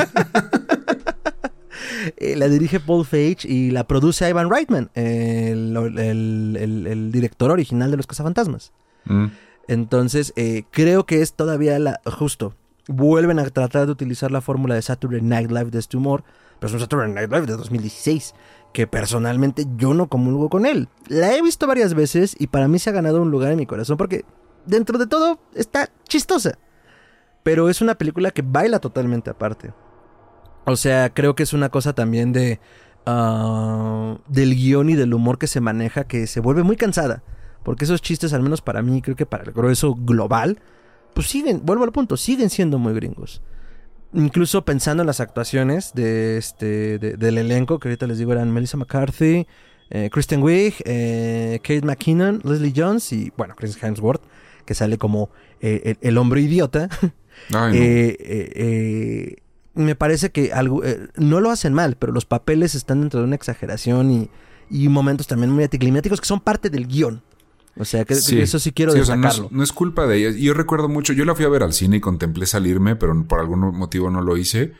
Eh, 2.17 2.35
la 2.35 2.47
dirige 2.49 2.79
Paul 2.81 3.05
Feige 3.05 3.47
y 3.47 3.71
la 3.71 3.85
produce 3.87 4.29
Ivan 4.29 4.49
Reitman, 4.49 4.89
el, 4.93 5.75
el- 5.97 6.57
el- 6.59 6.87
el 6.87 7.11
director 7.13 7.49
original 7.49 7.91
de 7.91 7.97
Los 7.97 8.07
Cazafantasmas. 8.07 8.73
Mm. 9.05 9.25
Entonces, 9.67 10.33
eh, 10.35 10.63
creo 10.71 11.05
que 11.05 11.21
es 11.21 11.33
todavía 11.33 11.77
la. 11.79 12.01
Justo. 12.05 12.55
Vuelven 12.87 13.39
a 13.39 13.49
tratar 13.49 13.85
de 13.85 13.93
utilizar 13.93 14.29
la 14.29 14.41
fórmula 14.41 14.75
de 14.75 14.81
Saturday 14.81 15.21
Night 15.21 15.49
Live 15.49 15.71
de 15.71 15.79
este 15.79 15.95
humor. 15.95 16.23
Pero 16.59 16.67
es 16.67 16.73
un 16.73 16.79
Saturday 16.81 17.11
Night 17.13 17.31
Live 17.31 17.45
de 17.45 17.55
2016. 17.55 18.35
Que 18.73 18.87
personalmente 18.87 19.65
yo 19.77 19.93
no 19.93 20.07
comulgo 20.07 20.49
con 20.49 20.65
él. 20.65 20.89
La 21.07 21.33
he 21.33 21.41
visto 21.41 21.67
varias 21.67 21.93
veces 21.93 22.35
y 22.37 22.47
para 22.47 22.67
mí 22.67 22.79
se 22.79 22.89
ha 22.89 22.93
ganado 22.93 23.21
un 23.21 23.31
lugar 23.31 23.51
en 23.51 23.57
mi 23.57 23.65
corazón. 23.65 23.97
Porque 23.97 24.25
dentro 24.65 24.97
de 24.97 25.07
todo 25.07 25.39
está 25.53 25.89
chistosa. 26.09 26.57
Pero 27.43 27.69
es 27.69 27.81
una 27.81 27.95
película 27.95 28.31
que 28.31 28.41
baila 28.41 28.79
totalmente 28.79 29.29
aparte. 29.29 29.73
O 30.65 30.75
sea, 30.75 31.13
creo 31.13 31.35
que 31.35 31.43
es 31.43 31.53
una 31.53 31.69
cosa 31.69 31.93
también 31.93 32.33
de. 32.33 32.59
ah, 33.05 34.17
del 34.27 34.55
guion 34.55 34.89
y 34.89 34.95
del 34.95 35.13
humor 35.13 35.37
que 35.37 35.47
se 35.47 35.61
maneja 35.61 36.05
que 36.05 36.27
se 36.27 36.39
vuelve 36.41 36.63
muy 36.63 36.75
cansada. 36.75 37.23
Porque 37.63 37.85
esos 37.85 38.01
chistes, 38.01 38.33
al 38.33 38.41
menos 38.43 38.61
para 38.61 38.81
mí, 38.81 39.01
creo 39.01 39.15
que 39.15 39.25
para 39.25 39.43
el 39.43 39.51
grueso 39.51 39.95
global, 39.95 40.59
pues 41.13 41.27
siguen, 41.27 41.61
vuelvo 41.65 41.83
al 41.83 41.91
punto, 41.91 42.17
siguen 42.17 42.49
siendo 42.49 42.77
muy 42.79 42.93
gringos. 42.93 43.41
Incluso 44.13 44.63
pensando 44.63 45.01
en 45.01 45.07
las 45.07 45.19
actuaciones 45.19 45.93
de 45.93 46.37
este, 46.37 46.99
de- 46.99 47.17
del 47.17 47.37
elenco, 47.37 47.79
que 47.79 47.87
ahorita 47.87 48.05
les 48.05 48.17
digo 48.19 48.31
eran 48.31 48.51
Melissa 48.51 48.77
McCarthy, 48.77 49.47
eh, 49.89 50.09
Kristen 50.11 50.43
Wiig, 50.43 50.75
eh, 50.85 51.59
Kate 51.63 51.81
McKinnon, 51.83 52.41
Leslie 52.43 52.73
Jones 52.75 53.11
y, 53.13 53.31
bueno, 53.37 53.55
Chris 53.55 53.81
Hemsworth, 53.81 54.21
que 54.65 54.73
sale 54.75 54.97
como 54.97 55.29
eh, 55.61 55.81
el, 56.01 56.09
el 56.09 56.17
hombre 56.17 56.41
idiota. 56.41 56.89
Ay, 57.53 57.71
no. 57.71 57.77
Eh, 57.79 59.35
me 59.75 59.95
parece 59.95 60.29
que 60.31 60.53
algo, 60.53 60.83
no 61.15 61.41
lo 61.41 61.49
hacen 61.49 61.73
mal, 61.73 61.95
pero 61.97 62.13
los 62.13 62.25
papeles 62.25 62.75
están 62.75 63.01
dentro 63.01 63.19
de 63.21 63.25
una 63.25 63.35
exageración 63.35 64.11
y, 64.11 64.29
y 64.69 64.87
momentos 64.89 65.25
también 65.27 65.51
muy 65.51 65.63
anticlimáticos 65.63 66.21
que 66.21 66.27
son 66.27 66.39
parte 66.39 66.69
del 66.69 66.87
guion. 66.87 67.23
O 67.75 67.85
sea, 67.85 68.05
que, 68.05 68.15
que 68.15 68.43
eso 68.43 68.59
sí 68.59 68.71
quiero 68.71 68.91
Sí, 68.91 68.99
o 68.99 69.05
sea, 69.05 69.15
no, 69.15 69.27
es, 69.27 69.51
no 69.51 69.63
es 69.63 69.71
culpa 69.71 70.05
de 70.05 70.17
ella. 70.17 70.37
Y 70.37 70.43
Yo 70.43 70.53
recuerdo 70.53 70.89
mucho, 70.89 71.13
yo 71.13 71.25
la 71.25 71.33
fui 71.33 71.45
a 71.45 71.49
ver 71.49 71.63
al 71.63 71.73
cine 71.73 71.97
y 71.97 71.99
contemplé 72.01 72.45
salirme, 72.45 72.95
pero 72.95 73.23
por 73.25 73.39
algún 73.39 73.59
motivo 73.75 74.09
no 74.09 74.21
lo 74.21 74.37
hice. 74.37 74.73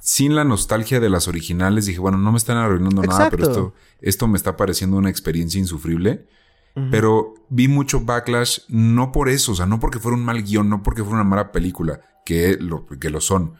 Sin 0.00 0.34
la 0.34 0.42
nostalgia 0.42 0.98
de 0.98 1.08
las 1.08 1.28
originales, 1.28 1.86
dije, 1.86 2.00
bueno, 2.00 2.18
no 2.18 2.32
me 2.32 2.38
están 2.38 2.56
arruinando 2.56 3.02
nada, 3.02 3.30
pero 3.30 3.44
esto, 3.44 3.74
esto 4.00 4.26
me 4.26 4.36
está 4.36 4.56
pareciendo 4.56 4.96
una 4.96 5.10
experiencia 5.10 5.60
insufrible. 5.60 6.26
Pero 6.90 7.34
vi 7.50 7.68
mucho 7.68 8.00
backlash, 8.00 8.60
no 8.68 9.12
por 9.12 9.28
eso, 9.28 9.52
o 9.52 9.54
sea, 9.54 9.66
no 9.66 9.78
porque 9.78 9.98
fuera 9.98 10.16
un 10.16 10.24
mal 10.24 10.42
guion, 10.42 10.70
no 10.70 10.82
porque 10.82 11.02
fuera 11.02 11.16
una 11.16 11.28
mala 11.28 11.52
película, 11.52 12.00
que 12.24 12.56
lo, 12.58 12.86
que 12.86 13.10
lo 13.10 13.20
son, 13.20 13.54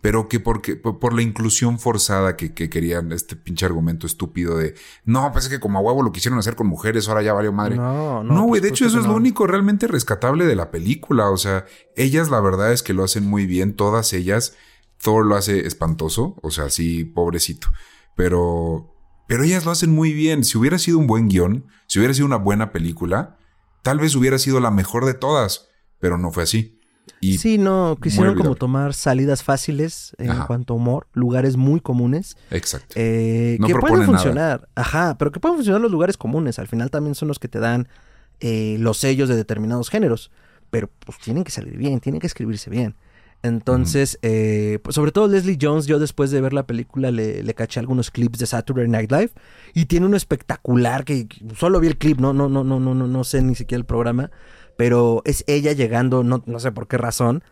pero 0.00 0.28
que 0.28 0.40
porque, 0.40 0.76
por, 0.76 1.12
la 1.12 1.22
inclusión 1.22 1.78
forzada 1.78 2.36
que, 2.36 2.54
que 2.54 2.70
querían 2.70 3.12
este 3.12 3.36
pinche 3.36 3.66
argumento 3.66 4.06
estúpido 4.06 4.56
de, 4.56 4.74
no, 5.04 5.30
pues 5.32 5.44
es 5.44 5.50
que 5.50 5.60
como 5.60 5.78
a 5.78 5.82
huevo 5.82 6.02
lo 6.02 6.12
quisieron 6.12 6.38
hacer 6.38 6.56
con 6.56 6.68
mujeres, 6.68 7.08
ahora 7.08 7.22
ya 7.22 7.34
valió 7.34 7.52
madre. 7.52 7.76
No, 7.76 8.24
no. 8.24 8.34
No, 8.34 8.44
güey, 8.44 8.62
de 8.62 8.68
hecho 8.68 8.86
eso 8.86 8.98
es 8.98 9.06
lo 9.06 9.14
único 9.14 9.46
realmente 9.46 9.86
rescatable 9.86 10.46
de 10.46 10.56
la 10.56 10.70
película. 10.70 11.28
O 11.30 11.36
sea, 11.36 11.66
ellas 11.96 12.30
la 12.30 12.40
verdad 12.40 12.72
es 12.72 12.82
que 12.82 12.94
lo 12.94 13.04
hacen 13.04 13.26
muy 13.26 13.46
bien, 13.46 13.74
todas 13.74 14.12
ellas. 14.12 14.56
Thor 15.02 15.24
lo 15.26 15.36
hace 15.36 15.66
espantoso, 15.66 16.36
o 16.42 16.50
sea, 16.50 16.70
sí, 16.70 17.04
pobrecito. 17.04 17.68
Pero, 18.16 18.94
pero 19.26 19.44
ellas 19.44 19.64
lo 19.64 19.70
hacen 19.70 19.90
muy 19.90 20.12
bien. 20.12 20.44
Si 20.44 20.56
hubiera 20.56 20.78
sido 20.78 20.98
un 20.98 21.06
buen 21.06 21.28
guion, 21.28 21.66
si 21.86 21.98
hubiera 21.98 22.14
sido 22.14 22.26
una 22.26 22.36
buena 22.36 22.72
película, 22.72 23.38
tal 23.82 23.98
vez 23.98 24.14
hubiera 24.14 24.38
sido 24.38 24.60
la 24.60 24.70
mejor 24.70 25.04
de 25.04 25.14
todas, 25.14 25.68
pero 25.98 26.18
no 26.18 26.30
fue 26.32 26.42
así. 26.42 26.79
Y 27.20 27.36
Sí, 27.38 27.58
no, 27.58 27.98
quisieron 28.02 28.34
como 28.34 28.54
tomar 28.54 28.94
salidas 28.94 29.42
fáciles 29.42 30.14
en 30.18 30.30
Ajá. 30.30 30.46
cuanto 30.46 30.72
a 30.72 30.76
humor, 30.76 31.06
lugares 31.12 31.56
muy 31.56 31.80
comunes, 31.80 32.36
exacto. 32.50 32.94
eh, 32.96 33.58
No 33.60 33.66
que 33.66 33.74
pueden 33.74 33.98
nada. 34.00 34.06
funcionar. 34.06 34.68
Ajá, 34.74 35.16
pero 35.18 35.30
que 35.30 35.38
pueden 35.38 35.56
funcionar 35.58 35.80
los 35.82 35.90
lugares 35.92 36.16
comunes. 36.16 36.58
Al 36.58 36.66
final 36.66 36.90
también 36.90 37.14
son 37.14 37.28
los 37.28 37.38
que 37.38 37.48
te 37.48 37.58
dan 37.58 37.88
eh, 38.40 38.76
los 38.80 38.96
sellos 38.96 39.28
de 39.28 39.36
determinados 39.36 39.90
géneros. 39.90 40.30
Pero 40.70 40.88
pues 41.04 41.18
tienen 41.18 41.44
que 41.44 41.50
salir 41.50 41.76
bien, 41.76 42.00
tienen 42.00 42.20
que 42.20 42.26
escribirse 42.26 42.70
bien. 42.70 42.94
Entonces, 43.42 44.18
eh, 44.22 44.78
pues, 44.82 44.94
sobre 44.94 45.12
todo 45.12 45.26
Leslie 45.26 45.58
Jones, 45.60 45.86
yo 45.86 45.98
después 45.98 46.30
de 46.30 46.40
ver 46.42 46.52
la 46.52 46.66
película 46.66 47.10
le, 47.10 47.42
le 47.42 47.54
caché 47.54 47.80
algunos 47.80 48.10
clips 48.10 48.38
de 48.38 48.46
Saturday 48.46 48.86
Night 48.86 49.10
Live 49.10 49.30
y 49.74 49.86
tiene 49.86 50.06
uno 50.06 50.16
espectacular 50.16 51.04
que 51.04 51.26
que 51.26 51.38
solo 51.56 51.80
vi 51.80 51.86
el 51.88 51.96
clip, 51.96 52.18
no, 52.20 52.32
no, 52.34 52.48
no, 52.50 52.64
no, 52.64 52.78
no, 52.78 52.94
no, 52.94 53.06
no 53.06 53.24
sé 53.24 53.40
ni 53.42 53.54
siquiera 53.54 53.78
el 53.80 53.86
programa, 53.86 54.30
pero 54.76 55.22
es 55.24 55.44
ella 55.46 55.72
llegando, 55.72 56.24
no, 56.24 56.42
no 56.46 56.60
sé 56.60 56.72
por 56.72 56.88
qué 56.88 56.98
razón, 56.98 57.42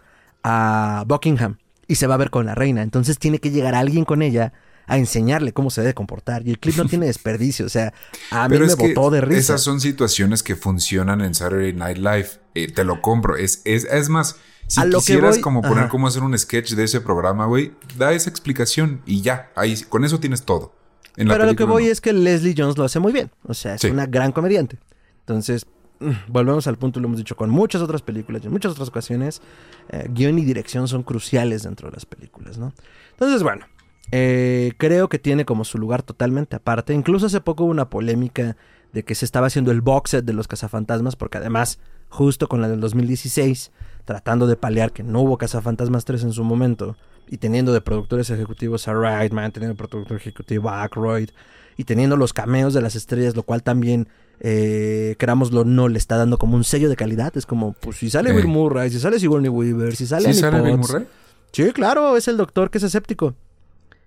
a 0.43 1.05
Buckingham 1.07 1.59
y 1.87 1.97
se 1.97 2.07
va 2.07 2.15
a 2.15 2.19
ver 2.19 2.31
con 2.31 2.47
la 2.47 2.55
reina. 2.55 2.83
Entonces 2.83 3.19
tiene 3.19 3.39
que 3.39 3.51
llegar 3.51 3.75
alguien 3.75 4.05
con 4.05 4.23
ella 4.23 4.53
a 4.87 4.99
enseñarle 4.99 5.53
cómo 5.53 5.71
se 5.71 5.81
debe 5.81 5.95
comportar. 5.95 6.47
Y 6.47 6.51
el 6.51 6.59
clip 6.59 6.77
no 6.77 6.87
tiene 6.87 7.07
desperdicio. 7.07 7.67
O 7.67 7.69
sea, 7.69 7.93
a 8.31 8.49
mí 8.49 8.59
me 8.59 8.75
botó 8.75 9.11
de 9.11 9.21
risa. 9.21 9.41
Esas 9.41 9.63
son 9.63 9.81
situaciones 9.81 10.43
que 10.43 10.57
funcionan 10.57 11.21
en 11.21 11.35
Saturday 11.35 11.73
Night 11.73 11.99
Live. 11.99 12.29
Eh, 12.55 12.73
te 12.73 12.85
lo 12.85 13.01
compro. 13.01 13.37
Es, 13.37 13.63
es, 13.65 13.85
es 13.85 14.09
más, 14.09 14.37
si 14.67 14.83
quisieras 14.91 15.39
como 15.39 15.63
poner 15.63 15.89
cómo 15.89 16.07
hacer 16.07 16.23
un 16.23 16.37
sketch 16.39 16.73
de 16.73 16.85
ese 16.85 17.01
programa, 17.01 17.47
güey, 17.47 17.73
da 17.97 18.13
esa 18.13 18.31
explicación 18.31 19.03
y 19.07 19.23
ya. 19.23 19.51
Ahí, 19.57 19.77
con 19.89 20.05
eso 20.05 20.21
tienes 20.21 20.45
todo. 20.45 20.75
Pero 21.17 21.47
lo 21.47 21.57
que 21.57 21.65
voy 21.65 21.87
es 21.87 22.01
que 22.01 22.13
Leslie 22.13 22.55
Jones 22.57 22.79
lo 22.79 22.85
hace 22.85 23.01
muy 23.01 23.13
bien. 23.13 23.31
O 23.45 23.55
sea, 23.55 23.75
es 23.75 23.85
una 23.85 24.07
gran 24.07 24.33
comediante. 24.33 24.79
Entonces, 25.21 25.67
volvemos 26.29 26.67
al 26.67 26.77
punto, 26.77 27.01
lo 27.01 27.07
hemos 27.07 27.19
dicho 27.19 27.37
con 27.37 27.51
muchas 27.51 27.83
otras 27.83 28.03
películas 28.03 28.43
y 28.43 28.47
en 28.47 28.53
muchas 28.53 28.73
otras 28.73 28.89
ocasiones, 28.89 29.43
eh, 29.91 30.07
guion 30.11 30.39
y 30.39 30.45
dirección 30.45 30.89
son 30.89 31.03
cruciales 31.03 31.63
dentro 31.63 31.89
de 31.89 31.95
las 31.95 32.07
películas, 32.07 32.59
¿no? 32.59 32.73
Entonces, 33.11 33.43
bueno, 33.43 33.67
eh, 34.11 34.73
creo 34.79 35.09
que 35.09 35.19
tiene 35.19 35.45
como 35.45 35.65
su 35.65 35.79
lugar 35.79 36.03
totalmente 36.03 36.57
aparte. 36.57 36.95
Incluso 36.95 37.27
hace 37.27 37.41
poco 37.41 37.65
hubo 37.65 37.71
una 37.71 37.91
polémica 37.91 38.57
de 38.93 39.05
que 39.05 39.15
se 39.15 39.25
estaba 39.25 39.49
haciendo 39.49 39.71
el 39.71 39.81
box 39.81 40.11
set 40.11 40.25
de 40.25 40.33
los 40.33 40.49
cazafantasmas, 40.49 41.17
porque 41.17 41.39
además, 41.39 41.79
justo 42.09 42.49
con 42.49 42.63
la 42.63 42.69
del 42.69 42.81
2016, 42.81 43.71
tratando 44.05 44.47
de 44.47 44.57
paliar 44.57 44.93
que 44.93 45.03
no 45.03 45.21
hubo 45.21 45.37
cazafantasmas 45.37 46.05
3 46.05 46.25
en 46.25 46.33
su 46.33 46.45
momento, 46.45 46.97
y 47.29 47.37
teniendo 47.37 47.75
de 47.75 47.83
productores 47.83 48.31
ejecutivos 48.31 48.89
a 48.89 48.95
Reitman, 48.95 49.53
teniendo 49.53 49.75
de 49.75 49.89
productor 49.89 50.17
ejecutivo 50.17 50.71
a 50.71 50.83
Aykroyd, 50.83 51.31
y 51.77 51.85
teniendo 51.85 52.17
los 52.17 52.33
cameos 52.33 52.73
de 52.73 52.81
las 52.81 52.97
estrellas, 52.97 53.37
lo 53.37 53.43
cual 53.43 53.63
también, 53.63 54.09
eh, 54.41 55.17
querámoslo 55.19 55.65
no, 55.65 55.89
le 55.89 55.99
está 55.99 56.17
dando 56.17 56.39
como 56.39 56.57
un 56.57 56.65
sello 56.65 56.89
de 56.89 56.97
calidad. 56.97 57.37
Es 57.37 57.47
como, 57.47 57.73
pues 57.73 57.97
si 57.97 58.11
sale 58.11 58.33
Bill 58.33 58.47
Murray, 58.47 58.91
si 58.91 59.01
sale 59.01 59.19
Sigourney 59.19 59.49
Weaver, 59.49 59.97
si 59.97 60.07
sale, 60.07 60.33
¿Sí 60.33 60.41
sale 60.41 60.61
Bill 60.63 60.79
Murray? 60.79 61.07
Sí, 61.53 61.71
claro, 61.73 62.17
es 62.17 62.29
el 62.29 62.37
doctor 62.37 62.71
que 62.71 62.79
es 62.79 62.85
escéptico. 62.85 63.35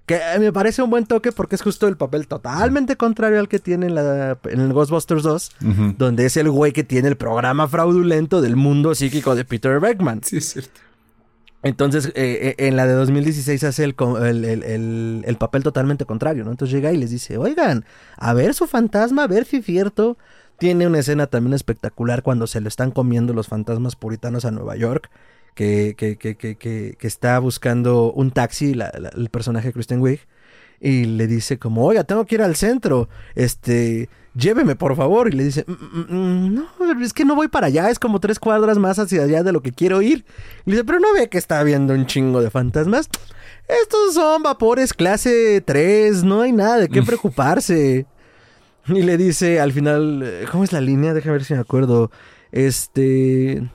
Que 0.06 0.20
me 0.40 0.52
parece 0.52 0.82
un 0.82 0.90
buen 0.90 1.06
toque 1.06 1.32
porque 1.32 1.56
es 1.56 1.62
justo 1.62 1.88
el 1.88 1.96
papel 1.96 2.28
totalmente 2.28 2.98
contrario 2.98 3.40
al 3.40 3.48
que 3.48 3.60
tiene 3.60 3.86
en, 3.86 3.96
la, 3.96 4.38
en 4.46 4.60
el 4.60 4.74
Ghostbusters 4.74 5.24
2, 5.24 5.52
donde 5.98 6.26
es 6.26 6.38
el 6.38 6.50
güey 6.50 6.74
que 6.74 6.84
tiene 6.84 7.08
el 7.08 7.18
programa 7.18 7.68
fraudulento 7.68 8.42
del 8.42 8.56
mundo 8.56 8.96
psíquico 8.96 9.36
de 9.36 9.46
Peter 9.46 9.80
Beckman. 9.80 10.22
Sí, 10.24 10.38
es 10.38 10.54
cierto. 10.54 10.82
Entonces, 11.64 12.08
eh, 12.16 12.56
eh, 12.58 12.68
en 12.68 12.76
la 12.76 12.88
de 12.88 12.94
2016 12.94 13.64
hace 13.64 13.84
el, 13.84 13.96
el, 14.46 15.24
el, 15.26 15.36
papel 15.38 15.62
totalmente 15.62 16.06
contrario, 16.06 16.44
¿no? 16.44 16.52
Entonces 16.52 16.74
llega 16.74 16.92
y 16.92 16.98
les 16.98 17.12
dice, 17.12 17.38
oigan, 17.38 17.86
a 18.18 18.34
ver 18.34 18.54
su 18.56 18.66
fantasma, 18.66 19.24
a 19.24 19.28
ver 19.28 19.46
si 19.46 19.58
es 19.58 19.66
cierto. 19.66 20.18
Tiene 20.58 20.88
una 20.88 21.00
escena 21.00 21.28
también 21.28 21.54
espectacular 21.54 22.24
cuando 22.24 22.48
se 22.48 22.62
le 22.62 22.68
están 22.68 22.92
comiendo 22.92 23.34
los 23.34 23.48
fantasmas 23.48 23.96
puritanos 23.96 24.46
a 24.46 24.52
Nueva 24.52 24.76
York 24.76 25.10
que, 25.56 25.96
que, 25.98 26.18
que, 26.18 26.36
que, 26.36 27.08
está 27.08 27.40
buscando 27.40 28.12
un 28.12 28.32
taxi, 28.32 28.74
el 29.16 29.30
personaje 29.30 29.68
de 29.68 29.74
Kristen 29.74 30.02
Wiig, 30.02 30.22
y 30.80 31.06
le 31.06 31.28
dice 31.28 31.60
como, 31.60 31.86
oiga, 31.86 32.04
tengo 32.04 32.26
que 32.26 32.36
ir 32.36 32.42
al 32.42 32.56
centro, 32.56 33.10
este, 33.36 34.10
lléveme 34.34 34.76
por 34.76 34.96
favor, 34.96 35.28
y 35.28 35.38
le 35.38 35.44
dice, 35.44 35.66
mm, 35.68 35.72
mm, 35.72 36.06
mm, 36.10 36.56
no, 36.56 37.02
es 37.02 37.14
que 37.14 37.26
no 37.26 37.36
voy 37.36 37.48
para 37.48 37.68
allá, 37.68 37.90
es 37.90 38.00
como 38.00 38.20
tres 38.20 38.40
cuadras 38.40 38.78
más 38.78 39.00
hacia 39.00 39.24
allá 39.24 39.44
de 39.44 39.52
lo 39.52 39.62
que 39.62 39.72
quiero 39.72 40.02
ir. 40.02 40.26
Y 40.66 40.72
le 40.72 40.76
dice, 40.78 40.86
pero 40.86 41.00
no 41.00 41.14
ve 41.14 41.30
que 41.30 41.38
está 41.38 41.62
viendo 41.64 41.94
un 41.94 42.06
chingo 42.06 42.42
de 42.42 42.50
fantasmas. 42.50 43.10
Estos 43.68 44.16
son 44.16 44.44
vapores 44.44 44.94
clase 44.94 45.62
3, 45.66 46.24
no 46.24 46.42
hay 46.42 46.52
nada 46.52 46.78
de 46.78 46.90
qué 46.90 47.02
preocuparse. 47.04 48.06
Y 48.88 49.02
le 49.04 49.18
dice 49.18 49.60
al 49.60 49.72
final, 49.72 50.22
eh, 50.24 50.46
¿cómo 50.52 50.64
es 50.64 50.74
la 50.74 50.82
línea? 50.82 51.14
Déjame 51.14 51.34
ver 51.34 51.44
si 51.44 51.54
me 51.54 51.60
acuerdo. 51.60 52.12
Este... 52.52 53.70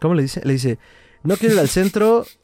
¿Cómo 0.00 0.14
le 0.14 0.22
dice? 0.22 0.40
Le 0.44 0.54
dice, 0.54 0.78
no 1.22 1.36
quiero 1.36 1.54
ir 1.54 1.60
al 1.60 1.68
centro. 1.68 2.24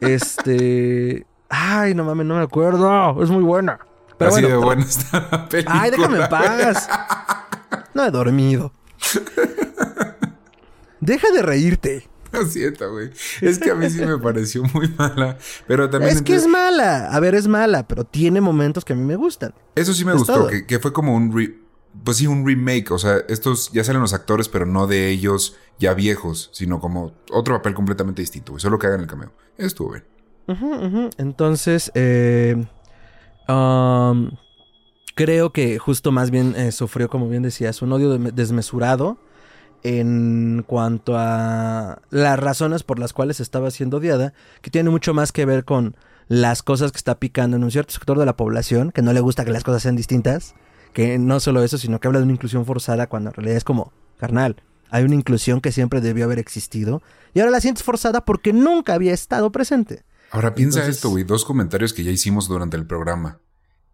Este. 0.00 1.26
Ay, 1.48 1.94
no 1.94 2.04
mames, 2.04 2.26
no 2.26 2.36
me 2.36 2.42
acuerdo. 2.42 3.20
Es 3.20 3.30
muy 3.30 3.42
buena. 3.42 3.80
Pero 4.18 4.30
Así 4.30 4.42
de 4.42 4.56
buena 4.56 4.82
está 4.84 5.28
la 5.30 5.48
película. 5.48 5.82
Ay, 5.82 5.90
déjame 5.90 6.22
en 6.22 6.28
paz. 6.28 6.88
No 7.94 8.04
he 8.04 8.10
dormido. 8.10 8.72
Deja 11.00 11.30
de 11.30 11.42
reírte. 11.42 12.08
Lo 12.32 12.44
siento, 12.46 12.90
güey. 12.92 13.10
Es 13.40 13.58
que 13.58 13.70
a 13.70 13.74
mí 13.74 13.88
sí 13.88 14.04
me 14.04 14.18
pareció 14.18 14.62
muy 14.74 14.88
mala. 14.96 15.38
Pero 15.66 15.88
también. 15.88 16.14
Es 16.14 16.22
que 16.22 16.34
es 16.34 16.46
mala. 16.46 17.08
A 17.08 17.20
ver, 17.20 17.34
es 17.34 17.48
mala, 17.48 17.86
pero 17.86 18.04
tiene 18.04 18.40
momentos 18.40 18.84
que 18.84 18.92
a 18.92 18.96
mí 18.96 19.02
me 19.02 19.16
gustan. 19.16 19.54
Eso 19.74 19.94
sí 19.94 20.04
me 20.04 20.12
gustó, 20.12 20.46
que, 20.46 20.66
que, 20.66 20.78
fue 20.78 20.92
como 20.92 21.14
un 21.14 21.30
pues 22.04 22.18
sí, 22.18 22.26
un 22.26 22.46
remake. 22.46 22.90
O 22.90 22.98
sea, 22.98 23.18
estos 23.28 23.70
ya 23.72 23.84
salen 23.84 24.02
los 24.02 24.12
actores, 24.12 24.48
pero 24.48 24.66
no 24.66 24.86
de 24.86 25.08
ellos 25.08 25.56
ya 25.78 25.94
viejos, 25.94 26.50
sino 26.52 26.80
como 26.80 27.14
otro 27.30 27.54
papel 27.56 27.74
completamente 27.74 28.22
distinto, 28.22 28.58
Solo 28.58 28.78
que 28.78 28.86
hagan 28.86 29.00
el 29.00 29.06
cameo. 29.06 29.32
Estuvo 29.56 29.92
bien. 29.92 30.04
Entonces, 31.18 31.90
eh, 31.94 32.66
creo 35.14 35.52
que 35.52 35.78
justo 35.78 36.12
más 36.12 36.30
bien 36.30 36.54
eh, 36.56 36.72
sufrió, 36.72 37.08
como 37.08 37.28
bien 37.28 37.42
decías, 37.42 37.82
un 37.82 37.92
odio 37.92 38.18
desmesurado 38.18 39.18
en 39.82 40.64
cuanto 40.66 41.16
a 41.16 42.00
las 42.10 42.38
razones 42.38 42.82
por 42.82 42.98
las 42.98 43.12
cuales 43.12 43.40
estaba 43.40 43.70
siendo 43.70 43.98
odiada, 43.98 44.32
que 44.62 44.70
tiene 44.70 44.90
mucho 44.90 45.14
más 45.14 45.32
que 45.32 45.44
ver 45.44 45.64
con 45.64 45.96
las 46.28 46.62
cosas 46.62 46.90
que 46.90 46.98
está 46.98 47.20
picando 47.20 47.56
en 47.56 47.62
un 47.62 47.70
cierto 47.70 47.92
sector 47.92 48.18
de 48.18 48.26
la 48.26 48.36
población, 48.36 48.90
que 48.90 49.02
no 49.02 49.12
le 49.12 49.20
gusta 49.20 49.44
que 49.44 49.52
las 49.52 49.62
cosas 49.62 49.82
sean 49.82 49.94
distintas 49.94 50.54
que 50.96 51.18
no 51.18 51.40
solo 51.40 51.62
eso, 51.62 51.76
sino 51.76 52.00
que 52.00 52.08
habla 52.08 52.20
de 52.20 52.24
una 52.24 52.32
inclusión 52.32 52.64
forzada 52.64 53.06
cuando 53.06 53.28
en 53.28 53.34
realidad 53.34 53.58
es 53.58 53.64
como, 53.64 53.92
carnal, 54.16 54.56
hay 54.88 55.04
una 55.04 55.14
inclusión 55.14 55.60
que 55.60 55.70
siempre 55.70 56.00
debió 56.00 56.24
haber 56.24 56.38
existido 56.38 57.02
y 57.34 57.40
ahora 57.40 57.50
la 57.50 57.60
sientes 57.60 57.84
forzada 57.84 58.24
porque 58.24 58.54
nunca 58.54 58.94
había 58.94 59.12
estado 59.12 59.52
presente. 59.52 60.04
Ahora 60.30 60.54
piensa 60.54 60.86
esto, 60.86 61.10
güey, 61.10 61.24
dos 61.24 61.44
comentarios 61.44 61.92
que 61.92 62.04
ya 62.04 62.10
hicimos 62.10 62.48
durante 62.48 62.76
el 62.76 62.86
programa. 62.86 63.40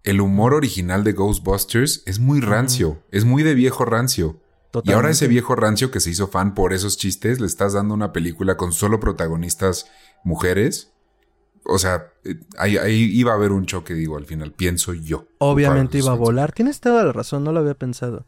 El 0.03 0.21
humor 0.21 0.55
original 0.55 1.05
de 1.05 1.13
Ghostbusters 1.13 2.03
es 2.07 2.19
muy 2.19 2.41
rancio, 2.41 3.03
es 3.11 3.25
muy 3.25 3.43
de 3.43 3.55
viejo 3.55 3.85
rancio. 3.85 4.41
Y 4.85 4.93
ahora 4.93 5.11
ese 5.11 5.29
viejo 5.29 5.55
rancio 5.55 5.91
que 5.91 6.01
se 6.01 6.11
hizo 6.11 6.29
fan 6.29 6.55
por 6.55 6.73
esos 6.73 6.97
chistes, 6.97 7.41
le 7.41 7.47
estás 7.47 7.75
dando 7.75 7.95
una 7.95 8.13
película 8.13 8.57
con 8.57 8.73
solo 8.73 8.99
protagonistas 8.99 9.87
mujeres 10.25 10.93
o 11.65 11.79
sea, 11.79 12.13
eh, 12.25 12.41
ahí, 12.59 12.77
iba 13.13 13.33
a 13.33 13.37
haber 13.37 13.53
un 13.53 13.67
choque, 13.67 13.95
digo, 13.95 14.17
al 14.17 14.27
final, 14.27 14.53
pienso 14.53 14.95
yo. 14.95 15.27
Obviamente 15.39 15.99
iba 15.99 16.13
a 16.13 16.17
volar. 16.17 16.53
Tienes 16.53 16.81
toda 16.81 17.05
la 17.05 17.13
razón, 17.13 17.45
no 17.45 17.53
lo 17.53 17.61
había 17.61 17.75
pensado. 17.75 18.27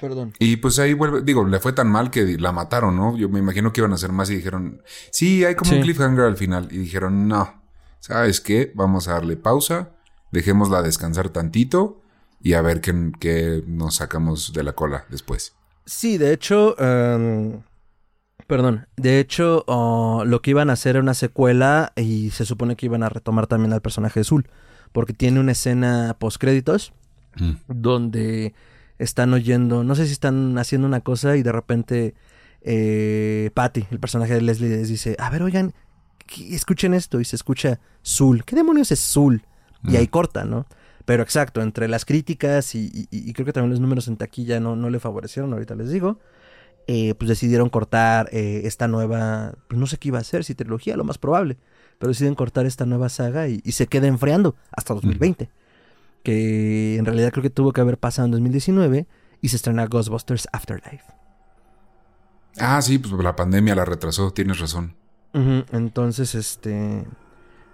Perdón. 0.00 0.32
Y 0.38 0.56
pues 0.56 0.78
ahí 0.78 0.94
vuelve, 0.94 1.22
digo, 1.22 1.46
le 1.46 1.60
fue 1.60 1.72
tan 1.72 1.88
mal 1.88 2.10
que 2.10 2.38
la 2.38 2.52
mataron, 2.52 2.96
¿no? 2.96 3.16
Yo 3.16 3.28
me 3.28 3.38
imagino 3.38 3.72
que 3.72 3.80
iban 3.80 3.92
a 3.92 3.96
hacer 3.96 4.12
más 4.12 4.30
y 4.30 4.36
dijeron, 4.36 4.82
sí, 5.10 5.44
hay 5.44 5.54
como 5.54 5.72
un 5.72 5.82
cliffhanger 5.82 6.24
al 6.24 6.36
final. 6.36 6.68
Y 6.70 6.78
dijeron, 6.78 7.28
no, 7.28 7.62
¿sabes 8.00 8.40
qué? 8.40 8.72
Vamos 8.74 9.08
a 9.08 9.12
darle 9.12 9.36
pausa, 9.36 9.90
dejémosla 10.32 10.82
descansar 10.82 11.28
tantito 11.28 12.00
y 12.40 12.54
a 12.54 12.62
ver 12.62 12.80
qué, 12.80 13.12
qué 13.20 13.62
nos 13.66 13.96
sacamos 13.96 14.52
de 14.52 14.62
la 14.62 14.72
cola 14.72 15.04
después. 15.10 15.54
Sí, 15.84 16.18
de 16.18 16.32
hecho, 16.32 16.78
em, 16.78 17.60
Perdón. 18.50 18.88
De 18.96 19.20
hecho, 19.20 19.64
lo 20.26 20.42
que 20.42 20.50
iban 20.50 20.70
a 20.70 20.72
hacer 20.72 20.96
era 20.96 21.02
una 21.02 21.14
secuela 21.14 21.92
y 21.94 22.30
se 22.30 22.44
supone 22.44 22.74
que 22.74 22.86
iban 22.86 23.04
a 23.04 23.08
retomar 23.08 23.46
también 23.46 23.72
al 23.72 23.80
personaje 23.80 24.18
de 24.18 24.24
Zul. 24.24 24.48
Porque 24.90 25.12
tiene 25.12 25.38
una 25.38 25.52
escena 25.52 26.16
post 26.18 26.40
créditos 26.40 26.92
mm. 27.36 27.52
donde 27.68 28.52
están 29.00 29.32
oyendo, 29.32 29.82
no 29.82 29.94
sé 29.94 30.06
si 30.06 30.12
están 30.12 30.56
haciendo 30.58 30.86
una 30.86 31.00
cosa 31.00 31.36
y 31.36 31.42
de 31.42 31.52
repente 31.52 32.14
eh, 32.62 33.50
Patty, 33.54 33.86
el 33.90 33.98
personaje 33.98 34.34
de 34.34 34.42
Leslie, 34.42 34.68
les 34.68 34.88
dice, 34.88 35.16
a 35.18 35.30
ver, 35.30 35.42
oigan, 35.42 35.72
escuchen 36.50 36.94
esto 36.94 37.20
y 37.20 37.24
se 37.24 37.36
escucha 37.36 37.80
Zul. 38.06 38.44
¿Qué 38.44 38.54
demonios 38.54 38.92
es 38.92 39.00
Zul? 39.00 39.42
Y 39.84 39.96
ahí 39.96 40.04
mm. 40.04 40.10
corta, 40.10 40.44
¿no? 40.44 40.66
Pero 41.06 41.22
exacto, 41.22 41.62
entre 41.62 41.88
las 41.88 42.04
críticas 42.04 42.74
y, 42.74 43.08
creo 43.32 43.46
que 43.46 43.52
también 43.52 43.70
los 43.70 43.80
números 43.80 44.06
en 44.06 44.16
taquilla 44.16 44.60
no, 44.60 44.76
no 44.76 44.90
le 44.90 45.00
favorecieron, 45.00 45.52
ahorita 45.52 45.74
les 45.74 45.90
digo. 45.90 46.18
Eh, 46.86 47.14
pues 47.14 47.28
decidieron 47.28 47.68
cortar 47.68 48.28
eh, 48.32 48.62
esta 48.64 48.88
nueva, 48.88 49.54
pues 49.68 49.78
no 49.78 49.86
sé 49.86 49.96
qué 49.96 50.08
iba 50.08 50.18
a 50.18 50.24
ser, 50.24 50.44
si 50.44 50.54
trilogía, 50.54 50.96
lo 50.96 51.04
más 51.04 51.18
probable, 51.18 51.56
pero 51.98 52.10
deciden 52.10 52.34
cortar 52.34 52.66
esta 52.66 52.84
nueva 52.84 53.08
saga 53.08 53.48
y, 53.48 53.60
se 53.72 53.86
queda 53.86 54.08
enfriando 54.08 54.56
hasta 54.72 54.94
2020, 54.94 55.50
que 56.22 56.96
en 56.96 57.04
realidad 57.04 57.32
creo 57.32 57.42
que 57.42 57.50
tuvo 57.50 57.72
que 57.72 57.80
haber 57.80 57.98
pasado 57.98 58.26
en 58.26 58.32
2019 58.32 59.06
y 59.40 59.48
se 59.48 59.56
estrena 59.56 59.86
Ghostbusters 59.86 60.48
Afterlife. 60.52 61.04
Ah, 62.58 62.82
sí, 62.82 62.98
pues 62.98 63.12
la 63.22 63.36
pandemia 63.36 63.74
la 63.74 63.84
retrasó, 63.84 64.32
tienes 64.32 64.58
razón. 64.58 64.94
Entonces, 65.32 66.34
este... 66.34 67.04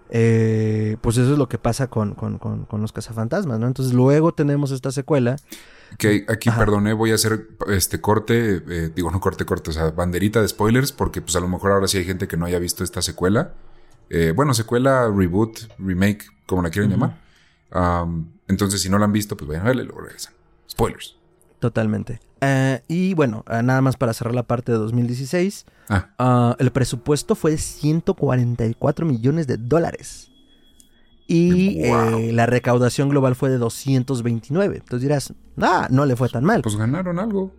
Eh, 0.09 0.99
pues 1.01 1.17
eso 1.17 1.33
es 1.33 1.39
lo 1.39 1.49
que 1.49 1.59
pasa 1.59 1.89
con, 1.89 2.15
con, 2.15 2.39
con, 2.39 2.65
con, 2.65 2.81
los 2.81 2.93
cazafantasmas, 2.93 3.59
¿no? 3.59 3.67
Entonces 3.67 3.93
luego 3.93 4.33
tenemos 4.33 4.71
esta 4.71 4.93
secuela 4.93 5.35
que 5.99 6.27
aquí, 6.29 6.51
perdone, 6.51 6.93
voy 6.93 7.13
a 7.13 7.15
hacer 7.15 7.49
este 7.69 8.01
corte, 8.01 8.63
eh, 8.69 8.91
digo 8.95 9.11
no 9.11 9.21
corte, 9.21 9.45
corte, 9.45 9.71
o 9.71 9.73
sea, 9.73 9.91
banderita 9.91 10.43
de 10.43 10.49
spoilers, 10.49 10.93
porque 10.93 11.23
pues 11.23 11.37
a 11.37 11.41
lo 11.41 11.49
mejor 11.49 11.73
ahora 11.73 11.89
sí 11.89 11.99
hay 11.99 12.05
gente 12.05 12.29
que 12.29 12.37
no 12.37 12.47
haya 12.47 12.59
visto 12.59 12.85
esta 12.85 13.03
secuela. 13.03 13.55
Eh, 14.11 14.33
bueno, 14.35 14.53
secuela, 14.55 15.11
reboot, 15.15 15.59
remake, 15.79 16.27
como 16.47 16.63
la 16.63 16.71
quieren 16.71 16.91
llamar. 16.91 17.19
Entonces, 18.49 18.81
si 18.83 18.89
no 18.89 18.99
la 18.99 19.05
han 19.07 19.13
visto, 19.13 19.37
pues 19.37 19.49
vayan 19.49 19.63
a 19.63 19.67
verla 19.67 19.83
y 19.83 19.87
luego 19.87 20.03
regresan. 20.03 20.33
Spoilers. 20.71 21.17
Totalmente. 21.59 22.21
Eh, 22.41 22.83
y 22.87 23.15
bueno, 23.15 23.45
eh, 23.51 23.63
nada 23.63 23.81
más 23.81 23.97
para 23.97 24.13
cerrar 24.13 24.35
la 24.35 24.43
parte 24.43 24.73
de 24.73 24.79
2016. 24.79 25.65
Ah. 25.89 26.11
ah, 26.19 26.57
el 26.59 26.71
presupuesto 26.71 27.35
fue 27.35 27.53
de 27.53 27.59
144 27.59 29.07
millones 29.07 29.47
de 29.47 29.57
dólares. 29.57 30.31
Y 31.29 31.89
Wow. 31.89 32.19
eh, 32.19 32.33
la 32.33 32.47
recaudación 32.47 33.09
global 33.09 33.35
fue 33.35 33.51
de 33.51 33.59
229. 33.59 34.77
Entonces 34.77 35.01
dirás, 35.03 35.33
ah, 35.61 35.89
no 35.91 36.07
le 36.07 36.15
fue 36.15 36.29
tan 36.29 36.45
mal. 36.45 36.63
Pues 36.63 36.77
ganaron 36.77 37.19
algo. 37.19 37.53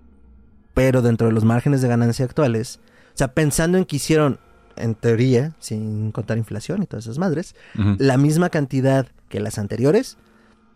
Pero 0.73 1.01
dentro 1.01 1.27
de 1.27 1.33
los 1.33 1.43
márgenes 1.43 1.81
de 1.81 1.87
ganancia 1.87 2.23
actuales, 2.23 2.79
o 3.13 3.17
sea, 3.17 3.33
pensando 3.33 3.77
en 3.77 3.85
que 3.85 3.95
hicieron, 3.95 4.39
en 4.75 4.93
teoría, 4.93 5.55
sin 5.59 6.11
contar 6.11 6.37
inflación 6.37 6.83
y 6.83 6.85
todas 6.85 7.05
esas 7.05 7.17
madres, 7.17 7.55
la 7.97 8.17
misma 8.17 8.49
cantidad 8.49 9.07
que 9.27 9.39
las 9.39 9.57
anteriores, 9.57 10.17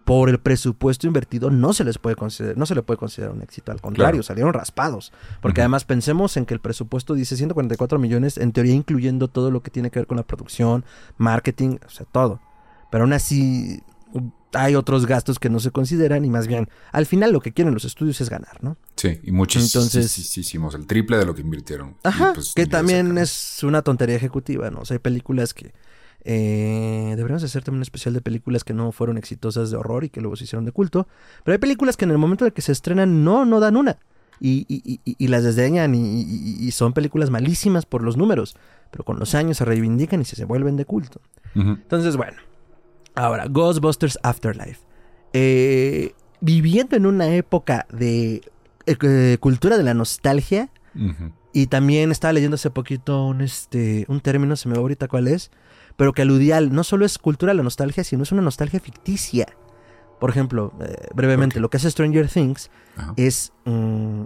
por 0.06 0.30
el 0.30 0.39
presupuesto 0.39 1.08
invertido 1.08 1.49
no 1.52 1.74
se 1.74 1.84
les 1.84 1.97
puede 1.97 2.16
considerar, 2.16 2.58
no 2.58 2.66
se 2.66 2.76
le 2.76 2.82
puede 2.82 2.97
considerar 2.97 3.34
un 3.36 3.41
éxito, 3.41 3.72
al 3.72 3.82
contrario, 3.82 4.14
Claro. 4.20 4.24
salieron 4.24 4.54
raspados. 4.54 5.14
Porque 5.41 5.62
Ujú. 5.62 5.66
además 5.66 5.86
pensemos 5.86 6.36
en 6.38 6.45
que 6.45 6.54
el 6.54 6.60
presupuesto 6.60 7.14
dice 7.14 7.38
144 7.38 7.99
millones, 7.99 8.38
en 8.38 8.52
teoría 8.52 8.74
incluyendo 8.74 9.28
todo 9.28 9.52
lo 9.52 9.62
que 9.62 9.72
tiene 9.72 9.91
que 9.91 9.99
ver 9.99 10.08
con 10.08 10.18
la 10.18 10.24
producción, 10.24 10.84
marketing, 11.18 11.78
o 11.86 11.89
sea, 11.89 12.06
todo. 12.12 12.39
Pero 12.91 13.04
aún 13.04 13.14
así 13.14 13.82
hay 14.54 14.76
otros 14.76 15.06
gastos 15.06 15.39
que 15.39 15.49
no 15.49 15.62
se 15.62 15.72
consideran 15.72 16.26
y 16.26 16.30
más 16.30 16.45
bien, 16.47 16.68
al 16.91 17.06
final 17.06 17.32
lo 17.32 17.39
que 17.39 17.54
quieren 17.54 17.74
los 17.74 17.86
estudios 17.86 18.20
es 18.20 18.30
ganar, 18.30 18.62
¿no? 18.62 18.76
Sí, 18.97 19.20
y 19.24 19.32
muchísimos. 19.32 19.95
Entonces- 19.95 20.38
el 20.76 20.88
triple 20.88 21.18
de 21.18 21.26
lo 21.26 21.34
que 21.34 21.41
invirtieron. 21.41 21.95
Ajá, 22.04 22.34
pues, 22.34 22.54
que 22.54 22.66
también 22.66 23.18
es 23.18 23.64
una 23.64 23.82
tontería 23.82 24.16
ejecutiva, 24.18 24.70
¿no? 24.70 24.80
O 24.82 24.86
sea, 24.86 24.95
hay 24.95 24.99
películas 24.99 25.54
que... 25.54 25.74
Eh, 26.24 27.13
deberíamos 27.15 27.43
hacer 27.43 27.63
también 27.63 27.80
un 27.80 27.84
especial 27.84 28.13
de 28.13 28.22
películas 28.22 28.63
que 28.63 28.74
no 28.74 28.91
fueron 28.91 29.17
exitosas 29.17 29.72
de 29.72 29.78
horror 29.78 30.03
y 30.03 30.09
que 30.09 30.22
luego 30.22 30.36
se 30.36 30.43
hicieron 30.43 30.65
de 30.65 30.72
culto. 30.72 31.07
Pero 31.43 31.53
hay 31.53 31.59
películas 31.59 31.97
que 31.97 32.05
en 32.05 32.11
el 32.11 32.17
momento 32.17 32.45
de 32.45 32.51
que 32.51 32.61
se 32.61 32.72
estrenan 32.72 33.24
no, 33.24 33.45
no 33.45 33.59
dan 33.59 33.76
una. 33.78 33.97
Y, 34.39 34.65
y- 34.67 34.82
y- 34.84 34.99
y- 35.05 35.15
y 35.19 35.28
las 35.28 35.43
desdeñan 35.43 35.93
y, 35.93 36.72
son 36.72 36.93
películas 36.93 37.30
malísimas 37.30 37.86
por 37.86 38.03
los 38.03 38.17
números. 38.17 38.55
Pero 38.89 39.03
con 39.03 39.19
los 39.19 39.36
años 39.36 39.57
se 39.57 39.65
reivindican 39.65 40.22
y 40.22 40.26
se, 40.26 40.36
se 40.36 40.45
vuelven 40.45 40.78
de 40.78 40.86
culto. 40.86 41.22
Entonces, 41.55 42.17
bueno. 42.17 42.38
Ahora, 43.13 43.45
Ghostbusters 43.47 44.17
Afterlife. 44.24 44.80
Eh, 45.34 46.13
viviendo 46.39 46.95
en 46.95 47.05
una 47.05 47.36
época 47.36 47.86
de 47.91 48.41
eh, 48.86 49.38
cultura 49.39 49.78
de 49.78 49.84
la 49.84 49.93
nostalgia, 49.93 50.69
y 51.53 51.67
también 51.67 52.11
estaba 52.11 52.34
leyendo 52.34 52.55
hace 52.55 52.69
poquito 52.69 53.26
un, 53.26 53.41
este, 53.41 54.05
un 54.09 54.19
término, 54.22 54.55
se 54.55 54.67
me 54.67 54.76
va 54.76 54.82
ahorita 54.82 55.07
cuál 55.07 55.28
es, 55.28 55.51
pero 56.02 56.14
que 56.14 56.24
aludía 56.24 56.58
al, 56.58 56.74
no 56.74 56.84
solo 56.84 57.06
es 57.06 57.20
cultura 57.20 57.54
la 57.54 57.62
nostalgia, 57.62 58.04
sino 58.04 58.24
es 58.24 58.32
una 58.32 58.41
nostalgia 58.41 58.80
ficticia. 58.80 59.45
Por 60.20 60.32
ejemplo, 60.32 60.74
eh, 60.82 60.95
brevemente, 61.14 61.60
lo 61.60 61.70
que 61.70 61.78
hace 61.78 61.91
Stranger 61.91 62.28
Things 62.28 62.72
Ajá. 62.97 63.14
es 63.18 63.54
mm, 63.66 64.24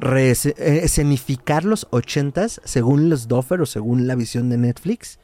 eh, 0.00 0.54
escenificar 0.56 1.66
los 1.66 1.88
ochentas 1.90 2.62
según 2.64 3.10
los 3.10 3.28
Doffer 3.28 3.60
o 3.60 3.66
según 3.66 4.06
la 4.06 4.14
visión 4.14 4.48
de 4.48 4.56
Netflix, 4.56 5.18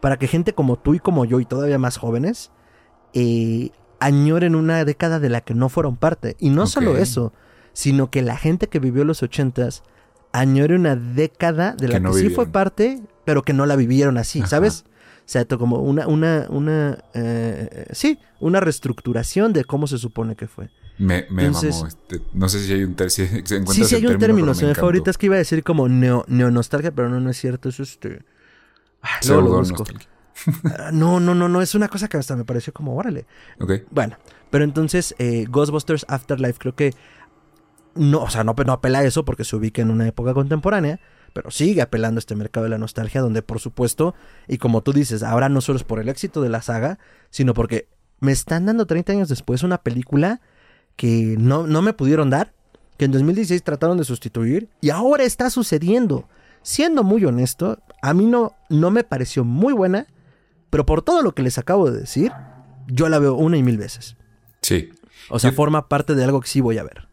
para 0.00 0.16
que 0.16 0.26
gente 0.26 0.54
como 0.54 0.76
tú 0.76 0.94
y 0.94 0.98
como 0.98 1.24
yo 1.24 1.38
y 1.38 1.44
todavía 1.44 1.78
más 1.78 1.98
jóvenes 1.98 2.50
eh, 3.14 3.70
añoren 4.00 4.56
una 4.56 4.84
década 4.84 5.20
de 5.20 5.28
la 5.28 5.40
que 5.40 5.54
no 5.54 5.68
fueron 5.68 5.96
parte. 5.96 6.34
Y 6.40 6.50
no 6.50 6.66
solo 6.66 6.96
eso, 6.96 7.32
sino 7.74 8.10
que 8.10 8.22
la 8.22 8.36
gente 8.36 8.66
que 8.66 8.80
vivió 8.80 9.04
los 9.04 9.22
ochentas 9.22 9.84
añore 10.32 10.74
una 10.74 10.96
década 10.96 11.76
de 11.76 11.86
la 11.86 11.94
Que 11.94 11.98
que, 11.98 12.08
no 12.08 12.12
sí 12.12 12.28
fue 12.28 12.46
parte, 12.46 13.00
pero 13.24 13.44
que 13.44 13.52
no 13.52 13.66
la 13.66 13.76
vivieron 13.76 14.18
así, 14.18 14.40
Ajá. 14.40 14.48
¿sabes? 14.48 14.84
O 15.26 15.28
sea, 15.28 15.44
como 15.44 15.80
una, 15.80 16.06
una, 16.06 16.46
una, 16.50 16.98
eh, 17.12 17.86
sí, 17.90 18.16
una 18.38 18.60
reestructuración 18.60 19.52
de 19.52 19.64
cómo 19.64 19.88
se 19.88 19.98
supone 19.98 20.36
que 20.36 20.46
fue. 20.46 20.70
Me, 20.98 21.26
me 21.30 21.46
Entonces- 21.46 21.74
mamó. 21.74 21.88
este, 21.88 22.22
no 22.32 22.48
sé 22.48 22.60
si 22.60 22.72
hay 22.72 22.84
un 22.84 22.94
término. 22.94 23.10
Si 23.10 23.26
Sí, 23.74 23.84
sí 23.84 23.94
hay 23.96 24.06
un 24.06 24.18
término, 24.18 24.54
se 24.54 24.66
me 24.66 24.74
fue 24.74 24.84
ahorita, 24.84 25.10
es 25.10 25.18
que 25.18 25.26
iba 25.26 25.34
a 25.34 25.38
decir 25.38 25.64
como 25.64 25.88
neo, 25.88 26.24
neonostalgia, 26.28 26.92
pero 26.92 27.08
no, 27.08 27.18
no 27.20 27.28
es 27.30 27.36
cierto, 27.38 27.68
es 27.68 27.80
este... 27.80 28.24
Ah, 29.02 29.18
lo 29.26 29.42
busco. 29.42 29.84
Ah, 30.64 30.90
no, 30.92 31.18
no, 31.18 31.34
no, 31.34 31.48
no, 31.48 31.62
es 31.62 31.74
una 31.74 31.88
cosa 31.88 32.08
que 32.08 32.18
hasta 32.18 32.36
me 32.36 32.44
pareció 32.44 32.70
como, 32.72 32.94
órale. 32.94 33.24
Bueno, 33.90 34.18
pero 34.50 34.64
entonces 34.64 35.14
eh, 35.18 35.46
Ghostbusters 35.48 36.04
Afterlife 36.08 36.58
creo 36.58 36.74
que 36.74 36.92
no, 37.94 38.20
o 38.22 38.28
sea, 38.28 38.44
no, 38.44 38.54
no 38.54 38.72
apela 38.72 38.98
a 38.98 39.04
eso 39.04 39.24
porque 39.24 39.44
se 39.44 39.56
ubica 39.56 39.80
en 39.80 39.90
una 39.90 40.06
época 40.06 40.34
contemporánea, 40.34 41.00
pero 41.36 41.50
sigue 41.50 41.82
apelando 41.82 42.16
a 42.16 42.20
este 42.20 42.34
mercado 42.34 42.64
de 42.64 42.70
la 42.70 42.78
nostalgia 42.78 43.20
donde 43.20 43.42
por 43.42 43.60
supuesto, 43.60 44.14
y 44.48 44.56
como 44.56 44.80
tú 44.80 44.94
dices, 44.94 45.22
ahora 45.22 45.50
no 45.50 45.60
solo 45.60 45.76
es 45.76 45.84
por 45.84 46.00
el 46.00 46.08
éxito 46.08 46.40
de 46.40 46.48
la 46.48 46.62
saga, 46.62 46.98
sino 47.28 47.52
porque 47.52 47.88
me 48.20 48.32
están 48.32 48.64
dando 48.64 48.86
30 48.86 49.12
años 49.12 49.28
después 49.28 49.62
una 49.62 49.76
película 49.82 50.40
que 50.96 51.36
no, 51.38 51.66
no 51.66 51.82
me 51.82 51.92
pudieron 51.92 52.30
dar, 52.30 52.54
que 52.96 53.04
en 53.04 53.12
2016 53.12 53.62
trataron 53.62 53.98
de 53.98 54.04
sustituir 54.04 54.70
y 54.80 54.88
ahora 54.88 55.24
está 55.24 55.50
sucediendo. 55.50 56.26
Siendo 56.62 57.04
muy 57.04 57.22
honesto, 57.26 57.80
a 58.00 58.14
mí 58.14 58.24
no, 58.24 58.54
no 58.70 58.90
me 58.90 59.04
pareció 59.04 59.44
muy 59.44 59.74
buena, 59.74 60.06
pero 60.70 60.86
por 60.86 61.02
todo 61.02 61.20
lo 61.20 61.32
que 61.34 61.42
les 61.42 61.58
acabo 61.58 61.90
de 61.90 62.00
decir, 62.00 62.32
yo 62.86 63.10
la 63.10 63.18
veo 63.18 63.34
una 63.34 63.58
y 63.58 63.62
mil 63.62 63.76
veces. 63.76 64.16
Sí. 64.62 64.88
O 65.28 65.38
sea, 65.38 65.50
Yo- 65.50 65.56
forma 65.56 65.86
parte 65.88 66.14
de 66.14 66.24
algo 66.24 66.40
que 66.40 66.48
sí 66.48 66.62
voy 66.62 66.78
a 66.78 66.82
ver. 66.82 67.05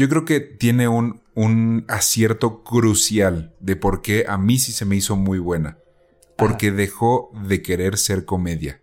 Yo 0.00 0.08
creo 0.08 0.24
que 0.24 0.40
tiene 0.40 0.88
un, 0.88 1.20
un 1.34 1.84
acierto 1.86 2.64
crucial 2.64 3.54
de 3.60 3.76
por 3.76 4.00
qué 4.00 4.24
a 4.26 4.38
mí 4.38 4.58
sí 4.58 4.72
se 4.72 4.86
me 4.86 4.96
hizo 4.96 5.14
muy 5.14 5.38
buena. 5.38 5.76
Porque 6.38 6.70
dejó 6.70 7.30
de 7.46 7.60
querer 7.60 7.98
ser 7.98 8.24
comedia. 8.24 8.80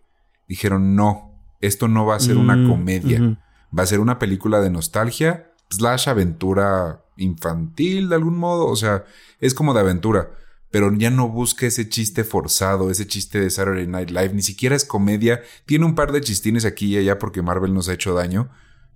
Dijeron, 0.47 0.95
no, 0.95 1.31
esto 1.59 1.87
no 1.87 2.05
va 2.05 2.17
a 2.17 2.19
ser 2.19 2.37
una 2.37 2.55
Mm, 2.55 2.69
comedia. 2.69 3.39
Va 3.75 3.81
a 3.81 3.87
ser 3.87 3.99
una 3.99 4.19
película 4.19 4.59
de 4.61 4.69
nostalgia, 4.69 5.51
slash 5.71 6.07
aventura 6.07 7.03
infantil 7.15 8.09
de 8.09 8.15
algún 8.15 8.37
modo. 8.37 8.67
O 8.67 8.75
sea, 8.75 9.03
es 9.39 9.55
como 9.55 9.73
de 9.73 9.79
aventura. 9.79 10.33
Pero 10.69 10.93
ya 10.93 11.09
no 11.09 11.29
busca 11.29 11.65
ese 11.65 11.89
chiste 11.89 12.23
forzado, 12.25 12.91
ese 12.91 13.07
chiste 13.07 13.39
de 13.39 13.49
Saturday 13.49 13.87
Night 13.87 14.11
Live. 14.11 14.35
Ni 14.35 14.43
siquiera 14.43 14.75
es 14.75 14.85
comedia. 14.85 15.41
Tiene 15.65 15.85
un 15.85 15.95
par 15.95 16.11
de 16.11 16.21
chistines 16.21 16.63
aquí 16.63 16.93
y 16.93 16.99
allá 16.99 17.17
porque 17.17 17.41
Marvel 17.41 17.73
nos 17.73 17.89
ha 17.89 17.93
hecho 17.93 18.13
daño. 18.13 18.51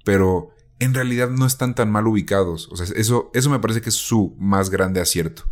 Pero 0.05 0.51
en 0.81 0.93
realidad 0.93 1.29
no 1.29 1.45
están 1.45 1.75
tan 1.75 1.91
mal 1.91 2.07
ubicados. 2.07 2.67
O 2.71 2.75
sea, 2.75 2.85
eso, 2.95 3.29
eso 3.33 3.49
me 3.49 3.59
parece 3.59 3.81
que 3.81 3.89
es 3.89 3.95
su 3.95 4.35
más 4.39 4.69
grande 4.69 4.99
acierto. 4.99 5.43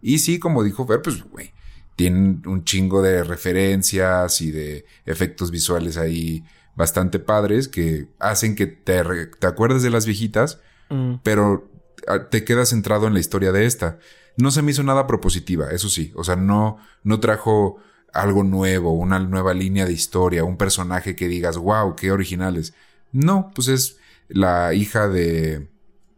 Y 0.00 0.18
sí, 0.18 0.38
como 0.38 0.62
dijo 0.64 0.86
Fer, 0.86 1.00
pues, 1.02 1.22
güey, 1.22 1.52
tienen 1.96 2.42
un 2.46 2.64
chingo 2.64 3.00
de 3.02 3.22
referencias 3.24 4.40
y 4.40 4.50
de 4.50 4.84
efectos 5.06 5.50
visuales 5.50 5.96
ahí 5.96 6.44
bastante 6.74 7.18
padres 7.18 7.68
que 7.68 8.08
hacen 8.18 8.56
que 8.56 8.66
te, 8.66 9.02
te 9.38 9.46
acuerdes 9.46 9.82
de 9.82 9.90
las 9.90 10.04
viejitas, 10.06 10.58
Mm. 10.90 11.20
pero 11.22 11.70
ah, 12.06 12.28
te 12.28 12.44
quedas 12.44 12.68
centrado 12.68 13.06
en 13.06 13.14
la 13.14 13.20
historia 13.20 13.50
de 13.52 13.64
esta. 13.64 13.98
No 14.36 14.50
se 14.50 14.60
me 14.60 14.72
hizo 14.72 14.82
nada 14.82 15.06
propositiva, 15.06 15.70
eso 15.70 15.88
sí. 15.88 16.12
O 16.16 16.24
sea, 16.24 16.36
no, 16.36 16.76
no 17.02 17.18
trajo 17.20 17.78
algo 18.12 18.42
nuevo, 18.44 18.92
una 18.92 19.18
nueva 19.18 19.54
línea 19.54 19.86
de 19.86 19.92
historia, 19.94 20.44
un 20.44 20.58
personaje 20.58 21.16
que 21.16 21.28
digas, 21.28 21.56
wow, 21.56 21.96
qué 21.96 22.12
originales. 22.12 22.74
No, 23.10 23.50
pues 23.54 23.68
es 23.68 23.96
la 24.32 24.74
hija 24.74 25.08
de. 25.08 25.68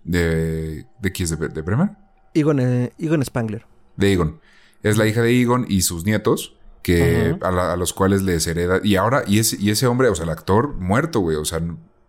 ¿De, 0.04 0.86
de 1.00 1.12
quién 1.12 1.24
es? 1.24 1.38
¿De, 1.38 1.48
de 1.48 1.62
Bremer? 1.62 1.90
Egon, 2.34 2.60
eh, 2.60 2.92
Egon 2.98 3.24
Spangler. 3.24 3.66
De 3.96 4.12
Egon. 4.12 4.40
Es 4.82 4.98
la 4.98 5.06
hija 5.06 5.22
de 5.22 5.40
Egon 5.40 5.64
y 5.68 5.80
sus 5.82 6.04
nietos, 6.04 6.56
que 6.82 7.36
a, 7.40 7.50
la- 7.50 7.72
a 7.72 7.76
los 7.76 7.94
cuales 7.94 8.22
les 8.22 8.46
hereda. 8.46 8.80
Y 8.82 8.96
ahora, 8.96 9.22
y 9.26 9.38
ese, 9.38 9.56
y 9.58 9.70
ese 9.70 9.86
hombre, 9.86 10.08
o 10.08 10.14
sea, 10.14 10.24
el 10.24 10.30
actor 10.30 10.74
muerto, 10.74 11.20
güey. 11.20 11.36
O 11.38 11.44
sea, 11.46 11.60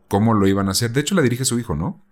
¿cómo 0.10 0.34
lo 0.34 0.48
iban 0.48 0.68
a 0.68 0.72
hacer? 0.72 0.92
De 0.92 1.00
hecho, 1.02 1.16
la 1.16 1.22
dirige 1.22 1.46
su 1.46 1.58
hijo, 1.58 1.76
¿no? 1.76 2.04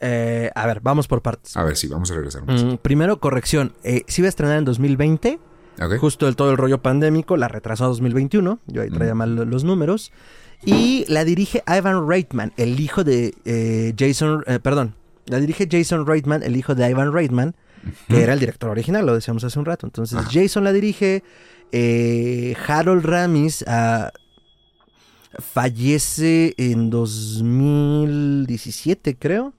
Eh, 0.00 0.50
a 0.54 0.66
ver, 0.66 0.80
vamos 0.80 1.06
por 1.08 1.20
partes. 1.22 1.56
A 1.56 1.64
ver, 1.64 1.76
sí, 1.76 1.86
vamos 1.88 2.10
a 2.10 2.14
regresar. 2.14 2.42
Mm, 2.44 2.78
primero, 2.78 3.20
corrección. 3.20 3.72
Eh, 3.82 4.04
se 4.06 4.22
iba 4.22 4.26
a 4.26 4.30
estrenar 4.30 4.56
en 4.58 4.64
2020, 4.64 5.38
Ok. 5.82 5.96
justo 5.98 6.28
el 6.28 6.36
todo 6.36 6.50
el 6.50 6.56
rollo 6.56 6.80
pandémico, 6.80 7.36
la 7.36 7.48
retrasó 7.48 7.84
a 7.84 7.88
2021. 7.88 8.60
Yo 8.66 8.82
ahí 8.82 8.88
traía 8.90 9.14
Mm. 9.14 9.18
mal 9.18 9.36
lo- 9.36 9.44
los 9.44 9.64
números. 9.64 10.12
Y 10.64 11.04
la 11.08 11.24
dirige 11.24 11.62
Ivan 11.66 12.08
Reitman, 12.08 12.52
el 12.56 12.80
hijo 12.80 13.04
de 13.04 13.34
eh, 13.44 13.94
Jason, 13.96 14.42
eh, 14.46 14.58
perdón, 14.58 14.94
la 15.26 15.38
dirige 15.38 15.68
Jason 15.70 16.06
Reitman, 16.06 16.42
el 16.42 16.56
hijo 16.56 16.74
de 16.74 16.88
Ivan 16.88 17.12
Reitman, 17.12 17.54
que 18.08 18.22
era 18.22 18.32
el 18.32 18.40
director 18.40 18.70
original, 18.70 19.06
lo 19.06 19.14
decíamos 19.14 19.44
hace 19.44 19.58
un 19.58 19.64
rato. 19.64 19.86
Entonces, 19.86 20.18
Ajá. 20.18 20.28
Jason 20.32 20.64
la 20.64 20.72
dirige, 20.72 21.22
eh, 21.72 22.56
Harold 22.66 23.04
Ramis 23.04 23.64
ah, 23.68 24.10
fallece 25.38 26.54
en 26.56 26.90
2017, 26.90 29.16
creo. 29.16 29.52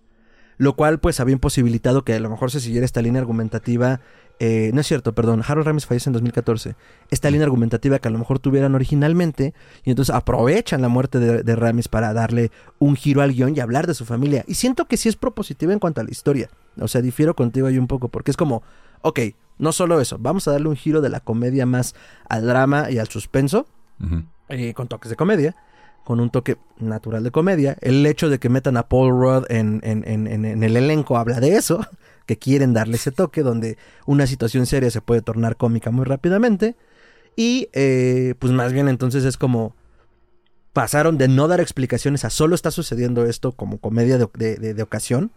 Lo 0.60 0.76
cual, 0.76 1.00
pues, 1.00 1.20
había 1.20 1.34
imposibilitado 1.34 2.04
que 2.04 2.16
a 2.16 2.20
lo 2.20 2.32
mejor 2.32 2.50
se 2.50 2.60
siguiera 2.60 2.84
esta 2.84 3.04
línea 3.04 3.22
argumentativa. 3.22 4.02
Eh, 4.40 4.72
no 4.74 4.82
es 4.82 4.88
cierto, 4.88 5.14
perdón. 5.14 5.44
Harold 5.48 5.68
Ramis 5.68 5.86
fallece 5.86 6.10
en 6.10 6.14
2014. 6.14 6.76
Esta 7.10 7.30
línea 7.30 7.46
argumentativa 7.46 8.00
que 8.00 8.08
a 8.08 8.12
lo 8.12 8.20
mejor 8.20 8.40
tuvieran 8.40 8.76
originalmente. 8.76 9.54
Y 9.84 9.90
entonces 9.90 10.14
aprovechan 10.14 10.82
la 10.82 10.90
muerte 10.90 11.20
de, 11.20 11.44
de 11.44 11.56
Ramis 11.56 11.88
para 11.88 12.14
darle 12.14 12.52
un 12.80 12.96
giro 12.96 13.22
al 13.22 13.34
guion 13.34 13.56
y 13.56 13.60
hablar 13.60 13.88
de 13.88 13.94
su 13.94 14.06
familia. 14.06 14.44
Y 14.48 14.56
siento 14.56 14.86
que 14.86 14.98
sí 14.98 15.10
es 15.10 15.16
propositiva 15.16 15.74
en 15.74 15.80
cuanto 15.80 16.02
a 16.02 16.04
la 16.04 16.12
historia. 16.12 16.50
O 16.80 16.88
sea, 16.88 17.02
difiero 17.02 17.36
contigo 17.36 17.68
ahí 17.68 17.78
un 17.78 17.88
poco. 17.88 18.10
Porque 18.10 18.32
es 18.32 18.38
como, 18.38 18.64
ok, 19.02 19.20
no 19.58 19.72
solo 19.72 20.00
eso. 20.00 20.18
Vamos 20.20 20.48
a 20.48 20.52
darle 20.52 20.70
un 20.70 20.76
giro 20.76 21.02
de 21.02 21.10
la 21.10 21.20
comedia 21.20 21.66
más 21.66 21.96
al 22.30 22.46
drama 22.46 22.92
y 22.92 23.00
al 23.00 23.08
suspenso 23.08 23.68
eh, 24.50 24.74
con 24.74 24.88
toques 24.88 25.10
de 25.10 25.16
comedia. 25.16 25.56
con 26.04 26.22
un 26.22 26.30
toque 26.30 26.58
natural 26.78 27.24
de 27.24 27.32
comedia. 27.32 27.76
El 27.82 28.06
hecho 28.06 28.30
de 28.30 28.40
que 28.40 28.48
metan 28.48 28.78
a 28.78 28.88
Paul 28.88 29.12
Rudd 29.12 29.46
en, 29.50 29.82
en, 29.84 30.64
el 30.64 30.78
elenco 30.78 31.18
habla 31.18 31.42
de 31.42 31.58
eso, 31.58 31.86
que 32.28 32.38
quieren 32.38 32.74
darle 32.74 32.98
ese 32.98 33.12
toque 33.12 33.42
donde 33.42 33.78
una 34.06 34.28
situación 34.28 34.68
seria 34.68 34.92
se 34.92 35.02
puede 35.02 35.24
tornar 35.24 35.58
cómica 35.58 35.90
muy 35.90 36.06
rápidamente. 36.06 36.76
Y 37.36 37.70
eh, 37.74 38.36
pues 38.38 38.54
más 38.54 38.74
bien 38.74 38.88
entonces 38.88 39.24
es 39.24 39.38
como 39.38 39.76
pasaron 40.74 41.18
de 41.18 41.28
no 41.28 41.48
dar 41.48 41.60
explicaciones 41.60 42.24
a 42.24 42.30
solo 42.30 42.54
está 42.54 42.70
sucediendo 42.70 43.26
esto 43.26 43.54
como 43.54 43.80
comedia 43.80 44.20
de, 44.20 44.84
ocasión, 44.84 45.32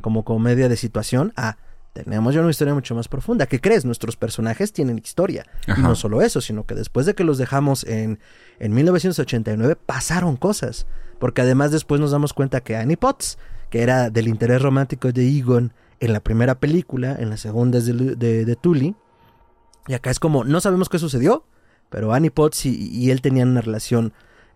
como 0.00 0.24
comedia 0.24 0.68
de 0.68 0.76
situación, 0.76 1.32
a 1.36 1.58
tenemos 1.92 2.34
ya 2.34 2.40
una 2.40 2.50
historia 2.50 2.72
mucho 2.72 2.94
más 2.94 3.08
profunda. 3.08 3.46
¿Qué 3.46 3.60
crees? 3.60 3.84
Nuestros 3.84 4.16
personajes 4.16 4.72
tienen 4.72 4.98
historia. 4.98 5.44
Y 5.76 5.80
no 5.80 5.96
solo 5.96 6.22
eso, 6.22 6.40
sino 6.40 6.64
que 6.64 6.74
después 6.74 7.04
de 7.04 7.14
que 7.14 7.24
los 7.24 7.36
dejamos 7.36 7.84
en, 7.84 8.20
en 8.60 8.74
1989, 8.74 9.76
pasaron 9.86 10.36
cosas. 10.36 10.86
Porque 11.18 11.42
además 11.42 11.72
después 11.72 12.00
nos 12.00 12.12
damos 12.12 12.32
cuenta 12.32 12.60
que 12.60 12.76
Annie 12.76 12.96
Potts, 12.96 13.38
que 13.70 13.82
era 13.82 14.08
del 14.08 14.28
interés 14.28 14.62
romántico 14.62 15.10
de 15.10 15.28
Egon 15.28 15.72
en 16.00 16.12
la 16.12 16.20
primera 16.20 16.58
película, 16.58 17.16
en 17.18 17.30
la 17.30 17.36
segunda 17.36 17.78
es 17.78 17.86
de, 17.86 17.94
de, 18.16 18.56
Tully, 18.56 18.96
y 19.86 19.94
acá 19.94 20.10
es 20.10 20.18
como, 20.18 20.44
no 20.44 20.60
sabemos 20.60 20.88
qué 20.88 20.98
sucedió, 20.98 21.44
pero 21.88 22.12
Annie 22.12 22.30
Potts 22.30 22.66
y 22.66 23.10
él 23.10 23.20
tenían 23.20 23.48
una 23.48 23.60
relación 23.60 24.12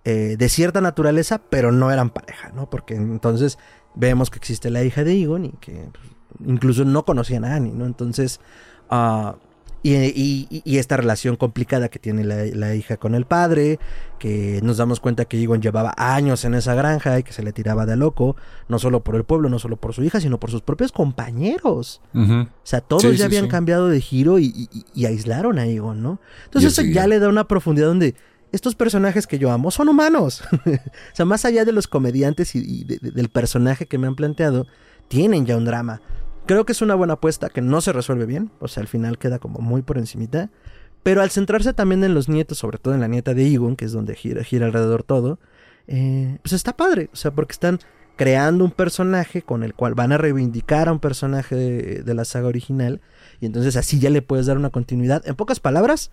eh, 0.06 0.36
de 0.38 0.48
cierta 0.50 0.82
naturaleza, 0.82 1.40
pero 1.48 1.72
no 1.72 1.90
eran 1.90 2.10
pareja, 2.10 2.50
¿no? 2.50 2.68
Porque 2.68 2.94
entonces 2.94 3.58
vemos 3.94 4.28
que 4.28 4.36
existe 4.36 4.68
la 4.68 4.84
hija 4.84 5.02
de 5.02 5.18
Egon 5.18 5.46
y 5.46 5.52
que 5.52 5.88
pues, 5.92 6.46
incluso 6.46 6.84
no 6.84 7.06
conocían 7.06 7.46
a 7.46 7.54
Annie, 7.54 7.72
¿no? 7.72 7.86
Entonces, 7.86 8.38
uh, 8.90 9.32
y, 9.86 10.78
esta 10.78 10.96
relación 10.96 11.36
complicada 11.36 11.88
que 11.88 11.98
tiene 11.98 12.24
la, 12.24 12.74
hija 12.74 12.96
con 12.96 13.14
el 13.14 13.26
padre, 13.26 13.78
que 14.18 14.60
nos 14.62 14.78
damos 14.78 14.98
cuenta 14.98 15.26
que 15.26 15.40
Egon 15.42 15.60
llevaba 15.60 15.92
años 15.98 16.44
en 16.46 16.54
esa 16.54 16.74
granja 16.74 17.18
y 17.18 17.22
que 17.22 17.34
se 17.34 17.42
le 17.42 17.52
tiraba 17.52 17.84
de 17.84 17.96
loco, 17.96 18.34
no 18.68 18.78
solo 18.78 19.00
por 19.00 19.14
el 19.14 19.24
pueblo, 19.24 19.50
no 19.50 19.58
solo 19.58 19.76
por 19.76 19.92
su 19.92 20.02
hija, 20.02 20.20
sino 20.20 20.40
por 20.40 20.50
sus 20.50 20.62
propios 20.62 20.90
compañeros. 20.90 22.00
O 22.14 22.46
sea, 22.62 22.80
todos 22.80 23.18
ya 23.18 23.26
habían 23.26 23.48
cambiado 23.48 23.88
de 23.88 24.00
giro 24.00 24.38
y, 24.38 24.68
aislaron 25.06 25.58
a 25.58 25.66
Egon, 25.66 26.02
¿no? 26.02 26.18
Entonces 26.46 26.72
eso 26.72 26.82
ya 26.82 27.06
le 27.06 27.18
da 27.18 27.28
una 27.28 27.46
profundidad 27.46 27.88
donde 27.88 28.14
estos 28.52 28.74
personajes 28.74 29.26
que 29.26 29.38
yo 29.38 29.50
amo 29.50 29.70
son 29.70 29.88
humanos. 29.88 30.42
o 30.66 30.80
sea, 31.12 31.26
más 31.26 31.44
allá 31.44 31.66
de 31.66 31.72
los 31.72 31.88
comediantes 31.88 32.54
y, 32.54 32.84
del 32.84 33.28
personaje 33.28 33.84
que 33.84 33.98
me 33.98 34.06
han 34.06 34.14
planteado, 34.14 34.66
tienen 35.08 35.44
ya 35.44 35.58
un 35.58 35.66
drama. 35.66 36.00
Creo 36.46 36.66
que 36.66 36.72
es 36.72 36.82
una 36.82 36.94
buena 36.94 37.14
apuesta 37.14 37.48
que 37.48 37.60
no 37.60 37.80
se 37.80 37.92
resuelve 37.92 38.26
bien, 38.26 38.50
o 38.60 38.68
sea, 38.68 38.82
al 38.82 38.88
final 38.88 39.18
queda 39.18 39.38
como 39.38 39.60
muy 39.60 39.82
por 39.82 39.98
encimita. 39.98 40.50
Pero 41.02 41.20
al 41.20 41.30
centrarse 41.30 41.74
también 41.74 42.02
en 42.02 42.14
los 42.14 42.28
nietos, 42.28 42.58
sobre 42.58 42.78
todo 42.78 42.94
en 42.94 43.00
la 43.00 43.08
nieta 43.08 43.34
de 43.34 43.46
Egon, 43.46 43.76
que 43.76 43.84
es 43.84 43.92
donde 43.92 44.14
gira, 44.14 44.42
gira 44.42 44.66
alrededor 44.66 45.02
todo, 45.02 45.38
eh, 45.86 46.38
pues 46.42 46.54
está 46.54 46.76
padre, 46.76 47.10
o 47.12 47.16
sea, 47.16 47.30
porque 47.30 47.52
están 47.52 47.78
creando 48.16 48.64
un 48.64 48.70
personaje 48.70 49.42
con 49.42 49.64
el 49.64 49.74
cual 49.74 49.94
van 49.94 50.12
a 50.12 50.18
reivindicar 50.18 50.88
a 50.88 50.92
un 50.92 51.00
personaje 51.00 51.56
de 51.56 52.14
la 52.14 52.24
saga 52.24 52.48
original, 52.48 53.02
y 53.40 53.46
entonces 53.46 53.76
así 53.76 53.98
ya 53.98 54.08
le 54.08 54.22
puedes 54.22 54.46
dar 54.46 54.56
una 54.56 54.70
continuidad. 54.70 55.22
En 55.26 55.34
pocas 55.34 55.60
palabras, 55.60 56.10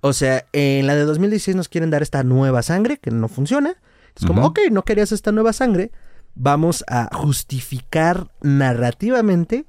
o 0.00 0.12
sea, 0.12 0.46
en 0.52 0.86
la 0.86 0.94
de 0.94 1.04
2016 1.04 1.56
nos 1.56 1.70
quieren 1.70 1.88
dar 1.88 2.02
esta 2.02 2.22
nueva 2.24 2.62
sangre 2.62 2.98
que 2.98 3.10
no 3.10 3.26
funciona. 3.26 3.74
Es 4.14 4.26
como, 4.26 4.44
ok, 4.44 4.60
no 4.70 4.84
querías 4.84 5.12
esta 5.12 5.32
nueva 5.32 5.54
sangre. 5.54 5.92
Vamos 6.34 6.84
a 6.88 7.08
justificar 7.14 8.28
narrativamente 8.42 9.66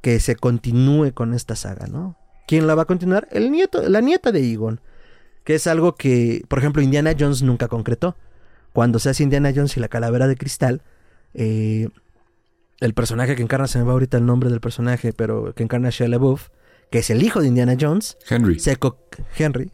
que 0.00 0.20
se 0.20 0.36
continúe 0.36 1.12
con 1.12 1.34
esta 1.34 1.56
saga, 1.56 1.86
¿no? 1.86 2.16
¿Quién 2.46 2.66
la 2.66 2.74
va 2.74 2.82
a 2.82 2.86
continuar? 2.86 3.28
El 3.30 3.50
nieto, 3.50 3.86
la 3.88 4.00
nieta 4.00 4.32
de 4.32 4.52
Egon. 4.52 4.80
Que 5.44 5.54
es 5.54 5.66
algo 5.66 5.94
que, 5.96 6.44
por 6.48 6.58
ejemplo, 6.58 6.82
Indiana 6.82 7.12
Jones 7.18 7.42
nunca 7.42 7.68
concretó. 7.68 8.16
Cuando 8.72 8.98
se 8.98 9.10
hace 9.10 9.22
Indiana 9.22 9.52
Jones 9.54 9.76
y 9.76 9.80
la 9.80 9.88
calavera 9.88 10.28
de 10.28 10.36
cristal, 10.36 10.82
eh, 11.34 11.88
el 12.80 12.94
personaje 12.94 13.34
que 13.34 13.42
encarna, 13.42 13.66
se 13.66 13.78
me 13.78 13.84
va 13.84 13.92
ahorita 13.92 14.18
el 14.18 14.26
nombre 14.26 14.50
del 14.50 14.60
personaje, 14.60 15.12
pero 15.12 15.52
que 15.54 15.62
encarna 15.62 15.90
Shia 15.90 16.08
LaBeouf, 16.08 16.48
que 16.90 17.00
es 17.00 17.10
el 17.10 17.22
hijo 17.22 17.40
de 17.40 17.48
Indiana 17.48 17.76
Jones. 17.78 18.16
Henry. 18.28 18.58
Henry. 19.36 19.72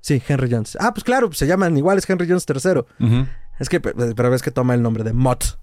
Sí, 0.00 0.22
Henry 0.26 0.50
Jones. 0.50 0.76
Ah, 0.80 0.92
pues 0.92 1.02
claro, 1.02 1.32
se 1.32 1.46
llaman 1.46 1.76
iguales 1.76 2.08
Henry 2.08 2.28
Jones 2.28 2.44
III. 2.48 2.82
Es 3.58 3.68
que, 3.68 3.80
pero 3.80 4.30
ves 4.30 4.42
que 4.42 4.50
toma 4.50 4.74
el 4.74 4.82
nombre 4.82 5.04
de 5.04 5.12
Mott. 5.12 5.58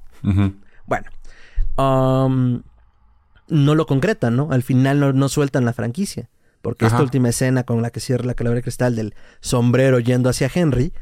Bueno. 0.85 1.07
Um, 1.77 2.63
no 3.47 3.75
lo 3.75 3.85
concretan, 3.85 4.35
¿no? 4.35 4.49
Al 4.51 4.63
final 4.63 5.17
no, 5.17 5.29
sueltan 5.29 5.65
la 5.65 5.73
franquicia. 5.73 6.29
Porque 6.61 6.85
esta 6.85 7.01
última 7.01 7.29
escena 7.29 7.63
con 7.63 7.81
la 7.81 7.89
que 7.89 7.99
cierra 7.99 8.23
la 8.23 8.35
calavera 8.35 8.57
de 8.57 8.63
cristal 8.63 8.95
del 8.95 9.15
sombrero 9.39 9.99
yendo 9.99 10.29
hacia 10.29 10.49
Henry, 10.53 10.93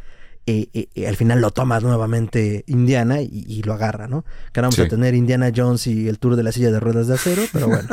eh, 0.46 0.70
eh, 0.74 0.88
eh, 0.96 1.08
al 1.08 1.18
final 1.18 1.42
lo 1.42 1.52
toma 1.52 1.82
nuevamente 1.82 2.64
Indiana 2.66 3.22
y, 3.22 3.62
lo 3.64 3.74
agarra, 3.74 4.08
¿no? 4.08 4.24
Que 4.54 4.62
ahora 4.62 4.70
vamos 4.70 4.80
a 4.80 4.88
tener 4.88 5.16
Indiana 5.16 5.52
Jones 5.54 5.86
y 5.86 6.08
el 6.08 6.18
tour 6.18 6.38
de 6.38 6.44
la 6.44 6.54
silla 6.54 6.72
de 6.72 6.80
ruedas 6.80 7.08
de 7.08 7.16
acero, 7.16 7.44
pero 7.52 7.68
bueno. 7.68 7.90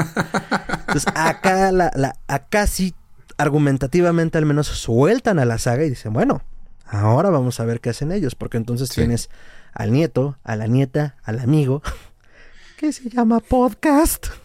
Entonces, 0.80 1.06
acá, 1.14 1.72
la, 1.72 2.16
acá 2.28 2.68
sí, 2.68 2.94
argumentativamente 3.36 4.38
al 4.38 4.46
menos, 4.46 4.68
sueltan 4.68 5.40
a 5.40 5.44
la 5.44 5.58
saga 5.58 5.84
y 5.84 5.90
dicen, 5.90 6.12
bueno, 6.12 6.40
ahora 6.86 7.30
vamos 7.30 7.60
a 7.60 7.64
ver 7.64 7.80
qué 7.80 7.90
hacen 7.90 8.12
ellos, 8.12 8.34
porque 8.34 8.56
entonces 8.56 8.90
tienes 8.90 9.30
al 9.72 9.92
nieto, 9.92 10.38
a 10.44 10.56
la 10.56 10.66
nieta, 10.66 11.16
al 11.22 11.40
amigo, 11.40 11.82
que 12.78 12.92
se 12.92 13.08
llama 13.08 13.40
podcast. 13.40 14.26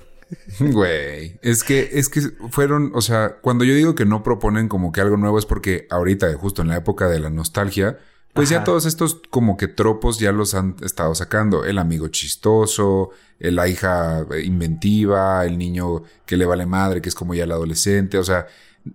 Güey, 0.59 1.39
es 1.41 1.63
que, 1.63 1.89
es 1.93 2.07
que 2.07 2.21
fueron, 2.49 2.91
o 2.95 3.01
sea, 3.01 3.37
cuando 3.41 3.65
yo 3.65 3.73
digo 3.73 3.95
que 3.95 4.05
no 4.05 4.23
proponen 4.23 4.69
como 4.69 4.93
que 4.93 5.01
algo 5.01 5.17
nuevo 5.17 5.37
es 5.37 5.45
porque 5.45 5.87
ahorita, 5.89 6.33
justo 6.35 6.61
en 6.61 6.69
la 6.69 6.77
época 6.77 7.09
de 7.09 7.19
la 7.19 7.29
nostalgia, 7.29 7.97
pues 8.33 8.49
ya 8.49 8.63
todos 8.63 8.85
estos 8.85 9.21
como 9.29 9.57
que 9.57 9.67
tropos 9.67 10.19
ya 10.19 10.31
los 10.31 10.53
han 10.53 10.77
estado 10.81 11.13
sacando. 11.15 11.65
El 11.65 11.77
amigo 11.77 12.07
chistoso, 12.07 13.09
la 13.39 13.67
hija 13.67 14.25
inventiva, 14.41 15.45
el 15.45 15.57
niño 15.57 16.03
que 16.25 16.37
le 16.37 16.45
vale 16.45 16.65
madre, 16.65 17.01
que 17.01 17.09
es 17.09 17.15
como 17.15 17.33
ya 17.33 17.43
el 17.43 17.51
adolescente. 17.51 18.17
O 18.17 18.23
sea, 18.23 18.47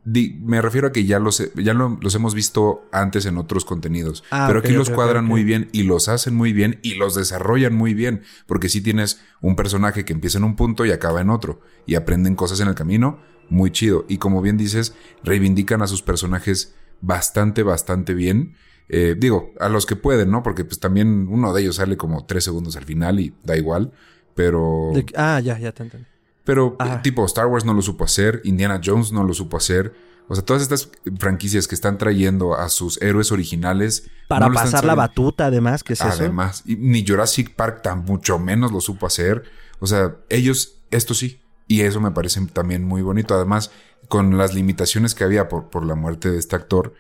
me 0.05 0.61
refiero 0.61 0.89
a 0.89 0.93
que 0.93 1.05
ya 1.05 1.19
los, 1.19 1.53
ya 1.55 1.75
los 1.75 2.15
hemos 2.15 2.35
visto 2.35 2.89
antes 2.93 3.27
en 3.27 3.39
otros 3.39 3.65
contenidos. 3.65 4.25
Ah, 4.31 4.47
pero 4.49 4.61
aquí 4.61 4.73
los 4.73 4.91
cuadran 4.91 5.25
muy 5.25 5.45
bien 5.45 5.69
y 5.73 5.85
los 5.85 6.09
hacen 6.09 6.35
muy 6.35 6.53
bien 6.53 6.81
y 6.83 6.95
los 6.95 7.15
desarrollan 7.15 7.75
muy 7.75 7.95
bien. 7.95 8.23
Porque 8.47 8.69
si 8.69 8.81
tienes 8.81 9.21
un 9.41 9.55
personaje 9.55 10.05
que 10.05 10.13
empieza 10.13 10.39
en 10.39 10.45
un 10.45 10.57
punto 10.57 10.85
y 10.85 10.91
acaba 10.91 11.21
en 11.21 11.31
otro. 11.31 11.61
Y 11.87 11.95
aprenden 11.95 12.35
cosas 12.35 12.61
en 12.61 12.69
el 12.69 12.75
camino. 12.75 13.21
Muy 13.49 13.71
chido. 13.71 14.05
Y 14.09 14.19
como 14.19 14.43
bien 14.43 14.57
dices, 14.57 14.95
reivindican 15.23 15.83
a 15.83 15.87
sus 15.87 16.03
personajes 16.03 16.75
bastante, 17.01 17.63
bastante 17.63 18.15
bien. 18.15 18.55
Eh, 18.89 19.15
digo, 19.17 19.53
a 19.61 19.69
los 19.69 19.87
que 19.87 19.97
pueden, 19.97 20.31
¿no? 20.31 20.43
Porque 20.43 20.65
pues 20.65 20.81
también 20.81 21.29
uno 21.29 21.53
de 21.53 21.63
ellos 21.63 21.77
sale 21.77 21.97
como 21.97 22.25
tres 22.27 22.45
segundos 22.45 22.77
al 22.77 22.85
final 22.85 23.21
y 23.21 23.35
da 23.45 23.57
igual. 23.57 23.93
Pero. 24.35 24.93
ah, 25.17 25.41
ya, 25.41 25.59
ya 25.59 25.73
te 25.73 25.85
entendí. 25.85 26.16
Pero 26.47 26.79
tipo 27.03 27.27
Star 27.27 27.49
Wars 27.49 27.65
no 27.65 27.75
lo 27.75 27.83
supo 27.83 28.05
hacer, 28.05 28.41
Indiana 28.45 28.81
Jones 28.83 29.11
no 29.11 29.25
lo 29.25 29.35
supo 29.35 29.57
hacer. 29.57 29.93
O 30.29 30.35
sea, 30.35 30.45
todas 30.45 30.63
estas 30.63 30.89
franquicias 31.19 31.67
que 31.67 31.75
están 31.75 31.99
trayendo 31.99 32.55
a 32.55 32.69
sus 32.69 33.03
héroes 33.03 33.33
originales. 33.33 34.09
Para 34.29 34.49
pasar 34.51 34.85
la 34.85 34.95
batuta, 34.95 35.47
además, 35.47 35.83
que 35.83 35.95
es 35.95 36.01
además, 36.01 36.63
ni 36.65 37.05
Jurassic 37.05 37.55
Park 37.55 37.83
tan 37.83 38.05
mucho 38.05 38.39
menos 38.39 38.71
lo 38.71 38.81
supo 38.81 39.07
hacer. 39.07 39.43
O 39.81 39.89
sea, 39.89 40.15
ellos, 40.29 40.79
esto 40.93 41.15
sí. 41.15 41.41
Y 41.67 41.81
eso 41.81 42.01
me 42.01 42.13
parece 42.13 42.41
también 42.47 42.85
muy 42.85 43.03
bonito. 43.03 43.35
Además, 43.35 43.73
con 44.07 44.39
las 44.39 44.55
limitaciones 44.55 45.17
que 45.17 45.25
había 45.25 45.49
por, 45.49 45.69
por 45.69 45.85
la 45.85 45.97
muerte 45.97 46.31
de 46.31 46.39
este 46.39 46.55
actor, 46.55 46.95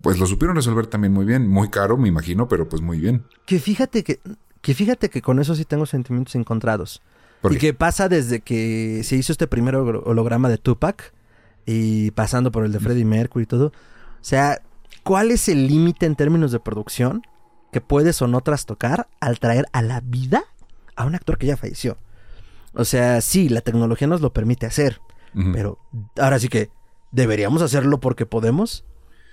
pues 0.00 0.18
lo 0.18 0.26
supieron 0.26 0.56
resolver 0.56 0.88
también 0.88 1.12
muy 1.12 1.24
bien. 1.24 1.48
Muy 1.48 1.70
caro, 1.70 1.96
me 1.96 2.08
imagino, 2.08 2.48
pero 2.48 2.68
pues 2.68 2.82
muy 2.82 2.98
bien. 2.98 3.24
Que 3.46 3.60
fíjate 3.60 4.02
que, 4.02 4.18
que 4.60 4.74
fíjate 4.74 5.08
que 5.08 5.22
con 5.22 5.38
eso 5.38 5.54
sí 5.54 5.64
tengo 5.64 5.86
sentimientos 5.86 6.34
encontrados. 6.34 7.00
Y 7.50 7.56
que 7.56 7.74
pasa 7.74 8.08
desde 8.08 8.40
que 8.40 9.02
se 9.04 9.16
hizo 9.16 9.32
este 9.32 9.46
primer 9.46 9.74
holograma 9.74 10.48
de 10.48 10.58
Tupac 10.58 11.12
y 11.66 12.10
pasando 12.12 12.52
por 12.52 12.64
el 12.64 12.72
de 12.72 12.80
Freddie 12.80 13.04
Mercury 13.04 13.44
y 13.44 13.46
todo. 13.46 13.66
O 13.66 14.24
sea, 14.24 14.62
¿cuál 15.02 15.30
es 15.30 15.48
el 15.48 15.66
límite 15.66 16.06
en 16.06 16.16
términos 16.16 16.52
de 16.52 16.60
producción 16.60 17.22
que 17.72 17.80
puedes 17.80 18.20
o 18.22 18.28
no 18.28 18.40
trastocar 18.40 19.08
al 19.20 19.38
traer 19.40 19.66
a 19.72 19.82
la 19.82 20.00
vida 20.00 20.44
a 20.94 21.04
un 21.04 21.14
actor 21.14 21.38
que 21.38 21.46
ya 21.46 21.56
falleció? 21.56 21.98
O 22.74 22.84
sea, 22.84 23.20
sí, 23.20 23.48
la 23.48 23.60
tecnología 23.60 24.06
nos 24.06 24.20
lo 24.20 24.32
permite 24.32 24.66
hacer, 24.66 25.00
pero 25.52 25.78
ahora 26.18 26.38
sí 26.38 26.48
que 26.48 26.70
deberíamos 27.10 27.62
hacerlo 27.62 28.00
porque 28.00 28.26
podemos. 28.26 28.84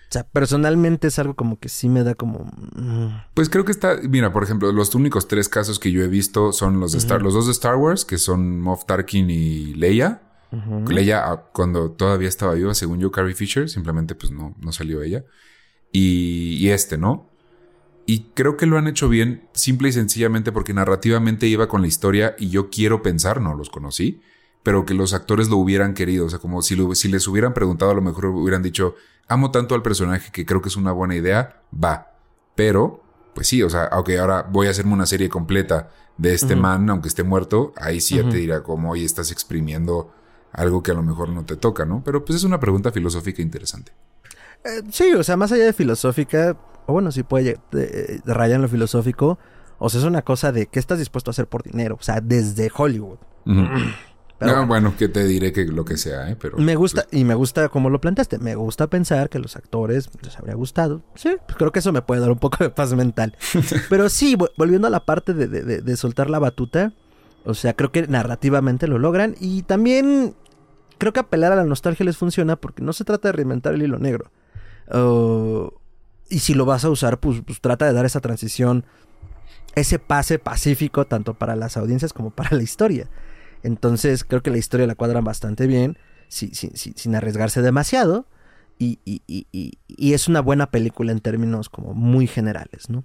O 0.09 0.11
sea, 0.11 0.23
personalmente 0.23 1.07
es 1.07 1.19
algo 1.19 1.35
como 1.35 1.59
que 1.59 1.69
sí 1.69 1.87
me 1.87 2.03
da 2.03 2.15
como. 2.15 2.51
Mm. 2.75 3.25
Pues 3.35 3.47
creo 3.47 3.63
que 3.63 3.71
está. 3.71 3.97
Mira, 4.09 4.33
por 4.33 4.43
ejemplo, 4.43 4.71
los 4.71 4.95
únicos 4.95 5.27
tres 5.27 5.49
casos 5.49 5.77
que 5.77 5.91
yo 5.91 6.01
he 6.01 6.07
visto 6.07 6.51
son 6.51 6.79
los 6.79 6.93
de 6.93 6.97
Star, 6.97 7.21
los 7.21 7.35
dos 7.35 7.45
de 7.45 7.51
Star 7.51 7.75
Wars, 7.75 8.05
que 8.05 8.17
son 8.17 8.59
Moff 8.59 8.85
Tarkin 8.85 9.29
y 9.29 9.75
Leia. 9.75 10.23
Leia, 10.87 11.31
ah, 11.31 11.43
cuando 11.53 11.91
todavía 11.91 12.27
estaba 12.27 12.55
viva, 12.55 12.73
según 12.73 12.99
yo, 12.99 13.11
Carrie 13.11 13.35
Fisher, 13.35 13.69
simplemente 13.69 14.15
pues 14.15 14.31
no, 14.31 14.55
no 14.59 14.71
salió 14.71 15.03
ella. 15.03 15.23
Y, 15.91 16.55
y 16.55 16.69
este, 16.69 16.97
¿no? 16.97 17.29
Y 18.07 18.31
creo 18.33 18.57
que 18.57 18.65
lo 18.65 18.79
han 18.79 18.87
hecho 18.87 19.09
bien, 19.09 19.47
simple 19.53 19.89
y 19.89 19.91
sencillamente 19.91 20.51
porque 20.51 20.73
narrativamente 20.73 21.45
iba 21.45 21.67
con 21.67 21.81
la 21.81 21.87
historia 21.87 22.35
y 22.39 22.49
yo 22.49 22.71
quiero 22.71 23.03
pensar, 23.03 23.39
no 23.39 23.53
los 23.53 23.69
conocí, 23.69 24.21
pero 24.63 24.87
que 24.87 24.95
los 24.95 25.13
actores 25.13 25.49
lo 25.49 25.57
hubieran 25.57 25.93
querido. 25.93 26.25
O 26.25 26.29
sea, 26.31 26.39
como 26.39 26.63
si, 26.63 26.75
lo, 26.75 26.95
si 26.95 27.09
les 27.09 27.27
hubieran 27.27 27.53
preguntado, 27.53 27.91
a 27.91 27.93
lo 27.93 28.01
mejor 28.01 28.25
hubieran 28.25 28.63
dicho, 28.63 28.95
amo 29.29 29.51
tanto 29.51 29.75
al 29.75 29.81
personaje 29.81 30.31
que 30.31 30.45
creo 30.45 30.61
que 30.61 30.69
es 30.69 30.75
una 30.75 30.91
buena 30.91 31.15
idea, 31.15 31.61
va. 31.71 32.11
Pero, 32.55 33.03
pues 33.33 33.47
sí, 33.47 33.63
o 33.63 33.69
sea, 33.69 33.85
aunque 33.85 34.19
ahora 34.19 34.41
voy 34.41 34.67
a 34.67 34.71
hacerme 34.71 34.93
una 34.93 35.05
serie 35.05 35.29
completa 35.29 35.91
de 36.17 36.33
este 36.33 36.57
man, 36.57 36.89
aunque 36.89 37.07
esté 37.07 37.23
muerto, 37.23 37.71
ahí 37.77 38.01
sí 38.01 38.17
ya 38.17 38.27
te 38.27 38.35
dirá 38.35 38.61
como, 38.61 38.91
hoy 38.91 39.05
estás 39.05 39.31
exprimiendo 39.31 40.11
algo 40.51 40.83
que 40.83 40.91
a 40.91 40.95
lo 40.95 41.03
mejor 41.03 41.29
no 41.29 41.45
te 41.45 41.55
toca, 41.55 41.85
¿no? 41.85 42.03
Pero 42.03 42.25
pues 42.25 42.37
es 42.37 42.43
una 42.43 42.59
pregunta 42.59 42.91
filosófica 42.91 43.41
interesante. 43.41 43.93
Eh, 44.65 44.81
sí, 44.91 45.13
o 45.13 45.23
sea, 45.23 45.37
más 45.37 45.51
allá 45.53 45.65
de 45.65 45.73
filosófica, 45.73 46.57
o 46.87 46.93
bueno, 46.93 47.11
sí 47.11 47.23
puede 47.23 47.57
de, 47.71 48.21
rayar 48.25 48.57
en 48.57 48.63
lo 48.63 48.67
filosófico, 48.67 49.39
o 49.77 49.89
sea, 49.89 50.01
es 50.01 50.05
una 50.05 50.23
cosa 50.23 50.51
de 50.51 50.65
qué 50.65 50.79
estás 50.79 50.99
dispuesto 50.99 51.29
a 51.29 51.31
hacer 51.31 51.47
por 51.47 51.63
dinero, 51.63 51.95
o 51.97 52.03
sea, 52.03 52.19
desde 52.19 52.69
Hollywood. 52.75 53.19
Ah, 54.41 54.63
bueno. 54.65 54.95
que 54.97 55.09
te 55.09 55.25
diré 55.25 55.51
que 55.51 55.65
lo 55.65 55.85
que 55.85 55.97
sea, 55.97 56.29
¿eh? 56.29 56.37
Pero, 56.39 56.57
me 56.57 56.75
gusta, 56.75 57.03
pues 57.09 57.21
y 57.21 57.25
me 57.25 57.33
gusta 57.35 57.69
como 57.69 57.89
lo 57.89 57.99
planteaste, 57.99 58.39
me 58.39 58.55
gusta 58.55 58.87
pensar 58.87 59.29
que 59.29 59.39
los 59.39 59.55
actores 59.55 60.09
les 60.21 60.37
habría 60.37 60.55
gustado. 60.55 61.01
Sí, 61.15 61.35
pues 61.45 61.57
creo 61.57 61.71
que 61.71 61.79
eso 61.79 61.91
me 61.91 62.01
puede 62.01 62.21
dar 62.21 62.31
un 62.31 62.39
poco 62.39 62.63
de 62.63 62.69
paz 62.69 62.93
mental. 62.93 63.35
Pero 63.89 64.09
sí, 64.09 64.37
volviendo 64.57 64.87
a 64.87 64.89
la 64.89 65.05
parte 65.05 65.33
de, 65.33 65.47
de, 65.47 65.97
soltar 65.97 66.29
la 66.29 66.39
batuta, 66.39 66.93
o 67.43 67.53
sea, 67.53 67.73
creo 67.73 67.91
que 67.91 68.07
narrativamente 68.07 68.87
lo 68.87 68.97
logran 68.97 69.35
y 69.39 69.63
también 69.63 70.35
creo 70.97 71.13
que 71.13 71.19
apelar 71.19 71.51
a 71.51 71.55
la 71.55 71.63
nostalgia 71.63 72.05
les 72.05 72.17
funciona 72.17 72.55
porque 72.55 72.83
no 72.83 72.93
se 72.93 73.03
trata 73.03 73.29
de 73.29 73.31
reinventar 73.33 73.73
el 73.73 73.83
hilo 73.83 73.99
negro. 73.99 74.31
y 76.29 76.39
si 76.39 76.53
lo 76.53 76.65
vas 76.65 76.85
a 76.85 76.89
usar, 76.89 77.19
pues, 77.19 77.41
pues 77.45 77.59
trata 77.59 77.85
de 77.85 77.93
dar 77.93 78.05
esa 78.05 78.21
transición, 78.21 78.85
ese 79.75 79.99
pase 79.99 80.39
pacífico 80.39 81.05
tanto 81.05 81.33
para 81.33 81.55
las 81.55 81.77
audiencias 81.77 82.13
como 82.13 82.29
para 82.31 82.55
la 82.55 82.63
historia. 82.63 83.07
Entonces 83.63 84.23
creo 84.23 84.41
que 84.41 84.51
la 84.51 84.57
historia 84.57 84.87
la 84.87 84.95
cuadran 84.95 85.23
bastante 85.23 85.67
bien, 85.67 85.97
sin 86.27 87.15
arriesgarse 87.15 87.61
demasiado. 87.61 88.25
Y, 88.81 88.99
es 89.97 90.27
una 90.27 90.39
buena 90.39 90.71
película 90.71 91.11
en 91.11 91.19
términos 91.19 91.69
como 91.69 91.93
muy 91.93 92.27
generales, 92.27 92.89
¿no? 92.89 93.03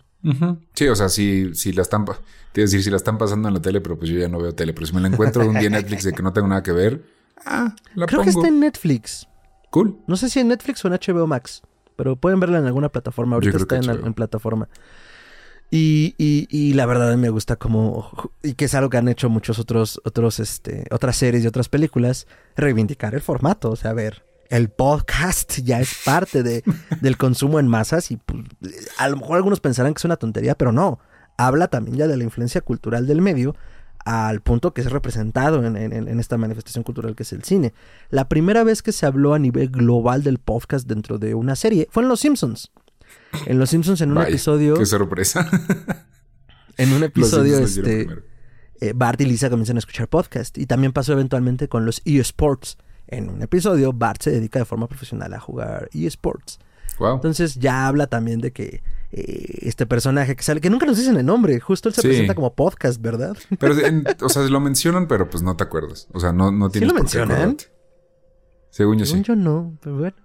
Sí, 0.75 0.89
o 0.89 0.97
sea, 0.97 1.09
si, 1.11 1.55
si 1.55 1.73
la 1.73 1.83
están, 1.83 2.07
te 2.53 2.63
decir, 2.63 2.83
si 2.83 2.91
la 2.91 2.97
están 2.97 3.19
pasando 3.19 3.49
en 3.49 3.55
la 3.55 3.61
tele, 3.61 3.81
pero 3.81 3.99
pues 3.99 4.11
yo 4.11 4.19
ya 4.19 4.29
no 4.29 4.39
veo 4.39 4.55
tele, 4.55 4.73
pero 4.73 4.87
si 4.87 4.95
me 4.95 5.01
la 5.01 5.09
encuentro 5.09 5.47
un 5.47 5.55
día 5.55 5.67
en 5.67 5.73
Netflix 5.73 6.05
de 6.05 6.13
que 6.13 6.23
no 6.23 6.33
tengo 6.33 6.49
nada 6.49 6.63
que 6.63 6.73
ver, 6.73 7.05
ah, 7.45 7.75
la 7.95 8.07
Creo 8.07 8.23
que 8.23 8.31
está 8.31 8.49
en 8.49 8.61
Netflix. 8.61 9.29
Cool. 9.71 9.99
No 10.07 10.17
sé 10.17 10.31
si 10.31 10.41
en 10.41 10.49
Netflix 10.49 10.83
o 10.85 10.89
en 10.89 10.95
HBO 10.95 11.27
Max, 11.27 11.63
pero 11.97 12.17
pueden 12.17 12.41
verla 12.41 12.59
en 12.59 12.67
alguna 12.67 12.89
plataforma. 12.89 13.35
Ahorita 13.35 13.57
está 13.57 13.77
en, 13.77 14.15
plataforma. 14.15 14.69
Y, 15.71 16.15
y, 16.19 16.73
la 16.75 16.87
verdad 16.87 17.17
me 17.17 17.31
gusta 17.31 17.57
como, 17.57 18.31
y 18.45 18.55
que 18.55 18.67
es 18.67 18.75
algo 18.77 18.91
que 18.91 18.97
han 18.97 19.09
hecho 19.09 19.29
muchos 19.29 19.59
otros, 19.59 20.01
otros, 20.05 20.39
este, 20.39 20.87
otras 20.93 21.17
series 21.17 21.43
y 21.43 21.49
otras 21.49 21.69
películas, 21.69 22.29
reivindicar 22.55 23.15
el 23.15 23.21
formato. 23.21 23.73
O 23.73 23.77
sea, 23.77 23.91
a 23.91 23.95
ver, 23.95 24.25
el 24.51 24.69
podcast 24.69 25.59
ya 25.59 25.81
es 25.81 25.97
parte 26.05 26.45
de, 26.45 26.63
del 27.01 27.17
consumo 27.17 27.59
en 27.59 27.67
masas 27.67 28.11
y 28.13 28.19
pues, 28.19 28.45
a 28.99 29.09
lo 29.09 29.17
mejor 29.17 29.37
algunos 29.37 29.61
pensarán 29.61 29.95
que 29.95 29.99
es 29.99 30.05
una 30.05 30.17
tontería, 30.17 30.55
pero 30.55 30.71
no. 30.71 31.01
Habla 31.37 31.67
también 31.67 31.97
ya 31.97 32.07
de 32.07 32.17
la 32.17 32.25
influencia 32.25 32.61
cultural 32.61 33.09
del 33.09 33.21
medio 33.21 33.57
al 34.05 34.43
punto 34.43 34.75
que 34.75 34.83
es 34.83 34.93
representado 34.93 35.65
en, 35.65 35.77
en, 35.77 36.21
esta 36.21 36.37
manifestación 36.37 36.85
cultural 36.85 37.17
que 37.17 37.23
es 37.23 37.33
el 37.33 37.43
cine. 37.43 37.73
La 38.11 38.29
primera 38.29 38.63
vez 38.63 38.83
que 38.83 38.93
se 38.93 39.07
habló 39.07 39.35
a 39.35 39.39
nivel 39.39 39.71
global 39.71 40.23
del 40.23 40.39
podcast 40.39 40.87
dentro 40.87 41.19
de 41.19 41.35
una 41.35 41.57
serie 41.57 41.89
fue 41.91 42.03
en 42.03 42.11
Los 42.11 42.21
Simpsons. 42.21 42.71
En 43.47 43.59
Los 43.59 43.71
Simpsons, 43.71 44.01
en 44.01 44.13
un 44.13 44.23
episodio. 44.23 44.75
¡Qué 44.75 44.87
sorpresa! 44.87 45.49
en 46.77 46.93
un 46.93 47.03
episodio, 47.03 47.59
este. 47.59 48.09
Eh, 48.81 48.93
Bart 48.95 49.21
y 49.21 49.25
Lisa 49.25 49.51
comienzan 49.51 49.77
a 49.77 49.79
escuchar 49.79 50.09
podcast. 50.09 50.59
Y 50.59 50.67
también 50.67 50.93
pasó 50.93 51.13
eventualmente 51.13 51.69
con 51.69 51.85
los 51.87 52.03
eSports. 52.05 52.79
En 53.07 53.29
un 53.29 53.43
episodio, 53.43 53.93
Bart 53.93 54.23
se 54.23 54.31
dedica 54.31 54.59
de 54.59 54.65
forma 54.65 54.89
profesional 54.89 55.33
a 55.35 55.41
jugar 55.41 55.89
eSports. 55.93 56.59
Wow. 56.99 57.17
Entonces 57.17 57.57
ya 57.57 57.87
habla 57.87 58.07
también 58.07 58.41
de 58.41 58.53
que 58.53 58.83
eh, 59.11 59.59
este 59.63 59.87
personaje 59.87 60.37
que 60.37 60.43
sale, 60.43 60.61
que 60.61 60.71
nunca 60.71 60.87
nos 60.87 60.97
dicen 60.97 61.17
el 61.17 61.27
nombre, 61.27 61.59
justo 61.61 61.89
él 61.89 61.95
se 61.95 62.03
presenta 62.03 62.35
como 62.35 62.55
podcast, 62.55 63.01
¿verdad? 63.01 63.37
Pero, 63.59 63.75
o 64.23 64.29
sea, 64.29 64.43
lo 64.43 64.61
mencionan, 64.61 65.09
pero 65.09 65.29
pues 65.29 65.43
no 65.43 65.57
te 65.57 65.65
acuerdas. 65.65 66.09
O 66.13 66.21
sea, 66.21 66.33
no, 66.33 66.51
no 66.51 66.71
tienes 66.71 66.89
¿Sí 66.89 66.95
lo 66.95 67.01
mencionan? 67.01 67.57
Según 68.71 68.99
yo 68.99 69.07
Según 69.07 69.23
yo 69.23 69.37
no, 69.37 69.79
pero 69.81 69.97
bueno. 69.99 70.17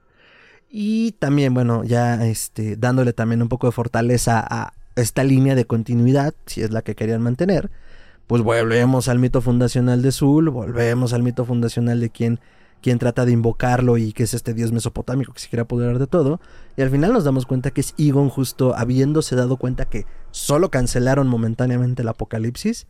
Y 0.69 1.13
también, 1.13 1.53
bueno, 1.53 1.83
ya 1.83 2.25
este, 2.25 2.75
dándole 2.75 3.13
también 3.13 3.41
un 3.41 3.49
poco 3.49 3.67
de 3.67 3.71
fortaleza 3.71 4.45
a 4.47 4.73
esta 4.95 5.23
línea 5.23 5.55
de 5.55 5.65
continuidad, 5.65 6.33
si 6.45 6.61
es 6.61 6.71
la 6.71 6.81
que 6.81 6.95
querían 6.95 7.21
mantener, 7.21 7.71
pues 8.27 8.43
volvemos 8.43 9.07
al 9.07 9.17
mito 9.17 9.41
fundacional 9.41 10.01
de 10.03 10.11
Zul, 10.11 10.49
volvemos 10.49 11.13
al 11.13 11.23
mito 11.23 11.45
fundacional 11.45 11.99
de 11.99 12.11
quien, 12.11 12.39
quien 12.81 12.99
trata 12.99 13.25
de 13.25 13.31
invocarlo 13.31 13.97
y 13.97 14.13
que 14.13 14.23
es 14.23 14.35
este 14.35 14.53
dios 14.53 14.71
mesopotámico 14.71 15.33
que 15.33 15.39
se 15.39 15.49
quiere 15.49 15.61
apoderar 15.61 15.97
de 15.97 16.05
todo. 16.05 16.39
Y 16.77 16.83
al 16.83 16.91
final 16.91 17.13
nos 17.13 17.23
damos 17.23 17.47
cuenta 17.47 17.71
que 17.71 17.81
es 17.81 17.95
Egon 17.97 18.29
justo 18.29 18.75
habiéndose 18.75 19.35
dado 19.35 19.57
cuenta 19.57 19.85
que 19.85 20.05
solo 20.29 20.69
cancelaron 20.69 21.27
momentáneamente 21.27 22.03
el 22.03 22.07
apocalipsis 22.07 22.85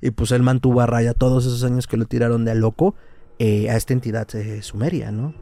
y 0.00 0.10
pues 0.12 0.30
él 0.30 0.42
mantuvo 0.42 0.80
a 0.80 0.86
raya 0.86 1.14
todos 1.14 1.44
esos 1.46 1.64
años 1.64 1.88
que 1.88 1.96
lo 1.96 2.04
tiraron 2.04 2.44
de 2.44 2.52
a 2.52 2.54
loco 2.54 2.94
eh, 3.40 3.70
a 3.70 3.76
esta 3.76 3.94
entidad 3.94 4.32
eh, 4.36 4.62
sumeria, 4.62 5.10
¿no? 5.10 5.34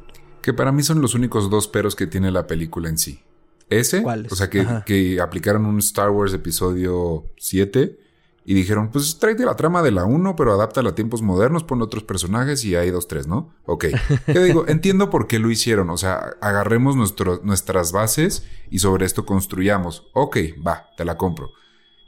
Que 0.43 0.53
para 0.53 0.73
mí 0.73 0.83
son 0.83 1.01
los 1.01 1.15
únicos 1.15 1.49
dos 1.51 1.69
peros 1.69 1.95
que 1.95 2.07
tiene 2.07 2.31
la 2.31 2.47
película 2.47 2.89
en 2.89 2.99
sí. 2.99 3.23
Ese, 3.71 4.05
o 4.31 4.35
sea, 4.35 4.51
que, 4.51 4.67
que, 4.85 5.21
aplicaron 5.21 5.65
un 5.65 5.79
Star 5.79 6.11
Wars 6.11 6.35
episodio 6.35 7.25
7 7.39 7.99
y 8.45 8.55
dijeron, 8.55 8.91
pues 8.91 9.19
tráete 9.19 9.45
la 9.45 9.55
trama 9.55 9.83
de 9.83 9.93
la 9.93 10.05
1, 10.05 10.35
pero 10.37 10.53
adáptala 10.53 10.91
a 10.91 10.95
tiempos 10.95 11.23
modernos, 11.23 11.63
pon 11.63 11.81
otros 11.81 12.03
personajes 12.03 12.65
y 12.65 12.75
hay 12.75 12.91
dos, 12.91 13.07
tres, 13.07 13.27
¿no? 13.29 13.55
Ok. 13.67 13.87
Yo 14.27 14.43
digo, 14.43 14.65
entiendo 14.69 15.11
por 15.11 15.29
qué 15.29 15.39
lo 15.39 15.51
hicieron. 15.51 15.91
O 15.91 15.97
sea, 15.97 16.35
agarremos 16.41 16.97
nuestras 16.97 17.93
bases 17.93 18.45
y 18.69 18.81
sobre 18.81 19.07
esto 19.07 19.25
construyamos. 19.25 20.09
Ok, 20.13 20.39
va, 20.67 20.89
te 20.97 21.05
la 21.05 21.17
compro. 21.17 21.51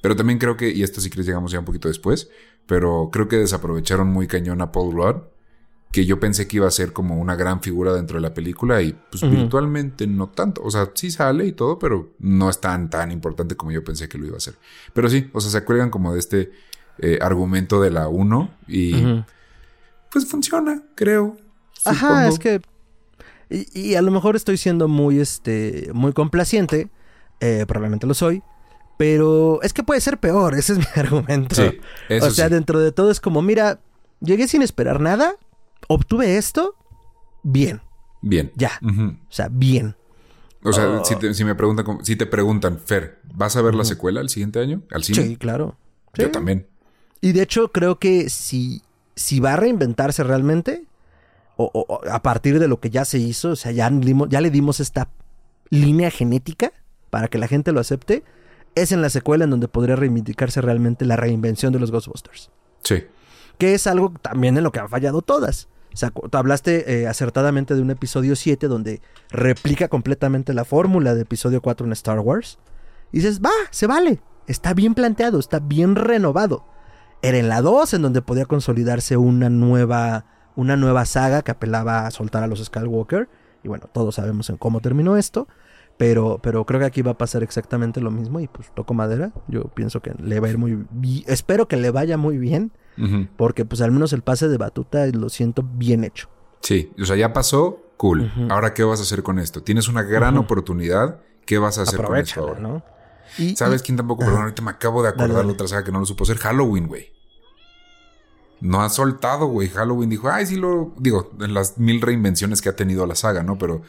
Pero 0.03 0.17
también 0.17 0.39
creo 0.39 0.57
que, 0.57 0.71
y 0.71 0.83
esto 0.83 1.01
sí 1.01 1.09
que 1.09 1.23
llegamos 1.23 1.53
ya 1.53 1.61
un 1.61 1.65
poquito 1.65 1.89
después, 1.89 2.29
pero 2.67 3.11
creo 3.13 3.29
que 3.29 3.37
desaprovecharon 3.37 4.09
muy 4.09 4.27
cañón 4.27 4.61
a 4.61 4.73
Paul 4.73 4.93
Rudd 4.93 5.17
que 5.95 6.05
yo 6.05 6.19
pensé 6.19 6.49
que 6.49 6.57
iba 6.57 6.67
a 6.67 6.73
ser 6.73 6.93
como 6.93 7.21
una 7.21 7.37
gran 7.37 7.63
figura 7.63 7.93
dentro 7.93 8.17
de 8.17 8.23
la 8.23 8.35
película 8.35 8.83
y 8.83 8.97
pues 9.11 9.23
virtualmente 9.31 10.09
no 10.09 10.29
tanto. 10.29 10.61
O 10.65 10.69
sea, 10.69 10.91
sí 10.93 11.09
sale 11.13 11.47
y 11.47 11.53
todo, 11.53 11.79
pero 11.79 12.11
no 12.19 12.51
es 12.51 12.61
tan, 12.61 12.91
tan 12.91 13.13
importante 13.13 13.55
como 13.55 13.71
yo 13.71 13.85
pensé 13.85 14.09
que 14.09 14.19
lo 14.19 14.27
iba 14.27 14.37
a 14.37 14.41
ser. 14.41 14.57
Pero 14.93 15.09
sí, 15.09 15.31
o 15.33 15.41
sea, 15.41 15.53
se 15.53 15.59
acuerdan 15.59 15.91
como 15.91 16.13
de 16.13 16.19
este 16.19 16.51
eh, 16.99 17.21
argumento 17.23 17.81
de 17.81 17.93
la 17.93 18.09
1 18.09 18.51
y 18.67 19.23
pues 20.11 20.27
funciona, 20.27 20.83
creo. 20.97 21.37
Ajá, 21.85 22.27
es 22.27 22.41
que... 22.41 22.61
Y, 23.49 23.95
a 23.95 24.03
lo 24.03 24.11
mejor 24.11 24.35
estoy 24.35 24.57
siendo 24.57 24.89
muy, 24.89 25.21
este, 25.21 25.91
muy 25.95 26.13
complaciente, 26.13 26.89
eh, 27.39 27.67
probablemente 27.69 28.09
lo 28.09 28.15
soy, 28.15 28.43
pero 28.99 29.63
es 29.63 29.73
que 29.73 29.85
puede 29.85 30.01
ser 30.01 30.19
peor, 30.19 30.55
ese 30.59 30.73
es 30.73 30.79
mi 30.81 30.87
argumento. 30.97 31.55
Sí, 31.55 31.79
o 32.21 32.31
sea, 32.31 32.49
dentro 32.49 32.81
de 32.81 32.91
todo 32.91 33.13
es 33.13 33.21
como, 33.21 33.43
mira, 33.43 33.79
llegué 34.21 34.49
sin 34.49 34.61
esperar 34.63 35.01
nada, 35.01 35.37
obtuve 35.89 36.37
esto, 36.37 36.77
bien. 37.43 37.81
Bien. 38.23 38.53
Ya. 38.57 38.73
O 38.83 39.33
sea, 39.33 39.49
bien. 39.51 39.97
O 40.63 40.73
sea, 40.73 40.89
oh. 40.89 41.05
si, 41.05 41.45
me 41.45 41.55
preguntan, 41.55 41.99
si 42.05 42.17
te 42.17 42.25
preguntan, 42.25 42.79
Fer, 42.79 43.21
¿vas 43.35 43.55
a 43.57 43.63
ver 43.63 43.75
la 43.75 43.85
secuela 43.85 44.23
el 44.23 44.31
siguiente 44.31 44.61
año? 44.61 44.83
¿Al 44.91 45.05
cine? 45.05 45.23
Sí, 45.23 45.37
claro. 45.37 45.77
Yo 46.15 46.31
también. 46.31 46.67
Y 47.21 47.33
de 47.33 47.43
hecho, 47.43 47.71
creo 47.71 47.99
que 47.99 48.31
si, 48.31 48.83
si 49.15 49.41
va 49.41 49.55
a 49.55 49.57
reinventarse 49.57 50.25
realmente, 50.25 50.87
o, 51.57 52.01
a 52.11 52.23
partir 52.23 52.59
de 52.59 52.69
lo 52.69 52.81
que 52.81 52.91
ya 52.91 53.05
se 53.05 53.19
hizo, 53.19 53.51
o 53.51 53.57
sea, 53.57 53.73
ya, 53.73 53.91
ya 54.29 54.41
le 54.41 54.51
dimos 54.51 54.81
esta 54.81 55.11
línea 55.71 56.11
genética 56.11 56.73
para 57.11 57.29
que 57.29 57.39
la 57.39 57.47
gente 57.47 57.73
lo 57.73 57.81
acepte, 57.81 58.25
es 58.75 58.91
en 58.91 59.03
la 59.03 59.11
secuela 59.11 59.45
en 59.45 59.51
donde 59.51 59.69
podría 59.69 59.97
reivindicarse 59.97 60.61
realmente 60.61 61.05
la 61.05 61.17
reinvención 61.17 61.73
de 61.73 61.79
los 61.79 61.91
Ghostbusters. 61.91 62.51
Sí. 62.83 63.05
Que 63.59 63.75
es 63.75 63.87
algo 63.87 64.13
también 64.21 64.57
en 64.57 64.65
lo 64.65 64.73
que 64.73 64.81
han 64.81 64.89
fallado 64.89 65.23
todas. 65.23 65.69
O 65.95 65.97
sea, 65.97 66.13
hablaste 66.33 67.03
eh, 67.03 67.07
acertadamente 67.07 67.77
de 67.77 67.81
un 67.81 67.91
episodio 67.91 68.35
7 68.35 68.67
donde 68.67 69.01
replica 69.31 69.87
completamente 69.87 70.53
la 70.53 70.65
fórmula 70.65 71.15
de 71.15 71.23
episodio 71.23 71.63
4 71.63 71.87
en 71.87 71.93
Star 71.93 72.19
Wars. 72.19 72.59
Y 73.13 73.19
dices, 73.19 73.41
va, 73.41 73.53
se 73.71 73.87
vale. 73.87 74.21
Está 74.49 74.75
bien 74.75 74.95
planteado, 74.95 75.39
está 75.39 75.61
bien 75.61 75.95
renovado. 75.95 76.65
Era 77.23 77.39
en 77.39 77.49
la 77.49 77.63
2 77.63 77.95
en 77.95 78.03
donde 78.03 78.23
podía 78.23 78.45
consolidarse 78.45 79.17
una 79.17 79.49
nueva, 79.51 80.27
una 80.57 80.77
nueva 80.77 81.05
saga 81.05 81.43
que 81.43 81.53
apelaba 81.53 82.09
a 82.09 82.11
soltar 82.11 82.43
a 82.43 82.49
los 82.49 82.63
Skywalker. 82.63 83.29
Y 83.63 83.69
bueno, 83.69 83.89
todos 83.93 84.17
sabemos 84.17 84.51
en 84.51 84.57
cómo 84.57 84.81
terminó 84.81 85.17
esto. 85.17 85.47
Pero, 85.97 86.41
pero 86.43 86.67
creo 86.67 86.81
que 86.81 86.87
aquí 86.87 87.03
va 87.03 87.13
a 87.13 87.19
pasar 87.19 87.45
exactamente 87.45 88.01
lo 88.01 88.11
mismo. 88.11 88.41
Y 88.41 88.49
pues 88.49 88.73
toco 88.75 88.95
madera. 88.95 89.31
Yo 89.47 89.69
pienso 89.69 90.03
que 90.03 90.13
le 90.21 90.41
va 90.41 90.49
a 90.49 90.51
ir 90.51 90.59
muy 90.59 90.85
bien. 90.91 91.23
Espero 91.29 91.69
que 91.69 91.77
le 91.77 91.93
vaya 91.93 92.17
muy 92.17 92.37
bien. 92.37 92.73
Porque 93.37 93.65
pues 93.65 93.81
al 93.81 93.91
menos 93.91 94.13
el 94.13 94.23
pase 94.23 94.49
de 94.49 94.57
batuta 94.57 95.07
lo 95.07 95.29
siento 95.29 95.63
bien 95.63 96.05
hecho. 96.05 96.29
Sí, 96.61 96.93
o 97.01 97.05
sea, 97.05 97.17
ya 97.17 97.33
pasó, 97.33 97.83
cool. 97.97 98.33
Ahora, 98.51 98.73
¿qué 98.75 98.85
vas 98.85 99.01
a 99.01 99.03
hacer 99.03 99.23
con 99.23 99.39
esto? 99.39 99.63
Tienes 99.63 99.89
una 99.89 100.03
gran 100.03 100.37
oportunidad. 100.39 101.21
¿Qué 101.45 101.59
vas 101.59 101.79
a 101.79 101.83
hacer 101.83 102.03
con 102.03 102.17
esto 102.17 102.41
ahora? 102.41 102.61
¿no? 102.61 102.85
¿Sabes 103.57 103.83
quién 103.83 103.97
tampoco? 103.97 104.25
Perdón, 104.25 104.43
ahorita 104.43 104.63
me 104.63 104.71
acabo 104.71 105.03
de 105.03 105.11
acordar 105.11 105.45
de 105.45 105.53
otra 105.53 105.69
saga 105.69 105.85
que 105.85 105.93
no 105.93 106.01
lo 106.01 106.07
supo 106.07 106.25
hacer. 106.25 106.39
Halloween, 106.39 106.87
güey. 106.87 107.13
No 108.61 108.81
ha 108.81 108.89
soltado, 108.89 109.47
güey. 109.47 109.69
Halloween 109.69 110.09
dijo, 110.09 110.31
ay, 110.31 110.47
sí 110.47 110.57
lo. 110.57 110.95
Digo, 110.99 111.33
en 111.41 111.53
las 111.53 111.77
mil 111.77 112.01
reinvenciones 112.01 112.63
que 112.63 112.71
ha 112.71 112.77
tenido 112.77 113.07
la 113.07 113.15
saga, 113.15 113.43
¿no? 113.43 113.59
Pero 113.59 113.83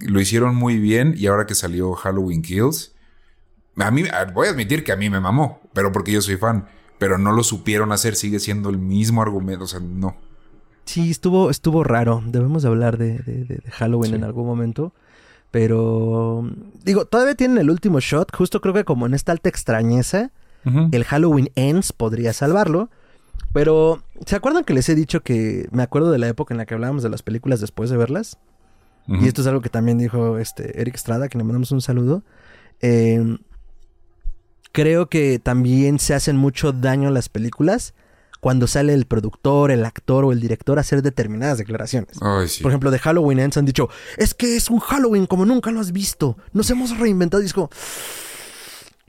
lo 0.00 0.20
hicieron 0.20 0.54
muy 0.54 0.78
bien 0.78 1.14
y 1.16 1.26
ahora 1.26 1.46
que 1.46 1.54
salió 1.54 1.94
Halloween 1.94 2.42
Kills, 2.42 2.94
A 3.76 3.90
mí, 3.90 4.04
voy 4.34 4.46
a 4.46 4.50
admitir 4.50 4.84
que 4.84 4.92
a 4.92 4.96
mí 4.96 5.10
me 5.10 5.18
mamó, 5.20 5.60
pero 5.72 5.90
porque 5.90 6.12
yo 6.12 6.20
soy 6.20 6.36
fan. 6.36 6.68
Pero 7.00 7.18
no 7.18 7.32
lo 7.32 7.42
supieron 7.42 7.90
hacer, 7.90 8.14
sigue 8.14 8.38
siendo 8.38 8.68
el 8.68 8.78
mismo 8.78 9.22
argumento, 9.22 9.64
o 9.64 9.66
sea, 9.66 9.80
no. 9.80 10.14
Sí, 10.84 11.10
estuvo, 11.10 11.50
estuvo 11.50 11.82
raro. 11.82 12.22
Debemos 12.26 12.62
de 12.62 12.68
hablar 12.68 12.98
de, 12.98 13.62
Halloween 13.70 14.14
en 14.14 14.22
algún 14.22 14.46
momento. 14.46 14.92
Pero, 15.50 16.48
digo, 16.84 17.06
todavía 17.06 17.34
tienen 17.34 17.56
el 17.56 17.70
último 17.70 18.00
shot. 18.00 18.32
Justo 18.36 18.60
creo 18.60 18.74
que 18.74 18.84
como 18.84 19.06
en 19.06 19.14
esta 19.14 19.32
alta 19.32 19.48
extrañeza, 19.48 20.30
el 20.92 21.04
Halloween 21.04 21.50
Ends 21.54 21.94
podría 21.94 22.34
salvarlo. 22.34 22.90
Pero, 23.54 24.02
¿se 24.26 24.36
acuerdan 24.36 24.64
que 24.64 24.74
les 24.74 24.88
he 24.90 24.94
dicho 24.94 25.22
que 25.22 25.68
me 25.72 25.82
acuerdo 25.82 26.10
de 26.10 26.18
la 26.18 26.28
época 26.28 26.52
en 26.52 26.58
la 26.58 26.66
que 26.66 26.74
hablábamos 26.74 27.02
de 27.02 27.08
las 27.08 27.22
películas 27.22 27.60
después 27.60 27.88
de 27.88 27.96
verlas? 27.96 28.38
Y 29.06 29.26
esto 29.26 29.40
es 29.40 29.46
algo 29.48 29.62
que 29.62 29.70
también 29.70 29.96
dijo 29.96 30.38
este 30.38 30.80
Eric 30.80 30.94
Estrada, 30.94 31.28
que 31.28 31.38
le 31.38 31.44
mandamos 31.44 31.72
un 31.72 31.80
saludo. 31.80 32.22
Eh, 32.80 33.38
creo 34.72 35.08
que 35.08 35.38
también 35.38 35.98
se 35.98 36.14
hacen 36.14 36.36
mucho 36.36 36.72
daño 36.72 37.08
a 37.08 37.12
las 37.12 37.28
películas 37.28 37.94
cuando 38.40 38.66
sale 38.66 38.94
el 38.94 39.04
productor, 39.04 39.70
el 39.70 39.84
actor 39.84 40.24
o 40.24 40.32
el 40.32 40.40
director 40.40 40.78
a 40.78 40.80
hacer 40.80 41.02
determinadas 41.02 41.58
declaraciones. 41.58 42.18
Por 42.18 42.70
ejemplo, 42.70 42.90
de 42.90 42.98
Halloween 42.98 43.38
Ends 43.38 43.58
han 43.58 43.66
dicho, 43.66 43.88
es 44.16 44.34
que 44.34 44.56
es 44.56 44.70
un 44.70 44.80
Halloween 44.80 45.26
como 45.26 45.44
nunca 45.44 45.70
lo 45.70 45.80
has 45.80 45.92
visto. 45.92 46.38
Nos 46.52 46.70
hemos 46.70 46.98
reinventado 46.98 47.42
y 47.42 47.46
es 47.46 47.52
como... 47.52 47.70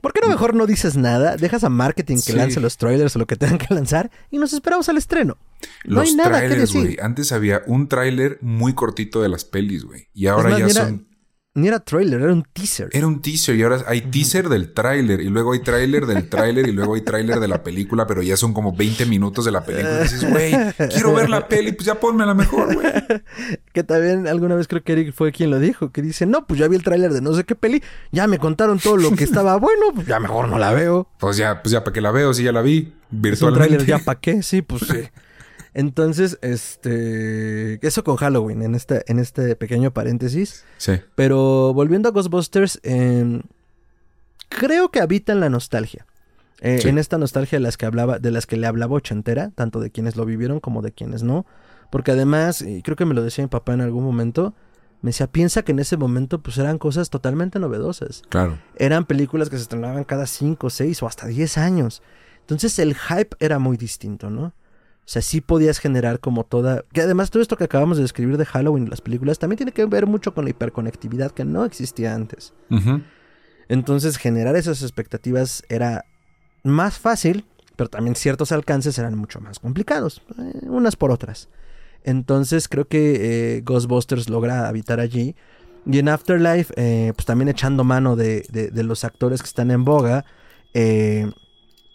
¿Por 0.02 0.12
qué 0.12 0.20
no 0.20 0.28
mejor 0.28 0.54
no 0.54 0.66
dices 0.66 0.96
nada? 0.96 1.36
Dejas 1.36 1.62
a 1.62 1.68
marketing 1.68 2.16
que 2.26 2.32
lance 2.32 2.58
los 2.58 2.76
trailers 2.76 3.14
o 3.14 3.20
lo 3.20 3.26
que 3.26 3.36
tengan 3.36 3.58
que 3.58 3.72
lanzar 3.72 4.10
y 4.32 4.38
nos 4.38 4.52
esperamos 4.52 4.88
al 4.88 4.96
estreno. 4.96 5.38
No 5.84 6.00
hay 6.00 6.12
nada 6.14 6.40
que 6.40 6.56
decir. 6.56 6.98
Antes 7.00 7.30
había 7.30 7.62
un 7.66 7.86
tráiler 7.86 8.38
muy 8.40 8.74
cortito 8.74 9.22
de 9.22 9.28
las 9.28 9.44
pelis, 9.44 9.84
güey. 9.84 10.08
Y 10.12 10.26
ahora 10.26 10.58
ya 10.58 10.68
son 10.70 11.06
ni 11.54 11.68
era 11.68 11.80
trailer, 11.80 12.22
era 12.22 12.32
un 12.32 12.44
teaser. 12.50 12.88
Era 12.92 13.06
un 13.06 13.20
teaser 13.20 13.56
y 13.56 13.62
ahora 13.62 13.84
hay 13.86 14.00
teaser 14.00 14.48
del 14.48 14.72
tráiler 14.72 15.20
y 15.20 15.28
luego 15.28 15.52
hay 15.52 15.60
tráiler 15.60 16.06
del 16.06 16.28
tráiler 16.28 16.66
y 16.66 16.72
luego 16.72 16.94
hay 16.94 17.02
tráiler 17.02 17.40
de 17.40 17.48
la 17.48 17.62
película, 17.62 18.06
pero 18.06 18.22
ya 18.22 18.38
son 18.38 18.54
como 18.54 18.74
20 18.74 19.04
minutos 19.04 19.44
de 19.44 19.52
la 19.52 19.62
película. 19.62 20.00
Y 20.00 20.02
dices, 20.04 20.30
güey, 20.30 20.54
quiero 20.90 21.12
ver 21.12 21.28
la 21.28 21.46
peli, 21.48 21.72
pues 21.72 21.86
ya 21.86 22.00
ponme 22.00 22.24
la 22.24 22.34
mejor, 22.34 22.74
güey. 22.74 22.86
Que 23.72 23.82
también 23.84 24.26
alguna 24.26 24.54
vez 24.54 24.68
creo 24.68 24.82
que 24.82 24.92
Eric 24.92 25.14
fue 25.14 25.32
quien 25.32 25.50
lo 25.50 25.58
dijo, 25.58 25.90
que 25.90 26.02
dice, 26.02 26.26
no, 26.26 26.46
pues 26.46 26.60
ya 26.60 26.68
vi 26.68 26.76
el 26.76 26.82
tráiler 26.82 27.12
de 27.12 27.20
no 27.20 27.34
sé 27.34 27.44
qué 27.44 27.54
peli, 27.54 27.82
ya 28.10 28.26
me 28.26 28.38
contaron 28.38 28.78
todo 28.78 28.96
lo 28.96 29.10
que 29.12 29.24
estaba 29.24 29.56
bueno, 29.58 29.92
pues 29.94 30.06
ya 30.06 30.20
mejor 30.20 30.48
no 30.48 30.58
la 30.58 30.72
veo. 30.72 31.08
Pues 31.18 31.36
ya, 31.36 31.62
pues 31.62 31.72
ya 31.72 31.84
para 31.84 31.92
qué 31.92 32.00
la 32.00 32.10
veo 32.12 32.32
si 32.32 32.44
ya 32.44 32.52
la 32.52 32.62
vi 32.62 32.92
virtualmente. 33.10 33.34
Es 33.34 33.42
un 33.42 33.54
tráiler 33.54 33.86
ya 33.86 33.98
para 33.98 34.20
qué, 34.20 34.42
sí, 34.42 34.62
pues 34.62 34.82
sí. 34.82 34.98
Entonces, 35.74 36.38
este. 36.42 37.84
Eso 37.86 38.04
con 38.04 38.16
Halloween, 38.16 38.62
en 38.62 38.74
este, 38.74 39.04
en 39.10 39.18
este 39.18 39.56
pequeño 39.56 39.92
paréntesis. 39.92 40.64
Sí. 40.76 41.00
Pero 41.14 41.72
volviendo 41.74 42.08
a 42.08 42.12
Ghostbusters, 42.12 42.80
em, 42.82 43.42
creo 44.48 44.90
que 44.90 45.00
habita 45.00 45.32
en 45.32 45.40
la 45.40 45.48
nostalgia. 45.48 46.06
Eh, 46.60 46.80
en 46.84 46.98
esta 46.98 47.18
nostalgia 47.18 47.58
de 47.58 47.62
las 47.62 47.76
que 47.76 47.86
hablaba, 47.86 48.20
de 48.20 48.30
las 48.30 48.46
que 48.46 48.56
le 48.56 48.68
hablaba 48.68 48.94
ochentera, 48.94 49.50
tanto 49.54 49.80
de 49.80 49.90
quienes 49.90 50.14
lo 50.14 50.24
vivieron 50.24 50.60
como 50.60 50.80
de 50.80 50.92
quienes 50.92 51.22
no. 51.24 51.44
Porque 51.90 52.12
además, 52.12 52.62
y 52.62 52.82
creo 52.82 52.96
que 52.96 53.04
me 53.04 53.14
lo 53.14 53.22
decía 53.22 53.42
mi 53.42 53.48
papá 53.48 53.74
en 53.74 53.80
algún 53.80 54.04
momento, 54.04 54.54
me 55.00 55.08
decía, 55.08 55.26
piensa 55.26 55.62
que 55.62 55.72
en 55.72 55.80
ese 55.80 55.96
momento 55.96 56.40
pues 56.40 56.58
eran 56.58 56.78
cosas 56.78 57.10
totalmente 57.10 57.58
novedosas. 57.58 58.22
Claro. 58.28 58.58
Eran 58.76 59.06
películas 59.06 59.50
que 59.50 59.56
se 59.56 59.62
estrenaban 59.62 60.04
cada 60.04 60.26
5, 60.26 60.70
6 60.70 61.02
o 61.02 61.06
hasta 61.08 61.26
10 61.26 61.58
años. 61.58 62.02
Entonces 62.40 62.78
el 62.78 62.94
hype 62.94 63.36
era 63.40 63.58
muy 63.58 63.76
distinto, 63.76 64.30
¿no? 64.30 64.54
O 65.04 65.08
sea, 65.12 65.20
sí 65.20 65.40
podías 65.40 65.78
generar 65.78 66.20
como 66.20 66.44
toda... 66.44 66.84
Que 66.92 67.00
además 67.00 67.30
todo 67.30 67.42
esto 67.42 67.56
que 67.56 67.64
acabamos 67.64 67.96
de 67.96 68.04
describir 68.04 68.36
de 68.36 68.46
Halloween 68.46 68.88
las 68.88 69.00
películas 69.00 69.38
también 69.38 69.56
tiene 69.56 69.72
que 69.72 69.84
ver 69.84 70.06
mucho 70.06 70.32
con 70.32 70.44
la 70.44 70.50
hiperconectividad 70.50 71.32
que 71.32 71.44
no 71.44 71.64
existía 71.64 72.14
antes. 72.14 72.54
Entonces 73.68 74.16
generar 74.16 74.54
esas 74.54 74.82
expectativas 74.82 75.64
era 75.68 76.04
más 76.62 76.98
fácil, 76.98 77.46
pero 77.74 77.90
también 77.90 78.14
ciertos 78.14 78.52
alcances 78.52 78.96
eran 78.98 79.16
mucho 79.16 79.40
más 79.40 79.58
complicados, 79.58 80.22
eh, 80.38 80.66
unas 80.68 80.94
por 80.94 81.10
otras. 81.10 81.48
Entonces 82.04 82.68
creo 82.68 82.86
que 82.86 83.56
eh, 83.56 83.60
Ghostbusters 83.62 84.28
logra 84.28 84.68
habitar 84.68 85.00
allí. 85.00 85.34
Y 85.84 85.98
en 85.98 86.08
Afterlife, 86.08 86.72
eh, 86.76 87.12
pues 87.16 87.26
también 87.26 87.48
echando 87.48 87.82
mano 87.82 88.14
de, 88.14 88.46
de, 88.50 88.82
los 88.84 89.02
actores 89.02 89.42
que 89.42 89.48
están 89.48 89.72
en 89.72 89.84
boga, 89.84 90.24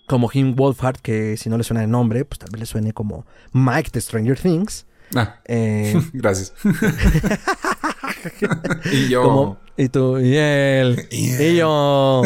como 0.08 0.30
Jim 0.30 0.56
Wolfhard, 0.56 1.02
que 1.02 1.38
si 1.38 1.50
no 1.50 1.58
le 1.58 1.64
suena 1.64 1.82
de 1.82 1.88
nombre, 1.88 2.26
pues 2.26 2.40
tal 2.40 2.50
vez 2.52 2.60
le 2.62 2.66
suene 2.66 2.94
como 2.94 3.28
Mike 3.52 3.92
de 3.92 4.02
Stranger 4.02 4.40
Things. 4.40 4.88
Ah, 5.16 5.40
eh, 5.46 6.02
gracias. 6.14 6.54
y 8.92 9.10
yo. 9.10 9.58
y 9.76 9.90
tú, 9.90 10.18
y 10.20 10.38
él. 10.38 11.08
Y 11.12 11.58
yo. 11.58 12.24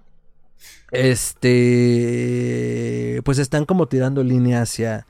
este. 0.92 1.62
Pues 3.24 3.38
están 3.38 3.64
como 3.64 3.88
tirando 3.88 4.22
línea 4.22 4.60
hacia. 4.62 5.06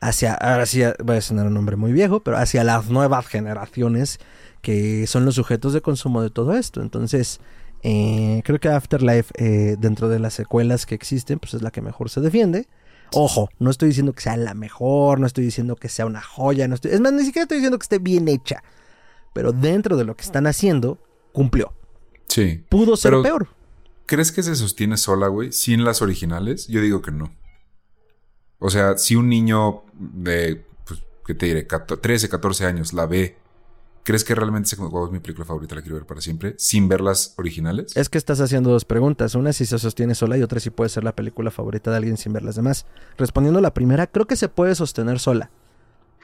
Hacia. 0.00 0.34
Hacia. 0.34 0.94
Va 1.08 1.16
a 1.16 1.20
sonar 1.20 1.48
un 1.48 1.54
nombre 1.54 1.76
muy 1.76 1.92
viejo, 1.92 2.20
pero 2.20 2.38
hacia 2.38 2.64
las 2.64 2.88
nuevas 2.88 3.26
generaciones 3.26 4.20
que 4.62 5.06
son 5.08 5.24
los 5.24 5.34
sujetos 5.34 5.72
de 5.72 5.82
consumo 5.82 6.22
de 6.22 6.30
todo 6.30 6.54
esto. 6.54 6.82
Entonces. 6.82 7.40
Eh, 7.82 8.42
creo 8.44 8.60
que 8.60 8.68
Afterlife, 8.68 9.32
eh, 9.36 9.76
dentro 9.78 10.08
de 10.08 10.18
las 10.18 10.34
secuelas 10.34 10.86
que 10.86 10.94
existen, 10.94 11.38
pues 11.38 11.54
es 11.54 11.62
la 11.62 11.70
que 11.70 11.80
mejor 11.80 12.10
se 12.10 12.20
defiende. 12.20 12.68
Ojo, 13.14 13.50
no 13.58 13.70
estoy 13.70 13.88
diciendo 13.88 14.12
que 14.12 14.22
sea 14.22 14.36
la 14.36 14.54
mejor, 14.54 15.20
no 15.20 15.26
estoy 15.26 15.44
diciendo 15.44 15.76
que 15.76 15.88
sea 15.88 16.06
una 16.06 16.22
joya, 16.22 16.66
no 16.68 16.74
estoy, 16.74 16.92
es 16.92 17.00
más, 17.00 17.12
ni 17.12 17.24
siquiera 17.24 17.42
estoy 17.42 17.58
diciendo 17.58 17.78
que 17.78 17.84
esté 17.84 17.98
bien 17.98 18.28
hecha. 18.28 18.62
Pero 19.34 19.52
dentro 19.52 19.96
de 19.96 20.04
lo 20.04 20.16
que 20.16 20.22
están 20.22 20.46
haciendo, 20.46 20.98
cumplió. 21.32 21.72
Sí. 22.28 22.64
Pudo 22.68 22.96
ser 22.96 23.14
peor. 23.22 23.48
¿Crees 24.06 24.32
que 24.32 24.42
se 24.42 24.54
sostiene 24.54 24.96
sola, 24.96 25.28
güey? 25.28 25.52
Sin 25.52 25.84
las 25.84 26.02
originales? 26.02 26.68
Yo 26.68 26.80
digo 26.80 27.02
que 27.02 27.10
no. 27.10 27.34
O 28.58 28.70
sea, 28.70 28.96
si 28.96 29.16
un 29.16 29.28
niño 29.28 29.82
de, 29.94 30.64
pues, 30.86 31.02
¿qué 31.26 31.34
te 31.34 31.46
diré? 31.46 31.64
13, 31.64 32.28
14 32.28 32.66
años 32.66 32.92
la 32.92 33.06
ve 33.06 33.36
¿Crees 34.04 34.24
que 34.24 34.34
realmente 34.34 34.68
es 34.68 34.78
mi 34.78 35.20
película 35.20 35.44
favorita, 35.44 35.76
la 35.76 35.82
quiero 35.82 35.94
ver 35.94 36.06
para 36.06 36.20
siempre, 36.20 36.56
sin 36.58 36.88
ver 36.88 37.00
las 37.00 37.34
originales? 37.38 37.96
Es 37.96 38.08
que 38.08 38.18
estás 38.18 38.40
haciendo 38.40 38.70
dos 38.70 38.84
preguntas. 38.84 39.36
Una 39.36 39.52
si 39.52 39.64
se 39.64 39.78
sostiene 39.78 40.16
sola 40.16 40.36
y 40.36 40.42
otra 40.42 40.58
si 40.58 40.70
puede 40.70 40.90
ser 40.90 41.04
la 41.04 41.14
película 41.14 41.52
favorita 41.52 41.92
de 41.92 41.98
alguien 41.98 42.16
sin 42.16 42.32
ver 42.32 42.42
las 42.42 42.56
demás. 42.56 42.84
Respondiendo 43.16 43.60
a 43.60 43.62
la 43.62 43.74
primera, 43.74 44.08
creo 44.08 44.26
que 44.26 44.34
se 44.34 44.48
puede 44.48 44.74
sostener 44.74 45.20
sola. 45.20 45.50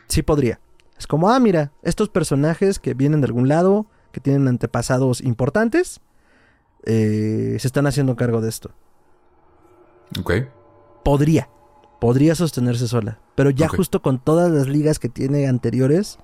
Sí 0.08 0.22
podría. 0.22 0.60
Es 0.98 1.06
como, 1.06 1.30
ah, 1.30 1.38
mira, 1.38 1.70
estos 1.82 2.08
personajes 2.08 2.80
que 2.80 2.94
vienen 2.94 3.20
de 3.20 3.26
algún 3.26 3.46
lado, 3.46 3.86
que 4.10 4.20
tienen 4.20 4.48
antepasados 4.48 5.20
importantes, 5.20 6.00
eh, 6.84 7.56
se 7.60 7.66
están 7.68 7.86
haciendo 7.86 8.16
cargo 8.16 8.40
de 8.40 8.48
esto. 8.48 8.72
Ok. 10.18 10.32
Podría. 11.04 11.48
Podría 12.00 12.34
sostenerse 12.34 12.88
sola. 12.88 13.20
Pero 13.36 13.50
ya 13.50 13.68
justo 13.68 14.02
con 14.02 14.18
todas 14.18 14.50
las 14.50 14.66
ligas 14.66 14.98
que 14.98 15.08
tiene 15.08 15.46
anteriores 15.46 16.18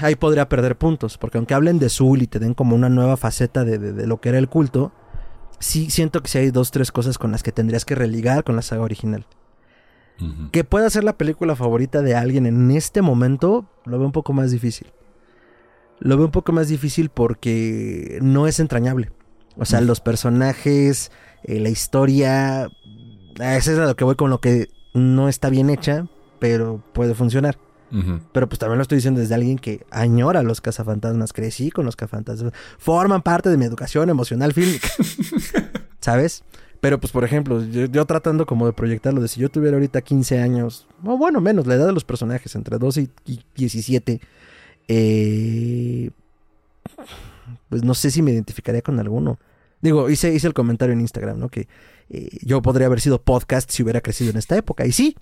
ahí 0.00 0.14
podría 0.16 0.48
perder 0.48 0.76
puntos, 0.76 1.18
porque 1.18 1.38
aunque 1.38 1.54
hablen 1.54 1.78
de 1.78 1.88
Zul 1.88 2.22
y 2.22 2.26
te 2.26 2.38
den 2.38 2.54
como 2.54 2.74
una 2.74 2.88
nueva 2.88 3.16
faceta 3.16 3.64
de, 3.64 4.06
lo 4.06 4.20
que 4.20 4.30
era 4.30 4.38
el 4.38 4.48
culto, 4.48 4.92
sí 5.58 5.90
siento 5.90 6.22
que 6.22 6.28
sí 6.28 6.38
hay 6.38 6.50
dos, 6.50 6.70
tres 6.70 6.92
cosas 6.92 7.18
con 7.18 7.32
las 7.32 7.42
que 7.42 7.52
tendrías 7.52 7.84
que 7.84 7.94
religar 7.94 8.44
con 8.44 8.56
la 8.56 8.62
saga 8.62 8.82
original. 8.82 9.26
Que 10.50 10.64
pueda 10.64 10.90
ser 10.90 11.04
la 11.04 11.16
película 11.16 11.54
favorita 11.54 12.02
de 12.02 12.16
alguien 12.16 12.44
en 12.46 12.72
este 12.72 13.02
momento, 13.02 13.70
lo 13.84 13.98
veo 13.98 14.06
un 14.06 14.12
poco 14.12 14.32
más 14.32 14.50
difícil. 14.50 14.88
Lo 16.00 16.16
veo 16.16 16.26
un 16.26 16.32
poco 16.32 16.50
más 16.50 16.66
difícil 16.66 17.08
porque 17.08 18.18
no 18.20 18.48
es 18.48 18.58
entrañable. 18.58 19.12
O 19.56 19.64
sea, 19.64 19.80
los 19.80 20.00
personajes, 20.00 21.12
eh, 21.44 21.60
la 21.60 21.68
historia, 21.68 22.68
eso 23.38 23.72
es 23.72 23.78
a 23.78 23.86
lo 23.86 23.94
que 23.94 24.02
voy 24.02 24.16
con 24.16 24.30
lo 24.30 24.40
que 24.40 24.66
no 24.92 25.28
está 25.28 25.50
bien 25.50 25.70
hecha, 25.70 26.08
pero 26.40 26.82
puede 26.92 27.14
funcionar. 27.14 27.58
Pero 28.32 28.48
pues 28.48 28.58
también 28.58 28.78
lo 28.78 28.82
estoy 28.82 28.96
diciendo 28.96 29.20
desde 29.20 29.34
alguien 29.34 29.58
que 29.58 29.84
añora 29.90 30.40
a 30.40 30.42
los 30.42 30.60
cazafantasmas. 30.60 31.32
Crecí 31.32 31.70
con 31.70 31.84
los 31.86 31.96
cazafantasmas. 31.96 32.52
Forman 32.78 33.22
parte 33.22 33.48
de 33.48 33.56
mi 33.56 33.64
educación 33.64 34.10
emocional 34.10 34.52
fílmica. 34.52 34.88
¿Sabes? 36.00 36.44
Pero 36.80 37.00
pues 37.00 37.12
por 37.12 37.24
ejemplo, 37.24 37.64
yo, 37.64 38.04
tratando 38.06 38.46
como 38.46 38.66
de 38.66 38.72
proyectarlo, 38.72 39.20
de 39.20 39.28
si 39.28 39.40
yo 39.40 39.48
tuviera 39.48 39.76
ahorita 39.76 40.00
15 40.00 40.38
años, 40.38 40.86
o 41.04 41.16
bueno, 41.16 41.40
menos, 41.40 41.66
la 41.66 41.74
edad 41.74 41.86
de 41.86 41.92
los 41.92 42.04
personajes, 42.04 42.54
entre 42.54 42.78
12 42.78 43.08
y 43.26 43.40
17, 43.56 44.20
eh, 44.86 46.10
pues 47.68 47.82
no 47.82 47.94
sé 47.94 48.10
si 48.10 48.22
me 48.22 48.30
identificaría 48.30 48.82
con 48.82 49.00
alguno. 49.00 49.38
Digo, 49.80 50.08
hice, 50.08 50.32
hice 50.32 50.46
el 50.46 50.54
comentario 50.54 50.92
en 50.92 51.00
Instagram, 51.00 51.38
¿no? 51.38 51.48
Que 51.48 51.66
eh, 52.10 52.28
yo 52.42 52.62
podría 52.62 52.86
haber 52.86 53.00
sido 53.00 53.20
podcast 53.20 53.70
si 53.70 53.82
hubiera 53.82 54.00
crecido 54.00 54.30
en 54.30 54.36
esta 54.36 54.56
época. 54.56 54.86
Y 54.86 54.92
sí, 54.92 55.16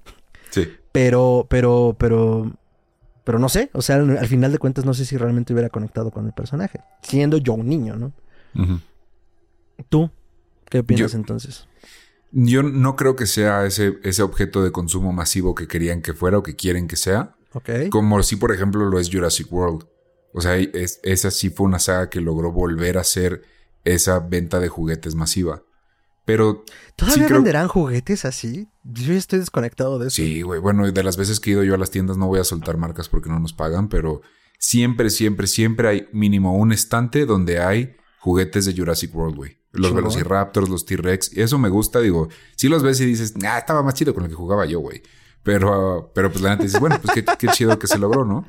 Sí. 0.51 0.69
Pero, 0.97 1.47
pero, 1.51 1.94
pero, 1.99 2.51
pero 3.22 3.38
no 3.38 3.51
sé. 3.51 3.68
O 3.74 3.82
sea, 3.82 3.97
al, 3.97 4.26
final 4.26 4.51
de 4.51 4.59
cuentas 4.59 4.86
no 4.86 4.94
sé 4.94 5.05
si 5.05 5.18
realmente 5.18 5.53
hubiera 5.53 5.68
conectado 5.68 6.11
con 6.11 6.24
el 6.24 6.32
personaje. 6.32 6.80
Siendo 7.03 7.36
yo 7.36 7.53
un 7.53 7.68
niño, 7.68 7.97
¿no? 7.97 8.12
¿Tú? 9.90 10.11
¿Qué 10.70 10.82
piensas 10.82 11.12
entonces? 11.12 11.68
Yo 12.32 12.62
no 12.62 12.97
creo 12.97 13.14
que 13.14 13.26
sea 13.26 13.66
ese, 13.66 13.99
ese 14.05 14.22
objeto 14.22 14.64
de 14.64 14.72
consumo 14.72 15.12
masivo 15.12 15.55
que 15.55 15.68
querían 15.68 16.01
que 16.01 16.14
fuera 16.14 16.38
o 16.38 16.42
que 16.42 16.57
quieren 16.57 16.88
que 16.88 16.97
sea. 16.97 17.36
Ok. 17.53 17.90
Como 17.90 18.22
si, 18.22 18.36
por 18.36 18.55
ejemplo, 18.55 18.86
lo 18.86 18.99
es 18.99 19.11
Jurassic 19.11 19.53
World. 19.53 19.86
O 20.32 20.40
sea, 20.40 20.57
esa 20.57 21.30
sí 21.30 21.51
fue 21.51 21.66
una 21.66 21.78
saga 21.78 22.09
que 22.09 22.22
logró 22.22 22.53
volver 22.53 22.97
a 22.97 23.05
ser 23.05 23.42
esa 23.84 24.18
venta 24.20 24.61
de 24.61 24.68
juguetes 24.68 25.14
masiva. 25.14 25.62
Pero. 26.24 26.64
¿Todavía 26.97 27.28
venderán 27.28 27.68
juguetes 27.68 28.24
así? 28.24 28.68
Yo 28.93 29.12
ya 29.12 29.18
estoy 29.18 29.39
desconectado 29.41 29.99
de 29.99 30.09
eso. 30.09 30.16
Sí, 30.16 30.43
güey. 30.43 30.61
Bueno, 30.61 30.91
de 30.91 31.03
las 31.03 31.16
veces 31.16 31.41
que 31.41 31.51
he 31.51 31.53
ido 31.55 31.64
yo 31.64 31.74
a 31.74 31.78
las 31.78 31.91
tiendas 31.91 32.16
no 32.16 32.26
voy 32.28 32.41
a 32.41 32.45
soltar 32.45 32.76
marcas 32.76 33.09
porque 33.09 33.28
no 33.28 33.41
nos 33.41 33.53
pagan, 33.53 33.89
pero 33.89 34.22
siempre, 34.59 35.11
siempre, 35.11 35.47
siempre 35.47 35.89
hay 35.89 36.09
mínimo 36.12 36.57
un 36.57 36.72
estante 36.72 37.26
donde 37.26 37.61
hay 37.61 37.97
juguetes 38.20 38.64
de 38.66 38.74
Jurassic 38.74 39.14
World, 39.14 39.37
güey. 39.37 39.59
Los 39.72 39.95
Velociraptors, 39.95 40.68
los 40.68 40.87
T-Rex. 40.87 41.37
Eso 41.37 41.59
me 41.59 41.68
gusta, 41.68 42.01
digo. 42.01 42.28
Si 42.55 42.68
los 42.68 42.82
ves 42.82 43.01
y 43.01 43.07
dices, 43.07 43.34
ah, 43.47 43.59
estaba 43.59 43.82
más 43.82 43.95
chido 43.95 44.14
con 44.14 44.24
el 44.24 44.30
que 44.30 44.37
jugaba 44.37 44.64
yo, 44.66 44.80
güey. 44.80 45.03
Pero, 45.43 46.11
pero 46.14 46.30
pues 46.30 46.43
la 46.43 46.51
neta 46.51 46.64
dices, 46.64 46.80
bueno, 46.80 46.99
pues 47.01 47.24
qué, 47.39 47.49
chido 47.49 47.78
que 47.78 47.87
se 47.87 47.99
logró, 47.99 48.24
¿no? 48.24 48.47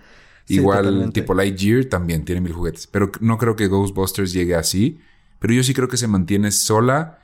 Igual, 0.48 1.12
tipo 1.14 1.34
Lightyear 1.34 1.86
también 1.86 2.24
tiene 2.24 2.42
mil 2.42 2.54
juguetes. 2.54 2.88
Pero 2.88 3.12
no 3.20 3.38
creo 3.38 3.56
que 3.56 3.68
Ghostbusters 3.68 4.32
llegue 4.32 4.56
así. 4.56 5.00
Pero 5.40 5.54
yo 5.54 5.64
sí 5.64 5.74
creo 5.74 5.88
que 5.88 5.98
se 5.98 6.08
mantiene 6.08 6.52
sola. 6.52 7.20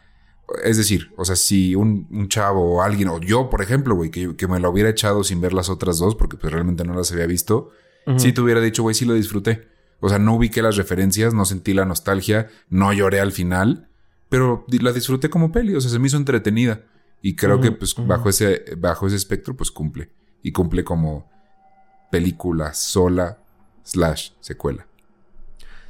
Es 0.63 0.77
decir, 0.77 1.11
o 1.17 1.25
sea, 1.25 1.35
si 1.35 1.75
un, 1.75 2.27
chavo 2.27 2.75
o 2.75 2.81
alguien, 2.81 3.07
o 3.07 3.19
yo, 3.19 3.49
por 3.49 3.61
ejemplo, 3.61 3.95
güey, 3.95 4.11
que, 4.11 4.35
que, 4.35 4.47
me 4.47 4.59
lo 4.59 4.69
hubiera 4.69 4.89
echado 4.89 5.23
sin 5.23 5.41
ver 5.41 5.53
las 5.53 5.69
otras 5.69 5.97
dos, 5.97 6.15
porque 6.15 6.37
pues 6.37 6.51
realmente 6.51 6.83
no 6.83 6.93
las 6.93 7.11
había 7.11 7.25
visto, 7.25 7.71
si 8.17 8.33
te 8.33 8.41
hubiera 8.41 8.59
dicho, 8.59 8.83
güey, 8.83 8.95
sí 8.95 9.05
lo 9.05 9.13
disfruté. 9.13 9.67
O 10.01 10.09
sea, 10.09 10.19
no 10.19 10.35
ubiqué 10.35 10.61
las 10.61 10.75
referencias, 10.75 11.33
no 11.33 11.45
sentí 11.45 11.73
la 11.73 11.85
nostalgia, 11.85 12.49
no 12.69 12.91
lloré 12.91 13.21
al 13.21 13.31
final, 13.31 13.87
pero 14.27 14.65
la 14.67 14.91
disfruté 14.91 15.29
como 15.29 15.51
peli, 15.51 15.75
o 15.75 15.81
sea, 15.81 15.89
se 15.89 15.99
me 15.99 16.07
hizo 16.07 16.17
entretenida. 16.17 16.83
Y 17.21 17.35
creo 17.37 17.61
que 17.61 17.71
pues 17.71 17.95
bajo 17.95 18.27
ese, 18.27 18.65
bajo 18.77 19.07
ese 19.07 19.15
espectro, 19.15 19.55
pues 19.55 19.71
cumple. 19.71 20.09
Y 20.41 20.51
cumple 20.51 20.83
como 20.83 21.31
película 22.11 22.73
sola 22.73 23.37
slash 23.83 24.31
secuela. 24.41 24.85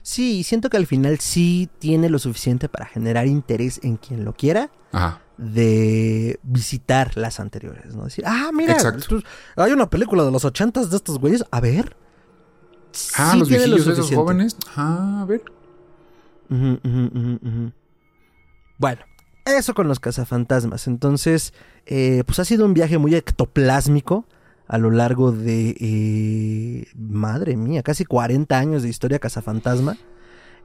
Sí, 0.03 0.43
siento 0.43 0.69
que 0.69 0.75
al 0.75 0.85
final 0.85 1.19
sí 1.19 1.69
tiene 1.79 2.09
lo 2.09 2.19
suficiente 2.19 2.67
para 2.67 2.85
generar 2.85 3.25
interés 3.25 3.79
en 3.83 3.95
quien 3.95 4.25
lo 4.25 4.33
quiera. 4.33 4.69
De 5.37 6.39
visitar 6.43 7.17
las 7.17 7.39
anteriores, 7.39 7.95
¿no? 7.95 8.03
Decir, 8.03 8.23
ah, 8.27 8.51
mira, 8.53 8.77
hay 9.55 9.71
una 9.71 9.89
película 9.89 10.23
de 10.23 10.31
los 10.31 10.45
ochentas 10.45 10.91
de 10.91 10.97
estos 10.97 11.17
güeyes. 11.17 11.43
A 11.49 11.59
ver. 11.59 11.95
Ah, 13.17 13.35
los 13.35 13.49
viejillos 13.49 13.87
esos 13.87 14.11
jóvenes. 14.11 14.55
Ah, 14.75 15.21
a 15.21 15.25
ver. 15.25 15.41
bueno, 18.77 19.01
eso 19.45 19.73
con 19.73 19.87
los 19.87 19.99
cazafantasmas. 19.99 20.85
Entonces, 20.87 21.53
eh, 21.85 22.23
pues 22.27 22.39
ha 22.39 22.45
sido 22.45 22.65
un 22.65 22.73
viaje 22.73 22.97
muy 22.97 23.15
ectoplásmico 23.15 24.25
a 24.73 24.79
lo 24.79 24.89
largo 24.89 25.31
de, 25.31 25.77
eh, 25.79 26.87
madre 26.97 27.55
mía, 27.55 27.83
casi 27.83 28.05
40 28.05 28.57
años 28.57 28.81
de 28.81 28.89
historia 28.89 29.19
cazafantasma. 29.19 29.97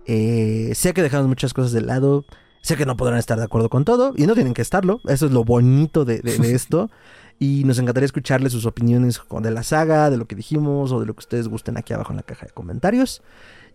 Eh, 0.07 0.73
sé 0.75 0.95
que 0.95 1.03
dejamos 1.03 1.29
muchas 1.29 1.53
cosas 1.53 1.73
de 1.73 1.83
lado, 1.83 2.25
sé 2.63 2.79
que 2.79 2.87
no 2.87 2.97
podrán 2.97 3.19
estar 3.19 3.37
de 3.37 3.45
acuerdo 3.45 3.69
con 3.69 3.85
todo 3.85 4.15
y 4.17 4.27
no 4.27 4.33
tienen 4.33 4.55
que 4.55 4.63
estarlo, 4.63 5.03
eso 5.09 5.27
es 5.27 5.33
lo 5.33 5.45
bonito 5.45 6.07
de, 6.07 6.23
esto. 6.55 6.91
Y 7.39 7.65
nos 7.65 7.79
encantaría 7.79 8.07
escucharles 8.07 8.53
sus 8.53 8.65
opiniones 8.65 9.21
de 9.43 9.51
la 9.51 9.63
saga, 9.63 10.09
de 10.09 10.17
lo 10.17 10.27
que 10.27 10.37
dijimos 10.37 10.91
o 10.91 11.01
de 11.01 11.05
lo 11.05 11.13
que 11.13 11.21
ustedes 11.21 11.47
gusten 11.47 11.77
aquí 11.77 11.93
abajo 11.93 12.13
en 12.13 12.17
la 12.17 12.23
caja 12.23 12.47
de 12.47 12.53
comentarios. 12.53 13.21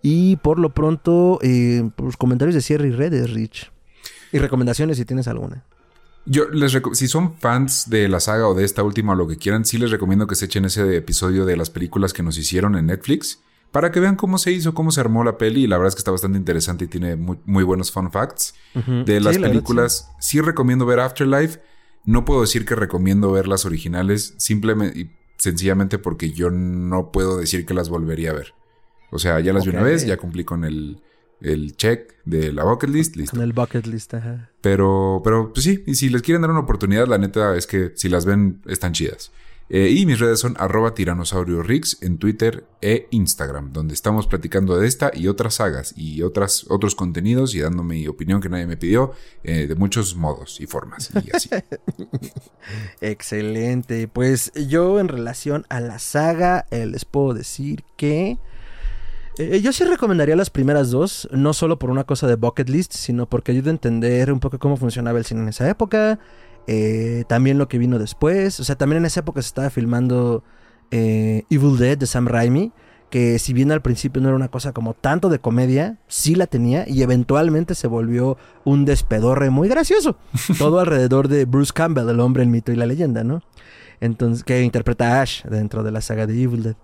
Y 0.02 0.38
por 0.38 0.58
lo 0.58 0.74
pronto, 0.74 1.38
eh, 1.44 1.88
pues, 1.96 2.18
comentarios 2.18 2.56
de 2.56 2.62
cierre 2.62 2.88
y 2.88 2.92
redes, 2.92 3.30
Rich. 3.30 3.72
Y 4.32 4.40
recomendaciones 4.40 4.98
si 4.98 5.06
tienes 5.06 5.28
alguna. 5.28 5.64
Yo 6.26 6.48
les 6.50 6.78
si 6.94 7.08
son 7.08 7.36
fans 7.36 7.90
de 7.90 8.08
la 8.08 8.20
saga 8.20 8.48
o 8.48 8.54
de 8.54 8.64
esta 8.64 8.84
última 8.84 9.14
o 9.14 9.16
lo 9.16 9.28
que 9.28 9.38
quieran, 9.38 9.66
sí 9.66 9.78
les 9.78 9.92
recomiendo 9.92 10.26
que 10.28 10.36
se 10.36 10.46
echen 10.46 10.66
ese 10.66 10.96
episodio 10.96 11.46
de 11.46 11.58
las 11.58 11.70
películas 11.70 12.14
que 12.14 12.24
nos 12.24 12.38
hicieron 12.38 12.76
en 12.76 12.86
Netflix 12.86 13.40
para 13.74 13.92
que 13.92 14.00
vean 14.00 14.16
cómo 14.16 14.38
se 14.38 14.52
hizo, 14.52 14.76
cómo 14.76 14.92
se 14.92 15.02
armó 15.02 15.24
la 15.24 15.38
peli. 15.38 15.64
Y 15.64 15.68
la 15.68 15.78
verdad 15.78 15.90
es 15.90 15.96
que 15.96 16.00
está 16.00 16.12
bastante 16.12 16.38
interesante 16.38 16.86
y 16.86 16.88
tiene 16.88 17.16
muy, 17.16 17.64
buenos 17.64 17.92
fun 17.92 18.12
facts. 18.12 18.54
De 19.06 19.20
las 19.20 19.38
películas, 19.38 20.12
sí. 20.20 20.40
recomiendo 20.42 20.86
ver 20.86 21.00
Afterlife. 21.00 21.60
No 22.06 22.24
puedo 22.24 22.42
decir 22.42 22.66
que 22.66 22.76
recomiendo 22.76 23.32
ver 23.32 23.48
las 23.48 23.66
originales, 23.66 24.36
simplemente 24.38 25.00
y 25.00 25.12
sencillamente 25.38 25.98
porque 25.98 26.32
yo 26.32 26.52
no 26.52 27.12
puedo 27.12 27.38
decir 27.38 27.66
que 27.66 27.74
las 27.74 27.90
volvería 27.90 28.30
a 28.30 28.34
ver. 28.34 28.54
O 29.10 29.18
sea, 29.18 29.40
ya 29.40 29.54
las 29.54 29.66
vi 29.66 29.72
una 29.72 29.84
vez, 29.84 30.06
ya 30.06 30.18
cumplí 30.18 30.44
con 30.44 30.66
el, 30.66 31.02
el 31.44 31.76
check 31.76 32.14
de 32.26 32.52
la 32.52 32.64
bucket 32.64 32.90
list, 32.90 33.16
listo. 33.16 33.36
Con 33.36 33.44
el 33.44 33.54
bucket 33.54 33.86
list, 33.86 34.14
ajá. 34.14 34.50
Pero, 34.62 35.22
pero, 35.24 35.54
pues 35.54 35.66
sí, 35.66 35.84
y 35.86 35.96
si 35.96 36.10
les 36.10 36.22
quieren 36.22 36.42
dar 36.42 36.52
una 36.52 36.62
oportunidad, 36.62 37.08
la 37.08 37.18
neta 37.18 37.56
es 37.56 37.68
que 37.68 37.92
si 37.96 38.10
las 38.10 38.26
ven, 38.26 38.62
están 38.66 38.94
chidas. 38.94 39.32
Eh, 39.70 39.90
y 39.90 40.06
mis 40.06 40.20
redes 40.20 40.40
son 40.40 40.56
arroba 40.60 40.94
tiranosaurio 40.94 41.64
en 42.02 42.18
Twitter 42.18 42.66
e 42.82 43.08
Instagram, 43.12 43.72
donde 43.72 43.94
estamos 43.94 44.28
platicando 44.28 44.78
de 44.78 44.88
esta 44.88 45.10
y 45.14 45.28
otras 45.28 45.56
sagas 45.56 45.94
y 45.98 46.22
otras, 46.22 46.66
otros 46.70 46.96
contenidos 46.96 47.56
y 47.56 47.62
dando 47.62 47.82
mi 47.82 48.08
opinión 48.08 48.42
que 48.42 48.50
nadie 48.50 48.68
me 48.68 48.78
pidió 48.78 49.14
eh, 49.44 49.66
de 49.68 49.76
muchos 49.76 50.16
modos 50.16 50.60
y 50.60 50.68
formas 50.68 51.10
y 51.26 51.36
así. 51.36 51.50
Excelente. 53.02 54.08
Pues 54.08 54.52
yo 54.54 55.00
en 55.00 55.08
relación 55.08 55.66
a 55.70 55.80
la 55.80 55.98
saga 55.98 56.68
eh, 56.70 56.86
les 56.86 57.06
puedo 57.06 57.34
decir 57.34 57.84
que... 57.98 58.38
Eh, 59.38 59.62
yo 59.62 59.74
sí 59.74 59.84
recomendaría 59.84 60.36
las 60.36 60.50
primeras 60.50 60.92
dos, 60.92 61.28
no 61.32 61.54
solo 61.54 61.80
por 61.80 61.90
una 61.90 62.04
cosa 62.04 62.28
de 62.28 62.36
bucket 62.36 62.70
list, 62.70 62.94
sino 62.94 63.28
porque 63.28 63.52
ayuda 63.52 63.70
a 63.70 63.72
entender 63.72 64.32
un 64.32 64.40
poco 64.40 64.60
cómo 64.60 64.78
funcionaba 64.78 65.18
el 65.18 65.26
cine 65.26 65.42
en 65.42 65.50
esa 65.50 65.68
época, 65.68 66.20
eh, 66.68 67.24
también 67.28 67.58
lo 67.58 67.68
que 67.68 67.80
vino 67.80 67.98
después, 67.98 68.60
o 68.60 68.64
sea, 68.64 68.76
también 68.76 69.00
en 69.00 69.06
esa 69.06 69.22
época 69.22 69.42
se 69.42 69.48
estaba 69.48 69.70
filmando 69.72 70.44
eh, 70.92 71.44
Evil 71.50 71.78
Dead 71.78 71.98
de 71.98 72.06
Sam 72.06 72.28
Raimi, 72.28 72.72
que 73.10 73.40
si 73.40 73.54
bien 73.54 73.72
al 73.72 73.82
principio 73.82 74.22
no 74.22 74.30
era 74.30 74.36
una 74.36 74.50
cosa 74.50 74.72
como 74.72 74.94
tanto 74.94 75.30
de 75.30 75.40
comedia, 75.40 75.98
sí 76.08 76.36
la 76.36 76.48
tenía 76.48 76.88
y 76.88 77.02
eventualmente 77.02 77.74
se 77.76 77.88
volvió 77.88 78.38
un 78.64 78.86
despedorre 78.86 79.50
muy 79.50 79.68
gracioso, 79.68 80.18
todo 80.60 80.80
alrededor 80.80 81.28
de 81.28 81.46
Bruce 81.46 81.74
Campbell, 81.74 82.10
el 82.10 82.20
hombre, 82.20 82.44
el 82.44 82.50
mito 82.50 82.72
y 82.72 82.76
la 82.76 82.86
leyenda, 82.86 83.24
¿no? 83.24 83.42
Entonces, 84.00 84.44
que 84.44 84.62
interpreta 84.62 85.18
a 85.18 85.22
Ash 85.22 85.44
dentro 85.44 85.82
de 85.82 85.92
la 85.92 86.02
saga 86.02 86.28
de 86.28 86.40
Evil 86.42 86.64
Dead. 86.64 86.76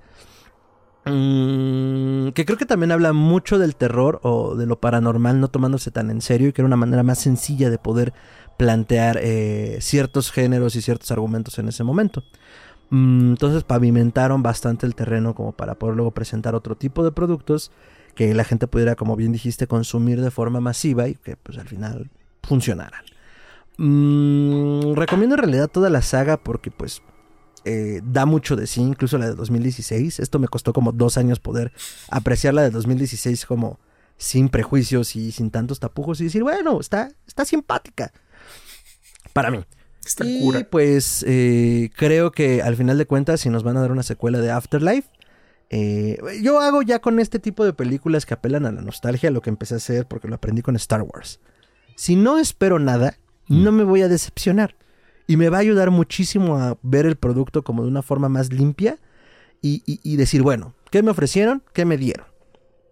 Mm, 1.05 2.29
que 2.29 2.45
creo 2.45 2.57
que 2.57 2.65
también 2.65 2.91
habla 2.91 3.13
mucho 3.13 3.57
del 3.57 3.75
terror 3.75 4.19
o 4.23 4.55
de 4.55 4.65
lo 4.65 4.79
paranormal 4.79 5.39
no 5.39 5.47
tomándose 5.47 5.91
tan 5.91 6.09
en 6.11 6.21
serio 6.21 6.49
y 6.49 6.53
que 6.53 6.61
era 6.61 6.67
una 6.67 6.75
manera 6.75 7.03
más 7.03 7.19
sencilla 7.19 7.69
de 7.69 7.77
poder 7.77 8.13
plantear 8.57 9.17
eh, 9.21 9.77
ciertos 9.81 10.31
géneros 10.31 10.75
y 10.75 10.81
ciertos 10.81 11.11
argumentos 11.11 11.57
en 11.59 11.69
ese 11.69 11.83
momento. 11.83 12.23
Mm, 12.89 13.31
entonces 13.31 13.63
pavimentaron 13.63 14.43
bastante 14.43 14.85
el 14.85 14.95
terreno 14.95 15.35
como 15.35 15.53
para 15.53 15.75
poder 15.75 15.95
luego 15.95 16.11
presentar 16.11 16.55
otro 16.55 16.75
tipo 16.75 17.03
de 17.03 17.11
productos 17.11 17.71
que 18.15 18.33
la 18.33 18.43
gente 18.43 18.67
pudiera, 18.67 18.95
como 18.95 19.15
bien 19.15 19.31
dijiste, 19.31 19.67
consumir 19.67 20.21
de 20.21 20.31
forma 20.31 20.59
masiva 20.59 21.07
y 21.07 21.15
que 21.15 21.37
pues 21.37 21.57
al 21.57 21.67
final 21.67 22.09
funcionaran. 22.43 23.03
Mm, 23.77 24.93
recomiendo 24.95 25.35
en 25.35 25.41
realidad 25.41 25.69
toda 25.69 25.89
la 25.89 26.01
saga 26.01 26.35
porque 26.35 26.69
pues 26.69 27.01
eh, 27.65 28.01
da 28.03 28.25
mucho 28.25 28.55
de 28.55 28.67
sí, 28.67 28.81
incluso 28.81 29.17
la 29.17 29.27
de 29.27 29.35
2016. 29.35 30.19
Esto 30.19 30.39
me 30.39 30.47
costó 30.47 30.73
como 30.73 30.91
dos 30.91 31.17
años 31.17 31.39
poder 31.39 31.71
apreciar 32.09 32.53
la 32.53 32.63
de 32.63 32.71
2016 32.71 33.45
como 33.45 33.79
sin 34.17 34.49
prejuicios 34.49 35.15
y 35.15 35.31
sin 35.31 35.49
tantos 35.49 35.79
tapujos 35.79 36.19
y 36.21 36.25
decir, 36.25 36.43
bueno, 36.43 36.79
está, 36.79 37.11
está 37.25 37.45
simpática. 37.45 38.11
Para 39.33 39.51
mí. 39.51 39.63
Está 40.05 40.25
y 40.25 40.63
pues 40.69 41.23
eh, 41.27 41.91
creo 41.95 42.31
que 42.31 42.61
al 42.61 42.75
final 42.75 42.97
de 42.97 43.05
cuentas, 43.05 43.41
si 43.41 43.49
nos 43.49 43.63
van 43.63 43.77
a 43.77 43.81
dar 43.81 43.91
una 43.91 44.03
secuela 44.03 44.39
de 44.39 44.51
Afterlife, 44.51 45.09
eh, 45.69 46.17
yo 46.41 46.59
hago 46.61 46.81
ya 46.81 46.99
con 46.99 47.19
este 47.19 47.37
tipo 47.39 47.63
de 47.63 47.73
películas 47.73 48.25
que 48.25 48.33
apelan 48.33 48.65
a 48.65 48.71
la 48.71 48.81
nostalgia 48.81 49.29
lo 49.29 49.41
que 49.41 49.51
empecé 49.51 49.75
a 49.75 49.77
hacer 49.77 50.07
porque 50.07 50.27
lo 50.27 50.35
aprendí 50.35 50.61
con 50.61 50.75
Star 50.75 51.03
Wars. 51.03 51.39
Si 51.95 52.15
no 52.15 52.39
espero 52.39 52.79
nada, 52.79 53.17
mm. 53.47 53.63
no 53.63 53.71
me 53.71 53.83
voy 53.83 54.01
a 54.01 54.07
decepcionar. 54.07 54.75
Y 55.29 55.37
me 55.37 55.49
va 55.49 55.57
a 55.57 55.59
ayudar 55.59 55.91
muchísimo 55.91 56.57
a 56.57 56.79
ver 56.81 57.05
el 57.05 57.15
producto 57.15 57.63
como 57.63 57.83
de 57.83 57.87
una 57.87 58.01
forma 58.01 58.29
más 58.29 58.51
limpia 58.51 58.97
y, 59.61 60.15
decir, 60.15 60.41
bueno, 60.41 60.73
¿qué 60.89 61.03
me 61.03 61.11
ofrecieron? 61.11 61.61
¿Qué 61.71 61.85
me 61.85 61.97
dieron? 61.97 62.25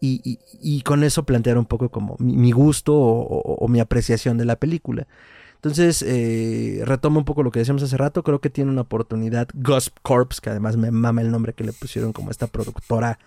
Y, 0.02 0.84
con 0.84 1.04
eso 1.04 1.24
plantear 1.24 1.58
un 1.58 1.66
poco 1.66 1.90
como 1.90 2.16
mi, 2.20 2.52
gusto 2.52 2.94
o, 2.96 3.68
mi 3.68 3.80
apreciación 3.80 4.38
de 4.38 4.46
la 4.46 4.56
película. 4.56 5.08
Entonces, 5.56 6.06
eh, 6.08 6.84
retomo 6.86 7.18
un 7.18 7.26
poco 7.26 7.42
lo 7.42 7.50
que 7.50 7.58
decíamos 7.58 7.82
hace 7.82 7.98
rato. 7.98 8.22
Creo 8.22 8.40
que 8.40 8.52
tiene 8.52 8.70
una 8.70 8.82
oportunidad. 8.82 9.48
Ghost 9.56 9.98
Corps, 10.04 10.40
que 10.40 10.52
además 10.52 10.78
me 10.78 10.92
mama 10.92 11.22
el 11.22 11.32
nombre 11.32 11.54
que 11.54 11.64
le 11.64 11.74
pusieron 11.74 12.14
como 12.14 12.30
esta 12.30 12.46
productora. 12.46 13.18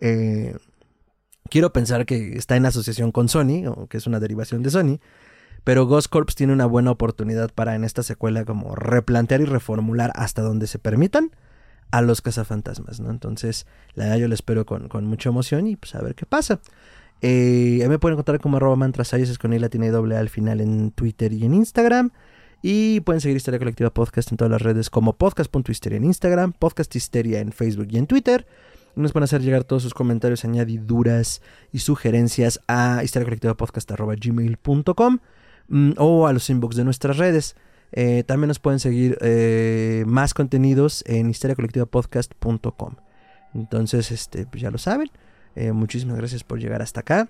Eh, 0.00 0.56
quiero 1.50 1.72
pensar 1.72 2.04
que 2.04 2.36
está 2.36 2.56
en 2.56 2.66
asociación 2.66 3.12
con 3.12 3.28
Sony, 3.28 3.68
o 3.68 3.86
que 3.86 3.98
es 3.98 4.08
una 4.08 4.18
derivación 4.18 4.64
de 4.64 4.70
Sony. 4.70 4.98
Pero 5.66 5.84
Ghost 5.84 6.10
Corps 6.10 6.36
tiene 6.36 6.52
una 6.52 6.64
buena 6.64 6.92
oportunidad 6.92 7.50
para 7.52 7.74
en 7.74 7.82
esta 7.82 8.04
secuela 8.04 8.44
como 8.44 8.76
replantear 8.76 9.40
y 9.40 9.46
reformular 9.46 10.12
hasta 10.14 10.40
donde 10.40 10.68
se 10.68 10.78
permitan 10.78 11.32
a 11.90 12.02
los 12.02 12.22
cazafantasmas, 12.22 13.00
¿no? 13.00 13.10
Entonces, 13.10 13.66
la 13.94 14.04
verdad 14.04 14.18
yo 14.18 14.28
lo 14.28 14.34
espero 14.34 14.64
con, 14.64 14.88
mucha 15.06 15.28
emoción 15.28 15.66
y 15.66 15.74
pues 15.74 15.96
a 15.96 16.02
ver 16.02 16.14
qué 16.14 16.24
pasa. 16.24 16.60
Eh, 17.20 17.84
me 17.88 17.98
pueden 17.98 18.14
encontrar 18.14 18.40
como 18.40 18.58
arroba 18.58 18.76
mantrasayos 18.76 19.36
con 19.38 19.60
la 19.60 19.68
tiene 19.68 19.90
doble 19.90 20.16
al 20.16 20.28
final 20.28 20.60
en 20.60 20.92
Twitter 20.92 21.32
y 21.32 21.44
en 21.44 21.54
Instagram. 21.54 22.12
Y 22.62 23.00
pueden 23.00 23.20
seguir 23.20 23.36
Historia 23.36 23.58
Colectiva 23.58 23.90
Podcast 23.90 24.30
en 24.30 24.36
todas 24.36 24.52
las 24.52 24.62
redes 24.62 24.88
como 24.88 25.14
podcast.histeria 25.14 25.96
en 25.96 26.04
Instagram, 26.04 26.52
Podcast 26.52 26.94
Histeria 26.94 27.40
en 27.40 27.50
Facebook 27.50 27.88
y 27.90 27.98
en 27.98 28.06
Twitter. 28.06 28.46
Nos 28.94 29.10
pueden 29.10 29.24
hacer 29.24 29.42
llegar 29.42 29.64
todos 29.64 29.82
sus 29.82 29.94
comentarios, 29.94 30.44
añadiduras 30.44 31.42
y 31.72 31.80
sugerencias 31.80 32.60
a 32.68 33.00
historiacolectivapodcast.gmail.com 33.02 35.18
mm, 35.68 35.92
o 35.98 36.26
a 36.26 36.32
los 36.32 36.48
inbox 36.50 36.76
de 36.76 36.84
nuestras 36.84 37.16
redes. 37.16 37.56
Eh, 37.92 38.24
también 38.24 38.48
nos 38.48 38.58
pueden 38.58 38.80
seguir 38.80 39.16
eh, 39.20 40.04
más 40.06 40.34
contenidos 40.34 41.04
en 41.06 41.30
historiacolectivapodcast.com. 41.30 42.96
Entonces, 43.54 44.10
este, 44.10 44.46
pues 44.46 44.62
ya 44.62 44.70
lo 44.70 44.78
saben. 44.78 45.10
Eh, 45.54 45.72
muchísimas 45.72 46.16
gracias 46.16 46.44
por 46.44 46.58
llegar 46.58 46.82
hasta 46.82 47.00
acá. 47.00 47.28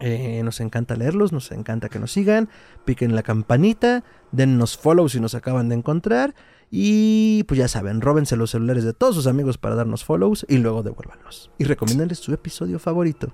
nos 0.00 0.60
encanta 0.60 0.94
leerlos, 0.94 1.32
nos 1.32 1.50
encanta 1.52 1.88
que 1.88 1.98
nos 1.98 2.12
sigan. 2.12 2.48
Piquen 2.84 3.14
la 3.14 3.22
campanita, 3.22 4.04
dennos 4.32 4.76
follow 4.76 5.08
si 5.08 5.20
nos 5.20 5.34
acaban 5.34 5.68
de 5.68 5.76
encontrar. 5.76 6.34
Y 6.70 7.44
pues 7.44 7.58
ya 7.58 7.66
saben, 7.66 8.02
róbense 8.02 8.36
los 8.36 8.50
celulares 8.50 8.84
de 8.84 8.92
todos 8.92 9.14
sus 9.14 9.26
amigos 9.26 9.56
para 9.56 9.74
darnos 9.74 10.04
follows 10.04 10.44
y 10.48 10.58
luego 10.58 10.82
devuélvanlos. 10.82 11.50
Y 11.56 11.64
recomiéndenles 11.64 12.18
su 12.18 12.34
episodio 12.34 12.78
favorito. 12.78 13.32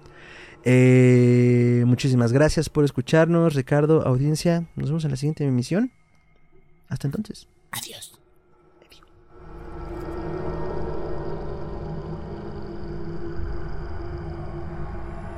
Eh, 0.65 1.85
muchísimas 1.87 2.33
gracias 2.33 2.71
por 2.71 2.85
escucharnos, 2.85 3.55
Ricardo, 3.55 4.07
audiencia. 4.07 4.67
Nos 4.77 4.89
vemos 4.89 5.05
en 5.05 5.11
la 5.11 5.17
siguiente 5.17 5.45
emisión. 5.45 5.93
Hasta 6.89 7.07
entonces. 7.07 7.49
Adiós. 7.71 8.19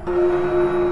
Adiós. 0.07 0.86